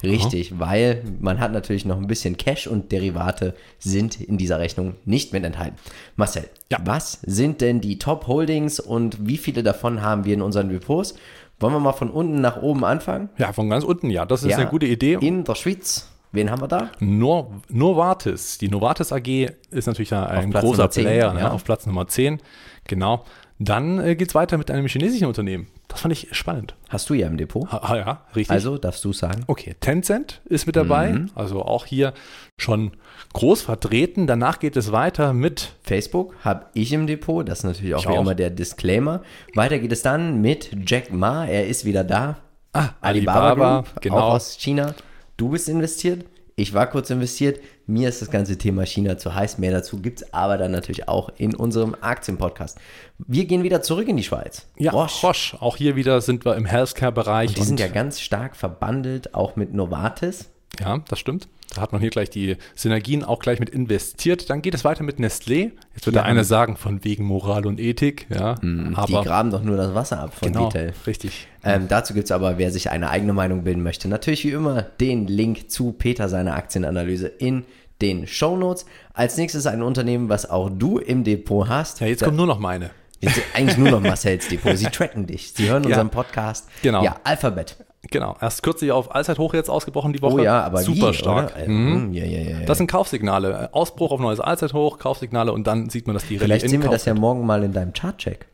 Richtig, 0.04 0.54
Aha. 0.54 0.60
weil 0.60 1.04
man 1.20 1.40
hat 1.40 1.52
natürlich 1.52 1.86
noch 1.86 1.98
ein 1.98 2.08
bisschen 2.08 2.38
Cash 2.38 2.68
und 2.68 2.92
Derivate 2.92 3.54
sind 3.80 4.22
in 4.22 4.38
dieser 4.38 4.60
Rechnung 4.60 4.96
nicht 5.06 5.34
mit 5.34 5.44
enthalten. 5.44 5.76
Marcel, 6.16 6.50
ja. 6.72 6.78
was 6.86 7.20
sind 7.24 7.62
denn 7.62 7.82
die 7.82 8.00
Top 8.00 8.28
Holdings 8.28 8.80
und 8.80 9.28
wie 9.28 9.38
viele 9.38 9.62
davon 9.62 10.02
haben 10.02 10.24
wir 10.24 10.34
in 10.34 10.42
unseren 10.42 10.70
Depots? 10.70 11.16
Wollen 11.60 11.74
wir 11.74 11.80
mal 11.80 11.94
von 11.94 12.10
unten 12.10 12.40
nach 12.40 12.62
oben 12.62 12.86
anfangen? 12.86 13.30
Ja, 13.38 13.52
von 13.52 13.70
ganz 13.70 13.84
unten, 13.84 14.10
ja. 14.10 14.26
Das 14.26 14.44
ist 14.44 14.52
ja, 14.52 14.58
eine 14.58 14.70
gute 14.70 14.86
Idee. 14.86 15.18
In 15.20 15.44
der 15.44 15.56
Schweiz. 15.56 16.08
Wen 16.32 16.52
haben 16.52 16.62
wir 16.62 16.68
da? 16.68 16.92
Nor 17.00 17.52
Novartis. 17.70 18.60
Die 18.60 18.70
Novartis 18.70 19.12
AG 19.12 19.50
ist 19.72 19.88
natürlich 19.88 20.14
ein 20.14 20.52
großer 20.52 20.90
10, 20.90 21.04
Player 21.04 21.34
ne, 21.34 21.40
ja. 21.42 21.52
auf 21.52 21.64
Platz 21.64 21.86
Nummer 21.86 22.08
10. 22.08 22.40
Genau. 22.86 23.26
Dann 23.62 24.00
äh, 24.00 24.15
geht 24.15 24.30
es 24.30 24.36
weiter 24.36 24.58
mit 24.58 24.72
einem 24.72 24.88
chinesischen 24.88 25.28
Unternehmen. 25.28 25.67
Das 25.89 26.00
fand 26.00 26.13
ich 26.13 26.30
spannend. 26.32 26.76
Hast 26.88 27.10
du 27.10 27.13
ja 27.13 27.28
im 27.28 27.36
Depot. 27.36 27.67
Ah, 27.69 27.98
ja, 27.98 28.26
richtig. 28.34 28.52
Also 28.52 28.78
darfst 28.78 29.04
du 29.04 29.12
sagen. 29.12 29.43
Okay, 29.48 29.76
Tencent 29.82 30.41
ist 30.45 30.65
mit 30.65 30.78
dabei. 30.78 31.12
Mhm. 31.12 31.32
Also 31.36 31.63
auch 31.63 31.86
hier 31.86 32.13
schon 32.58 32.91
groß 33.34 33.62
vertreten. 33.63 34.28
Danach 34.28 34.60
geht 34.60 34.78
es 34.78 34.93
weiter 34.93 35.34
mit 35.34 35.74
Facebook, 35.84 36.36
habe 36.45 36.67
ich 36.74 36.93
im 36.93 37.06
Depot. 37.06 37.48
Das 37.48 37.60
ist 37.60 37.63
natürlich 37.65 37.95
auch 37.95 38.08
wie 38.08 38.15
immer 38.15 38.34
der 38.34 38.50
Disclaimer. 38.50 39.24
Weiter 39.56 39.80
geht 39.80 39.91
es 39.91 40.04
dann 40.04 40.39
mit 40.39 40.69
Jack 40.86 41.12
Ma. 41.12 41.45
Er 41.45 41.67
ist 41.67 41.84
wieder 41.84 42.06
da. 42.06 42.38
Ah, 42.72 42.89
Alibaba, 43.02 43.50
Alibaba 43.50 43.82
Group, 43.82 44.02
genau. 44.02 44.15
auch 44.17 44.34
aus 44.36 44.58
China. 44.58 44.95
Du 45.36 45.50
bist 45.50 45.67
investiert. 45.67 46.26
Ich 46.60 46.74
war 46.74 46.88
kurz 46.88 47.10
investiert. 47.10 47.62
Mir 47.88 48.10
ist 48.10 48.22
das 48.22 48.32
ganze 48.32 48.58
Thema 48.58 48.86
China 48.86 49.17
zu 49.17 49.34
heiß. 49.34 49.60
Mehr 49.60 49.72
dazu 49.72 50.02
gibt 50.02 50.22
es 50.22 50.34
aber 50.34 50.58
dann 50.58 50.72
natürlich 50.72 51.08
auch 51.08 51.30
in 51.38 51.56
unserem 51.56 51.95
Aktienpodcast. 52.02 52.78
Wir 53.17 53.45
gehen 53.45 53.63
wieder 53.63 53.82
zurück 53.82 54.10
in 54.10 54.17
die 54.17 54.24
Schweiz. 54.24 54.67
Ja, 54.78 54.91
Roche. 54.91 55.28
Roche. 55.28 55.62
Auch 55.62 55.78
hier 55.78 55.95
wieder 55.95 56.19
sind 56.19 56.43
wir 56.43 56.58
im 56.58 56.65
Healthcare-Bereich. 56.65 57.54
Die 57.54 57.62
sind 57.62 57.80
ja 57.80 57.88
ganz 57.88 58.19
stark 58.19 58.58
verbandelt, 58.58 59.34
auch 59.36 59.56
mit 59.56 59.74
Novartis. 59.74 60.50
Ja, 60.80 61.00
das 61.08 61.20
stimmt. 61.20 61.48
Da 61.76 61.82
hat 61.82 61.92
man 61.92 62.02
hier 62.02 62.10
gleich 62.10 62.30
die 62.30 62.58
Synergien 62.76 63.24
auch 63.24 63.39
gleich 63.39 63.60
mit 63.60 63.70
investiert. 63.70 64.50
Dann 64.50 64.62
geht 64.62 64.74
es 64.74 64.84
weiter 64.84 65.04
mit 65.04 65.20
Nestlé. 65.20 65.72
Jetzt 65.94 66.06
wird 66.06 66.15
ja. 66.15 66.24
der 66.24 66.26
eine 66.26 66.44
sagen, 66.44 66.78
von 66.78 67.04
wegen 67.04 67.24
Moral 67.26 67.68
und 67.68 67.80
Ethik. 67.80 68.26
Ja, 68.30 68.56
mm, 68.62 68.96
aber 68.96 69.22
die 69.22 69.28
graben 69.28 69.52
doch 69.52 69.62
nur 69.62 69.78
das 69.78 69.94
Wasser 69.94 70.20
ab 70.20 70.34
von 70.34 70.52
genau, 70.52 70.70
Detail. 70.70 70.94
Richtig. 71.06 71.48
Ähm, 71.63 71.88
dazu 71.88 72.13
gibt 72.13 72.26
es 72.26 72.32
aber, 72.32 72.58
wer 72.58 72.72
sich 72.72 72.89
eine 72.89 73.10
eigene 73.10 73.34
Meinung 73.34 73.63
bilden 73.63 73.84
möchte, 73.84 74.08
natürlich 74.08 74.46
wie 74.46 74.52
immer 74.52 74.82
den 74.82 75.28
Link 75.28 75.70
zu 75.70 75.92
Peter 75.92 76.30
seiner 76.30 76.56
Aktienanalyse 76.56 77.28
in 77.28 77.65
den 78.02 78.26
Show 78.28 78.56
Notes. 78.56 78.86
Als 79.13 79.38
nächstes 79.38 79.68
ein 79.68 79.84
Unternehmen, 79.84 80.30
was 80.30 80.50
auch 80.50 80.70
du 80.70 80.98
im 80.98 81.24
Depot 81.24 81.68
hast. 81.68 82.00
Ja, 82.00 82.08
jetzt 82.08 82.22
da, 82.22 82.28
kommt 82.28 82.38
nur 82.38 82.48
noch 82.48 82.60
meine. 82.60 82.92
Jetzt 83.20 83.42
eigentlich 83.54 83.78
nur 83.78 83.92
noch 83.92 84.02
Marcells 84.02 84.48
Depot. 84.48 84.78
Sie 84.78 84.86
tracken 84.86 85.28
dich. 85.28 85.52
Sie 85.54 85.70
hören 85.70 85.84
ja. 85.84 85.89
unseren 85.89 86.10
Podcast. 86.10 86.70
Genau. 86.82 87.04
Ja, 87.04 87.18
Alphabet. 87.24 87.76
Genau, 88.12 88.38
erst 88.40 88.64
kürzlich 88.64 88.92
auf 88.92 89.14
Allzeithoch 89.14 89.54
jetzt 89.54 89.70
ausgebrochen 89.70 90.14
die 90.14 90.22
Woche. 90.22 90.36
Oh 90.36 90.40
ja, 90.40 90.64
aber 90.64 90.82
super 90.82 91.10
wie, 91.10 91.14
stark. 91.14 91.68
Mhm. 91.68 92.14
Ja, 92.14 92.24
ja, 92.26 92.40
ja, 92.40 92.66
das 92.66 92.78
sind 92.78 92.90
Kaufsignale. 92.90 93.74
Ausbruch 93.74 94.12
auf 94.12 94.22
neues 94.22 94.40
Allzeithoch, 94.40 95.00
Kaufsignale 95.00 95.52
und 95.52 95.68
dann 95.68 95.90
sieht 95.90 96.08
man, 96.08 96.14
dass 96.14 96.26
die 96.26 96.40
Vielleicht 96.40 96.70
sehen 96.70 96.82
wir 96.82 96.90
das 96.90 97.06
ja 97.06 97.14
morgen 97.14 97.46
mal 97.46 97.64
in 97.64 97.74
deinem 97.74 97.94
Chartcheck. 97.94 98.48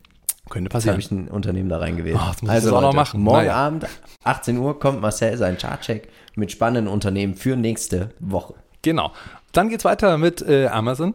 Könnte 0.50 0.70
passieren. 0.70 0.94
habe 0.94 1.02
ich 1.02 1.12
ein 1.12 1.28
Unternehmen 1.28 1.70
da 1.70 1.78
reingewählt. 1.78 2.18
Oh, 2.20 2.28
das 2.28 2.42
muss 2.42 2.52
also, 2.52 2.76
auch 2.76 2.82
noch 2.82 2.94
machen. 2.94 3.22
Morgen 3.22 3.38
naja. 3.38 3.56
Abend, 3.56 3.86
18 4.24 4.58
Uhr, 4.58 4.80
kommt 4.80 5.02
Marcel 5.02 5.38
sein 5.38 5.58
Chartcheck 5.58 6.08
mit 6.36 6.52
spannenden 6.52 6.92
Unternehmen 6.92 7.36
für 7.36 7.56
nächste 7.56 8.10
Woche. 8.20 8.56
Genau. 8.82 9.12
Dann 9.52 9.70
geht 9.70 9.80
es 9.80 9.86
weiter 9.86 10.18
mit 10.18 10.42
äh, 10.42 10.68
Amazon. 10.68 11.14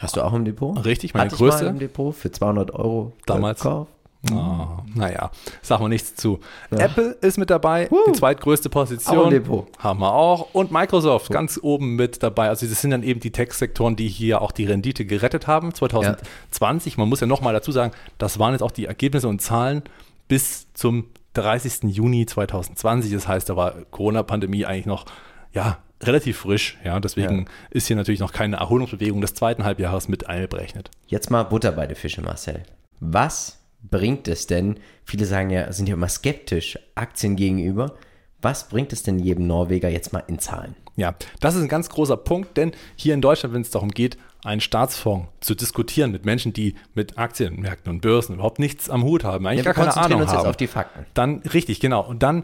Hast 0.00 0.16
du 0.16 0.22
auch 0.22 0.32
im 0.32 0.44
Depot? 0.44 0.84
Richtig, 0.84 1.14
meine 1.14 1.26
Hatte 1.26 1.36
größte. 1.36 1.60
Ich 1.60 1.66
mal 1.66 1.74
im 1.74 1.78
Depot 1.78 2.14
für 2.14 2.32
200 2.32 2.72
Euro 2.72 3.12
damals. 3.26 3.60
Kauf. 3.60 3.86
Oh, 4.30 4.68
naja, 4.94 5.32
sagen 5.62 5.82
wir 5.82 5.88
nichts 5.88 6.14
zu. 6.14 6.38
Ja. 6.70 6.78
Apple 6.78 7.16
ist 7.22 7.38
mit 7.38 7.50
dabei, 7.50 7.90
uh, 7.90 7.96
die 8.06 8.12
zweitgrößte 8.12 8.68
Position. 8.68 9.32
Haben 9.78 10.00
wir 10.00 10.12
auch. 10.12 10.54
Und 10.54 10.70
Microsoft 10.70 11.30
uh. 11.30 11.32
ganz 11.32 11.58
oben 11.60 11.96
mit 11.96 12.22
dabei. 12.22 12.48
Also 12.48 12.66
das 12.66 12.80
sind 12.80 12.92
dann 12.92 13.02
eben 13.02 13.18
die 13.18 13.32
Tech-Sektoren, 13.32 13.96
die 13.96 14.06
hier 14.06 14.40
auch 14.40 14.52
die 14.52 14.64
Rendite 14.64 15.04
gerettet 15.06 15.48
haben. 15.48 15.74
2020, 15.74 16.92
ja. 16.92 17.00
man 17.00 17.08
muss 17.08 17.20
ja 17.20 17.26
nochmal 17.26 17.52
dazu 17.52 17.72
sagen, 17.72 17.92
das 18.18 18.38
waren 18.38 18.52
jetzt 18.52 18.62
auch 18.62 18.70
die 18.70 18.86
Ergebnisse 18.86 19.26
und 19.26 19.42
Zahlen 19.42 19.82
bis 20.28 20.72
zum 20.72 21.06
30. 21.34 21.84
Juni 21.84 22.24
2020. 22.24 23.12
Das 23.12 23.26
heißt, 23.26 23.48
da 23.48 23.56
war 23.56 23.72
Corona-Pandemie 23.90 24.66
eigentlich 24.66 24.86
noch, 24.86 25.04
ja, 25.52 25.78
relativ 26.00 26.38
frisch. 26.38 26.78
Ja, 26.84 27.00
deswegen 27.00 27.40
ja. 27.40 27.44
ist 27.70 27.88
hier 27.88 27.96
natürlich 27.96 28.20
noch 28.20 28.32
keine 28.32 28.56
Erholungsbewegung 28.56 29.20
des 29.20 29.34
zweiten 29.34 29.64
Halbjahres 29.64 30.06
mit 30.06 30.28
einberechnet. 30.28 30.90
Jetzt 31.08 31.30
mal 31.30 31.42
Butter 31.42 31.72
bei 31.72 31.86
den 31.86 31.96
Fische, 31.96 32.22
Marcel. 32.22 32.62
Was 33.00 33.61
bringt 33.82 34.28
es 34.28 34.46
denn? 34.46 34.78
Viele 35.04 35.26
sagen 35.26 35.50
ja, 35.50 35.72
sind 35.72 35.88
ja 35.88 35.94
immer 35.94 36.08
skeptisch 36.08 36.78
Aktien 36.94 37.36
gegenüber. 37.36 37.94
Was 38.40 38.68
bringt 38.68 38.92
es 38.92 39.02
denn 39.02 39.18
jedem 39.18 39.46
Norweger 39.46 39.88
jetzt 39.88 40.12
mal 40.12 40.24
in 40.26 40.38
Zahlen? 40.38 40.74
Ja, 40.96 41.14
das 41.40 41.54
ist 41.54 41.62
ein 41.62 41.68
ganz 41.68 41.88
großer 41.88 42.16
Punkt, 42.16 42.56
denn 42.56 42.72
hier 42.96 43.14
in 43.14 43.20
Deutschland, 43.20 43.54
wenn 43.54 43.62
es 43.62 43.70
darum 43.70 43.90
geht, 43.90 44.18
einen 44.44 44.60
Staatsfonds 44.60 45.28
zu 45.40 45.54
diskutieren 45.54 46.10
mit 46.10 46.24
Menschen, 46.24 46.52
die 46.52 46.74
mit 46.94 47.16
Aktienmärkten 47.16 47.90
und 47.90 48.00
Börsen 48.00 48.34
überhaupt 48.34 48.58
nichts 48.58 48.90
am 48.90 49.04
Hut 49.04 49.24
haben, 49.24 49.46
eigentlich 49.46 49.64
ja, 49.64 49.72
gar 49.72 49.86
keine 49.86 49.96
Ahnung 49.96 50.22
uns 50.22 50.32
haben. 50.32 50.38
Jetzt 50.38 50.48
auf 50.48 50.56
die 50.56 50.66
Fakten. 50.66 51.06
Dann 51.14 51.38
richtig, 51.40 51.80
genau. 51.80 52.04
Und 52.04 52.22
dann 52.22 52.42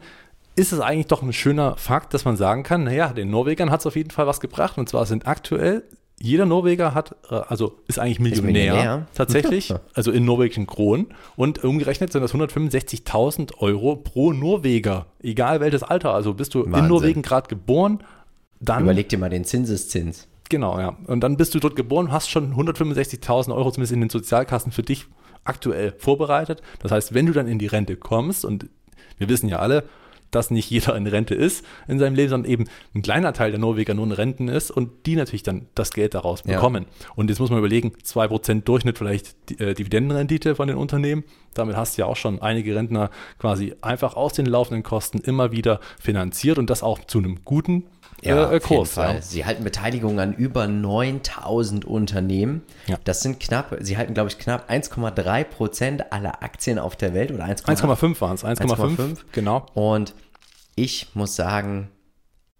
ist 0.54 0.72
es 0.72 0.80
eigentlich 0.80 1.08
doch 1.08 1.22
ein 1.22 1.32
schöner 1.32 1.76
Fakt, 1.76 2.14
dass 2.14 2.24
man 2.24 2.36
sagen 2.36 2.62
kann, 2.62 2.84
naja, 2.84 3.12
den 3.12 3.30
Norwegern 3.30 3.70
hat 3.70 3.80
es 3.80 3.86
auf 3.86 3.96
jeden 3.96 4.10
Fall 4.10 4.26
was 4.26 4.40
gebracht. 4.40 4.78
Und 4.78 4.88
zwar 4.88 5.06
sind 5.06 5.26
aktuell, 5.26 5.84
jeder 6.20 6.46
Norweger 6.46 6.94
hat, 6.94 7.16
äh, 7.30 7.34
also 7.34 7.78
ist 7.86 7.98
eigentlich 7.98 8.20
Millionär, 8.20 8.50
ist 8.50 8.54
Millionär. 8.54 9.06
tatsächlich, 9.14 9.74
also 9.94 10.10
in 10.10 10.24
norwegischen 10.24 10.66
Kronen. 10.66 11.08
Und 11.36 11.62
umgerechnet 11.64 12.12
sind 12.12 12.22
das 12.22 12.34
165.000 12.34 13.58
Euro 13.58 13.96
pro 13.96 14.32
Norweger, 14.32 15.06
egal 15.22 15.60
welches 15.60 15.82
Alter. 15.82 16.12
Also 16.14 16.34
bist 16.34 16.54
du 16.54 16.64
Wahnsinn. 16.64 16.84
in 16.84 16.88
Norwegen 16.88 17.22
gerade 17.22 17.48
geboren, 17.48 18.00
dann. 18.60 18.82
Überleg 18.82 19.08
dir 19.08 19.18
mal 19.18 19.30
den 19.30 19.44
Zinseszins. 19.44 20.28
Genau, 20.48 20.78
ja. 20.78 20.96
Und 21.06 21.20
dann 21.20 21.36
bist 21.36 21.54
du 21.54 21.60
dort 21.60 21.76
geboren, 21.76 22.10
hast 22.10 22.30
schon 22.30 22.54
165.000 22.54 23.54
Euro 23.54 23.70
zumindest 23.70 23.92
in 23.92 24.00
den 24.00 24.10
Sozialkassen 24.10 24.72
für 24.72 24.82
dich 24.82 25.06
aktuell 25.44 25.94
vorbereitet. 25.98 26.62
Das 26.80 26.90
heißt, 26.90 27.14
wenn 27.14 27.26
du 27.26 27.32
dann 27.32 27.46
in 27.46 27.58
die 27.58 27.66
Rente 27.66 27.96
kommst 27.96 28.44
und 28.44 28.68
wir 29.18 29.28
wissen 29.28 29.48
ja 29.48 29.58
alle, 29.58 29.84
dass 30.30 30.50
nicht 30.50 30.70
jeder 30.70 30.94
in 30.96 31.06
Rente 31.06 31.34
ist 31.34 31.64
in 31.86 31.98
seinem 31.98 32.14
Leben, 32.14 32.30
sondern 32.30 32.50
eben 32.50 32.64
ein 32.94 33.02
kleiner 33.02 33.32
Teil 33.32 33.50
der 33.50 33.60
Norweger 33.60 33.94
nur 33.94 34.06
in 34.06 34.12
Renten 34.12 34.48
ist 34.48 34.70
und 34.70 34.90
die 35.06 35.16
natürlich 35.16 35.42
dann 35.42 35.66
das 35.74 35.92
Geld 35.92 36.14
daraus 36.14 36.42
Ja. 36.44 36.54
bekommen. 36.56 36.86
Und 37.16 37.30
jetzt 37.30 37.38
muss 37.38 37.50
man 37.50 37.58
überlegen, 37.58 37.92
2% 38.02 38.68
Durchschnitt 38.68 38.98
vielleicht 38.98 39.36
die, 39.50 39.58
äh, 39.60 39.74
Dividendenrendite 39.74 40.54
von 40.54 40.68
den 40.68 40.76
Unternehmen. 40.76 41.24
Damit 41.54 41.76
hast 41.76 41.96
du 41.96 42.02
ja 42.02 42.06
auch 42.06 42.16
schon 42.16 42.40
einige 42.42 42.74
Rentner 42.76 43.10
quasi 43.38 43.74
einfach 43.80 44.14
aus 44.14 44.32
den 44.32 44.46
laufenden 44.46 44.82
Kosten 44.82 45.18
immer 45.18 45.52
wieder 45.52 45.80
finanziert 46.00 46.58
und 46.58 46.70
das 46.70 46.82
auch 46.82 46.98
zu 47.04 47.18
einem 47.18 47.44
guten 47.44 47.84
äh, 48.22 48.32
auf 48.32 48.52
jeden 48.52 48.64
Kurs. 48.64 48.92
Fall. 48.92 49.16
Ja. 49.16 49.22
Sie 49.22 49.44
halten 49.44 49.64
Beteiligung 49.64 50.18
an 50.20 50.32
über 50.32 50.66
9000 50.66 51.84
Unternehmen. 51.84 52.62
Ja. 52.86 52.98
Das 53.04 53.22
sind 53.22 53.40
knapp, 53.40 53.76
sie 53.80 53.96
halten, 53.96 54.14
glaube 54.14 54.30
ich, 54.30 54.38
knapp 54.38 54.70
1,3 54.70 55.44
Prozent 55.44 56.12
aller 56.12 56.42
Aktien 56.42 56.78
auf 56.78 56.96
der 56.96 57.14
Welt 57.14 57.32
oder 57.32 57.44
1,8. 57.44 57.82
1,5 57.82 58.20
waren 58.20 58.34
es, 58.34 58.44
1,5, 58.44 59.18
genau. 59.32 59.66
Und 59.74 60.14
ich 60.74 61.08
muss 61.14 61.36
sagen, 61.36 61.88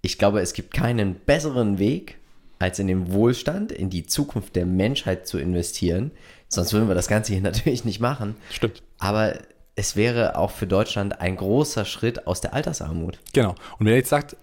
ich 0.03 0.19
glaube, 0.19 0.41
es 0.41 0.53
gibt 0.53 0.73
keinen 0.75 1.15
besseren 1.15 1.79
Weg, 1.79 2.19
als 2.59 2.79
in 2.79 2.89
den 2.89 3.13
Wohlstand, 3.13 3.73
in 3.73 3.91
die 3.91 4.07
Zukunft 4.07 4.57
der 4.57 4.67
Menschheit 4.67 5.29
zu 5.29 5.39
investieren. 5.39 6.11
Sonst 6.49 6.73
würden 6.73 6.89
wir 6.89 6.95
das 6.95 7.09
Ganze 7.09 7.33
hier 7.33 7.43
natürlich 7.43 7.85
nicht 7.85 8.01
machen. 8.01 8.37
Stimmt. 8.51 8.83
Aber 8.99 9.35
es 9.77 9.95
wäre 9.95 10.37
auch 10.37 10.51
für 10.51 10.67
Deutschland 10.67 11.21
ein 11.21 11.37
großer 11.37 11.85
Schritt 11.85 12.27
aus 12.27 12.41
der 12.41 12.53
Altersarmut. 12.53 13.21
Genau. 13.33 13.55
Und 13.79 13.87
ihr 13.87 13.95
jetzt 13.95 14.09
sagt, 14.09 14.37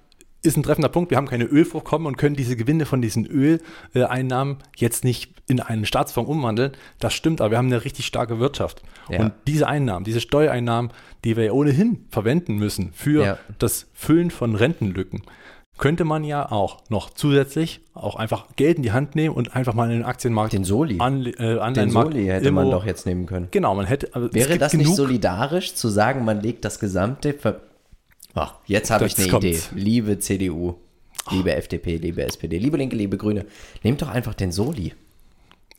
ist 0.45 0.57
ein 0.57 0.63
treffender 0.63 0.89
Punkt, 0.89 1.09
wir 1.11 1.17
haben 1.17 1.27
keine 1.27 1.45
Ölvorkommen 1.45 2.07
und 2.07 2.17
können 2.17 2.35
diese 2.35 2.55
Gewinne 2.55 2.85
von 2.85 3.01
diesen 3.01 3.25
Öleinnahmen 3.93 4.57
jetzt 4.77 5.03
nicht 5.03 5.33
in 5.47 5.59
einen 5.59 5.85
Staatsfonds 5.85 6.29
umwandeln, 6.29 6.71
das 6.99 7.13
stimmt, 7.13 7.39
aber 7.41 7.51
wir 7.51 7.57
haben 7.57 7.67
eine 7.67 7.83
richtig 7.85 8.05
starke 8.05 8.39
Wirtschaft. 8.39 8.81
Ja. 9.09 9.19
Und 9.21 9.33
diese 9.47 9.67
Einnahmen, 9.67 10.03
diese 10.05 10.21
Steuereinnahmen, 10.21 10.91
die 11.23 11.37
wir 11.37 11.45
ja 11.45 11.51
ohnehin 11.51 12.05
verwenden 12.09 12.55
müssen 12.55 12.91
für 12.93 13.23
Ja. 13.25 13.37
das 13.59 13.87
Füllen 13.93 14.31
von 14.31 14.55
Rentenlücken, 14.55 15.21
könnte 15.77 16.05
man 16.05 16.23
ja 16.23 16.49
auch 16.51 16.79
noch 16.89 17.09
zusätzlich 17.09 17.81
auch 17.93 18.15
einfach 18.15 18.45
Geld 18.55 18.77
in 18.77 18.83
die 18.83 18.93
Hand 18.93 19.13
nehmen 19.15 19.35
und 19.35 19.57
einfach 19.57 19.73
mal 19.73 19.91
in 19.91 19.97
den 19.99 20.05
Aktienmarkt, 20.05 20.53
Den 20.53 20.63
Soli. 20.63 20.99
Anle 20.99 21.31
äh, 21.31 21.73
Den 21.73 21.89
Soli 21.89 22.27
hätte 22.27 22.49
man 22.51 22.63
irgendwo- 22.67 22.79
doch 22.79 22.85
jetzt 22.85 23.05
nehmen 23.05 23.25
können. 23.25 23.49
Genau, 23.51 23.75
man 23.75 23.85
hätte. 23.85 24.07
es 24.07 24.33
Wäre 24.33 24.57
das 24.57 24.73
nicht 24.73 24.95
solidarisch 24.95 25.75
zu 25.75 25.89
sagen, 25.89 26.23
man 26.23 26.39
legt 26.41 26.63
das 26.63 26.79
gesamte. 26.79 27.33
Ver 27.33 27.59
Ach, 28.35 28.55
jetzt 28.65 28.91
habe 28.91 29.05
ich 29.07 29.17
eine 29.17 29.27
Idee. 29.27 29.31
kommt's. 29.31 29.69
Liebe 29.73 30.19
CDU, 30.19 30.75
liebe 31.31 31.55
FDP, 31.55 31.97
liebe 31.97 32.23
SPD, 32.23 32.57
liebe 32.57 32.77
Linke, 32.77 32.95
liebe 32.95 33.17
Grüne, 33.17 33.45
nehmt 33.83 34.01
doch 34.01 34.09
einfach 34.09 34.33
den 34.33 34.51
Soli. 34.51 34.93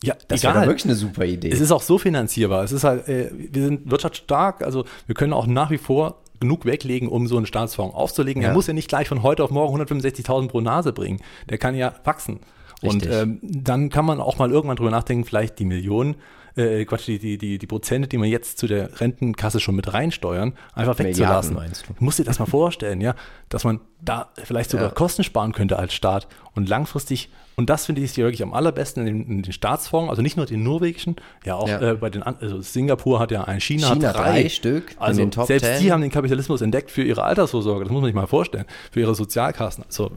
Ja, 0.02 0.14
Das 0.28 0.42
wäre 0.42 0.52
egal. 0.52 0.62
doch 0.64 0.68
wirklich 0.70 0.84
eine 0.86 0.94
super 0.94 1.24
Idee. 1.24 1.50
Es 1.50 1.60
ist 1.60 1.70
auch 1.72 1.82
so 1.82 1.98
finanzierbar. 1.98 2.64
Es 2.64 2.72
ist 2.72 2.84
halt, 2.84 3.08
äh, 3.08 3.30
wir 3.32 3.62
sind 3.64 3.90
wirtschaftsstark, 3.90 4.62
also 4.62 4.84
wir 5.06 5.14
können 5.14 5.32
auch 5.32 5.46
nach 5.46 5.70
wie 5.70 5.78
vor 5.78 6.22
genug 6.38 6.66
weglegen, 6.66 7.08
um 7.08 7.26
so 7.26 7.36
einen 7.38 7.46
Staatsfonds 7.46 7.94
aufzulegen. 7.94 8.42
Ja. 8.42 8.48
Er 8.48 8.54
muss 8.54 8.66
ja 8.66 8.74
nicht 8.74 8.88
gleich 8.88 9.08
von 9.08 9.22
heute 9.22 9.42
auf 9.42 9.50
morgen 9.50 9.80
165.000 9.80 10.48
pro 10.48 10.60
Nase 10.60 10.92
bringen. 10.92 11.20
Der 11.48 11.56
kann 11.56 11.74
ja 11.74 11.94
wachsen. 12.04 12.40
Und 12.82 13.04
Richtig. 13.06 13.12
ähm, 13.12 13.38
dann 13.42 13.88
kann 13.88 14.04
man 14.04 14.20
auch 14.20 14.36
mal 14.38 14.50
irgendwann 14.50 14.76
drüber 14.76 14.90
nachdenken, 14.90 15.24
vielleicht 15.24 15.58
die 15.58 15.64
Millionen, 15.64 16.16
äh, 16.56 16.84
Quatsch, 16.84 17.06
die, 17.06 17.18
die, 17.18 17.38
die, 17.38 17.58
die 17.58 17.66
Prozente, 17.66 18.08
die 18.08 18.18
man 18.18 18.28
jetzt 18.28 18.58
zu 18.58 18.66
der 18.66 19.00
Rentenkasse 19.00 19.60
schon 19.60 19.76
mit 19.76 19.92
reinsteuern, 19.92 20.54
einfach 20.74 20.98
Milliarden 20.98 21.06
wegzulassen. 21.06 21.54
meinst 21.54 21.88
du? 21.88 21.92
Du 21.94 22.04
musst 22.04 22.18
dir 22.18 22.24
das 22.24 22.38
mal 22.38 22.46
vorstellen, 22.46 23.00
ja, 23.00 23.14
dass 23.48 23.64
man 23.64 23.80
da 24.00 24.30
vielleicht 24.42 24.70
sogar 24.70 24.86
Ja. 24.88 24.92
Kosten 24.94 25.24
sparen 25.24 25.52
könnte 25.52 25.78
als 25.78 25.94
Staat 25.94 26.26
und 26.54 26.68
langfristig, 26.68 27.28
und 27.56 27.70
das 27.70 27.86
finde 27.86 28.02
ich 28.02 28.12
hier 28.12 28.24
wirklich 28.24 28.42
am 28.42 28.52
allerbesten 28.52 29.06
in 29.06 29.18
den, 29.24 29.30
in 29.38 29.42
den 29.42 29.52
Staatsfonds, 29.52 30.10
also 30.10 30.20
nicht 30.22 30.36
nur 30.36 30.46
den 30.46 30.62
norwegischen, 30.62 31.16
ja 31.44 31.54
auch 31.56 31.68
Ja. 31.68 31.80
Äh, 31.92 31.94
bei 31.94 32.10
den, 32.10 32.22
also 32.22 32.60
Singapur 32.60 33.18
hat 33.18 33.30
ja 33.30 33.44
ein, 33.44 33.60
China, 33.60 33.92
China 33.92 34.08
hat 34.08 34.16
drei, 34.16 34.42
drei 34.42 34.48
Stück 34.48 34.94
also 34.98 35.28
selbst 35.44 35.64
10. 35.66 35.80
die 35.82 35.92
haben 35.92 36.00
den 36.02 36.10
Kapitalismus 36.10 36.60
entdeckt 36.60 36.90
für 36.90 37.02
ihre 37.02 37.22
Altersvorsorge, 37.22 37.84
das 37.84 37.92
muss 37.92 38.00
man 38.00 38.08
sich 38.08 38.14
mal 38.14 38.26
vorstellen, 38.26 38.66
für 38.90 39.00
ihre 39.00 39.14
Sozialkassen. 39.14 39.84
Also 39.84 40.10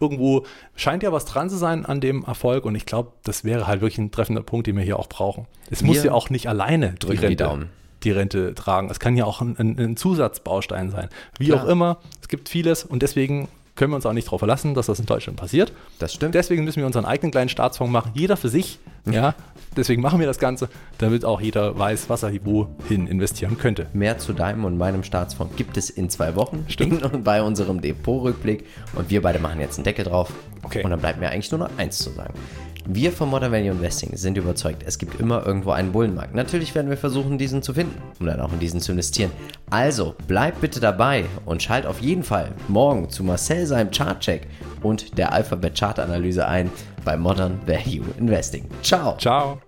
irgendwo 0.00 0.44
scheint 0.76 1.02
ja 1.02 1.12
was 1.12 1.24
dran 1.24 1.50
zu 1.50 1.56
sein 1.56 1.84
an 1.86 2.00
dem 2.00 2.24
Erfolg 2.24 2.64
und 2.64 2.74
ich 2.74 2.86
glaube, 2.86 3.12
das 3.24 3.44
wäre 3.44 3.66
halt 3.66 3.80
wirklich 3.80 3.98
ein 3.98 4.10
treffender 4.10 4.42
Punkt, 4.42 4.66
den 4.66 4.76
wir 4.76 4.84
hier 4.84 4.98
auch 4.98 5.08
brauchen. 5.08 5.46
Es 5.70 5.82
muss 5.82 6.02
ja 6.02 6.12
auch 6.12 6.30
nicht 6.30 6.48
alleine 6.48 6.94
die 7.02 7.16
Rente, 7.16 7.68
die 8.02 8.10
Rente 8.10 8.54
tragen. 8.54 8.90
Es 8.90 9.00
kann 9.00 9.16
ja 9.16 9.24
auch 9.24 9.40
ein, 9.40 9.56
ein, 9.58 9.78
ein 9.78 9.96
Zusatzbaustein 9.96 10.90
sein. 10.90 11.08
Wie 11.38 11.46
Klar. 11.46 11.64
auch 11.64 11.68
immer, 11.68 11.98
es 12.20 12.28
gibt 12.28 12.48
vieles 12.48 12.84
und 12.84 13.02
deswegen 13.02 13.48
können 13.76 13.92
wir 13.92 13.96
uns 13.96 14.06
auch 14.06 14.12
nicht 14.12 14.26
darauf 14.26 14.40
verlassen, 14.40 14.74
dass 14.74 14.86
das 14.86 14.98
in 15.00 15.06
Deutschland 15.06 15.38
passiert. 15.38 15.72
Das 15.98 16.12
stimmt. 16.12 16.34
Deswegen 16.34 16.64
müssen 16.64 16.80
wir 16.80 16.86
unseren 16.86 17.04
eigenen 17.06 17.30
kleinen 17.30 17.48
Staatsfonds 17.48 17.92
machen, 17.92 18.12
jeder 18.14 18.36
für 18.36 18.48
sich. 18.48 18.78
Ja, 19.10 19.34
deswegen 19.76 20.02
machen 20.02 20.20
wir 20.20 20.26
das 20.26 20.38
Ganze, 20.38 20.68
damit 20.98 21.24
auch 21.24 21.40
jeder 21.40 21.78
weiß, 21.78 22.08
was 22.08 22.22
er 22.22 22.32
wohin 22.44 23.06
investieren 23.06 23.58
könnte. 23.58 23.86
Mehr 23.92 24.18
zu 24.18 24.32
deinem 24.32 24.64
und 24.64 24.78
meinem 24.78 25.02
Staatsfonds 25.02 25.56
gibt 25.56 25.76
es 25.76 25.90
in 25.90 26.10
zwei 26.10 26.36
Wochen. 26.36 26.64
Stimmt. 26.68 27.02
In, 27.12 27.24
bei 27.24 27.42
unserem 27.42 27.80
Depotrückblick. 27.80 28.66
Und 28.94 29.10
wir 29.10 29.22
beide 29.22 29.38
machen 29.38 29.60
jetzt 29.60 29.78
einen 29.78 29.84
Deckel 29.84 30.04
drauf. 30.04 30.32
Okay. 30.62 30.82
Und 30.82 30.90
dann 30.90 31.00
bleibt 31.00 31.20
mir 31.20 31.30
eigentlich 31.30 31.50
nur 31.50 31.60
noch 31.60 31.70
eins 31.78 31.98
zu 31.98 32.10
sagen. 32.10 32.34
Wir 32.86 33.12
von 33.12 33.28
Modern 33.28 33.52
Value 33.52 33.70
Investing 33.70 34.16
sind 34.16 34.38
überzeugt, 34.38 34.82
es 34.86 34.98
gibt 34.98 35.20
immer 35.20 35.46
irgendwo 35.46 35.70
einen 35.70 35.92
Bullenmarkt. 35.92 36.34
Natürlich 36.34 36.74
werden 36.74 36.88
wir 36.88 36.96
versuchen, 36.96 37.36
diesen 37.36 37.62
zu 37.62 37.74
finden, 37.74 38.00
um 38.18 38.26
dann 38.26 38.40
auch 38.40 38.52
in 38.52 38.58
diesen 38.58 38.80
zu 38.80 38.92
investieren. 38.92 39.30
Also 39.68 40.14
bleib 40.26 40.60
bitte 40.60 40.80
dabei 40.80 41.24
und 41.44 41.62
schalt 41.62 41.84
auf 41.84 42.00
jeden 42.00 42.22
Fall 42.22 42.52
morgen 42.68 43.10
zu 43.10 43.22
Marcel 43.22 43.66
seinem 43.66 43.90
Chartcheck 43.90 44.46
und 44.82 45.18
der 45.18 45.32
Alphabet 45.32 45.78
Chart 45.78 45.98
Analyse 45.98 46.48
ein 46.48 46.70
bei 47.10 47.16
Modern 47.16 47.58
Value 47.66 48.04
Investing. 48.20 48.68
Ciao. 48.82 49.16
Ciao. 49.18 49.60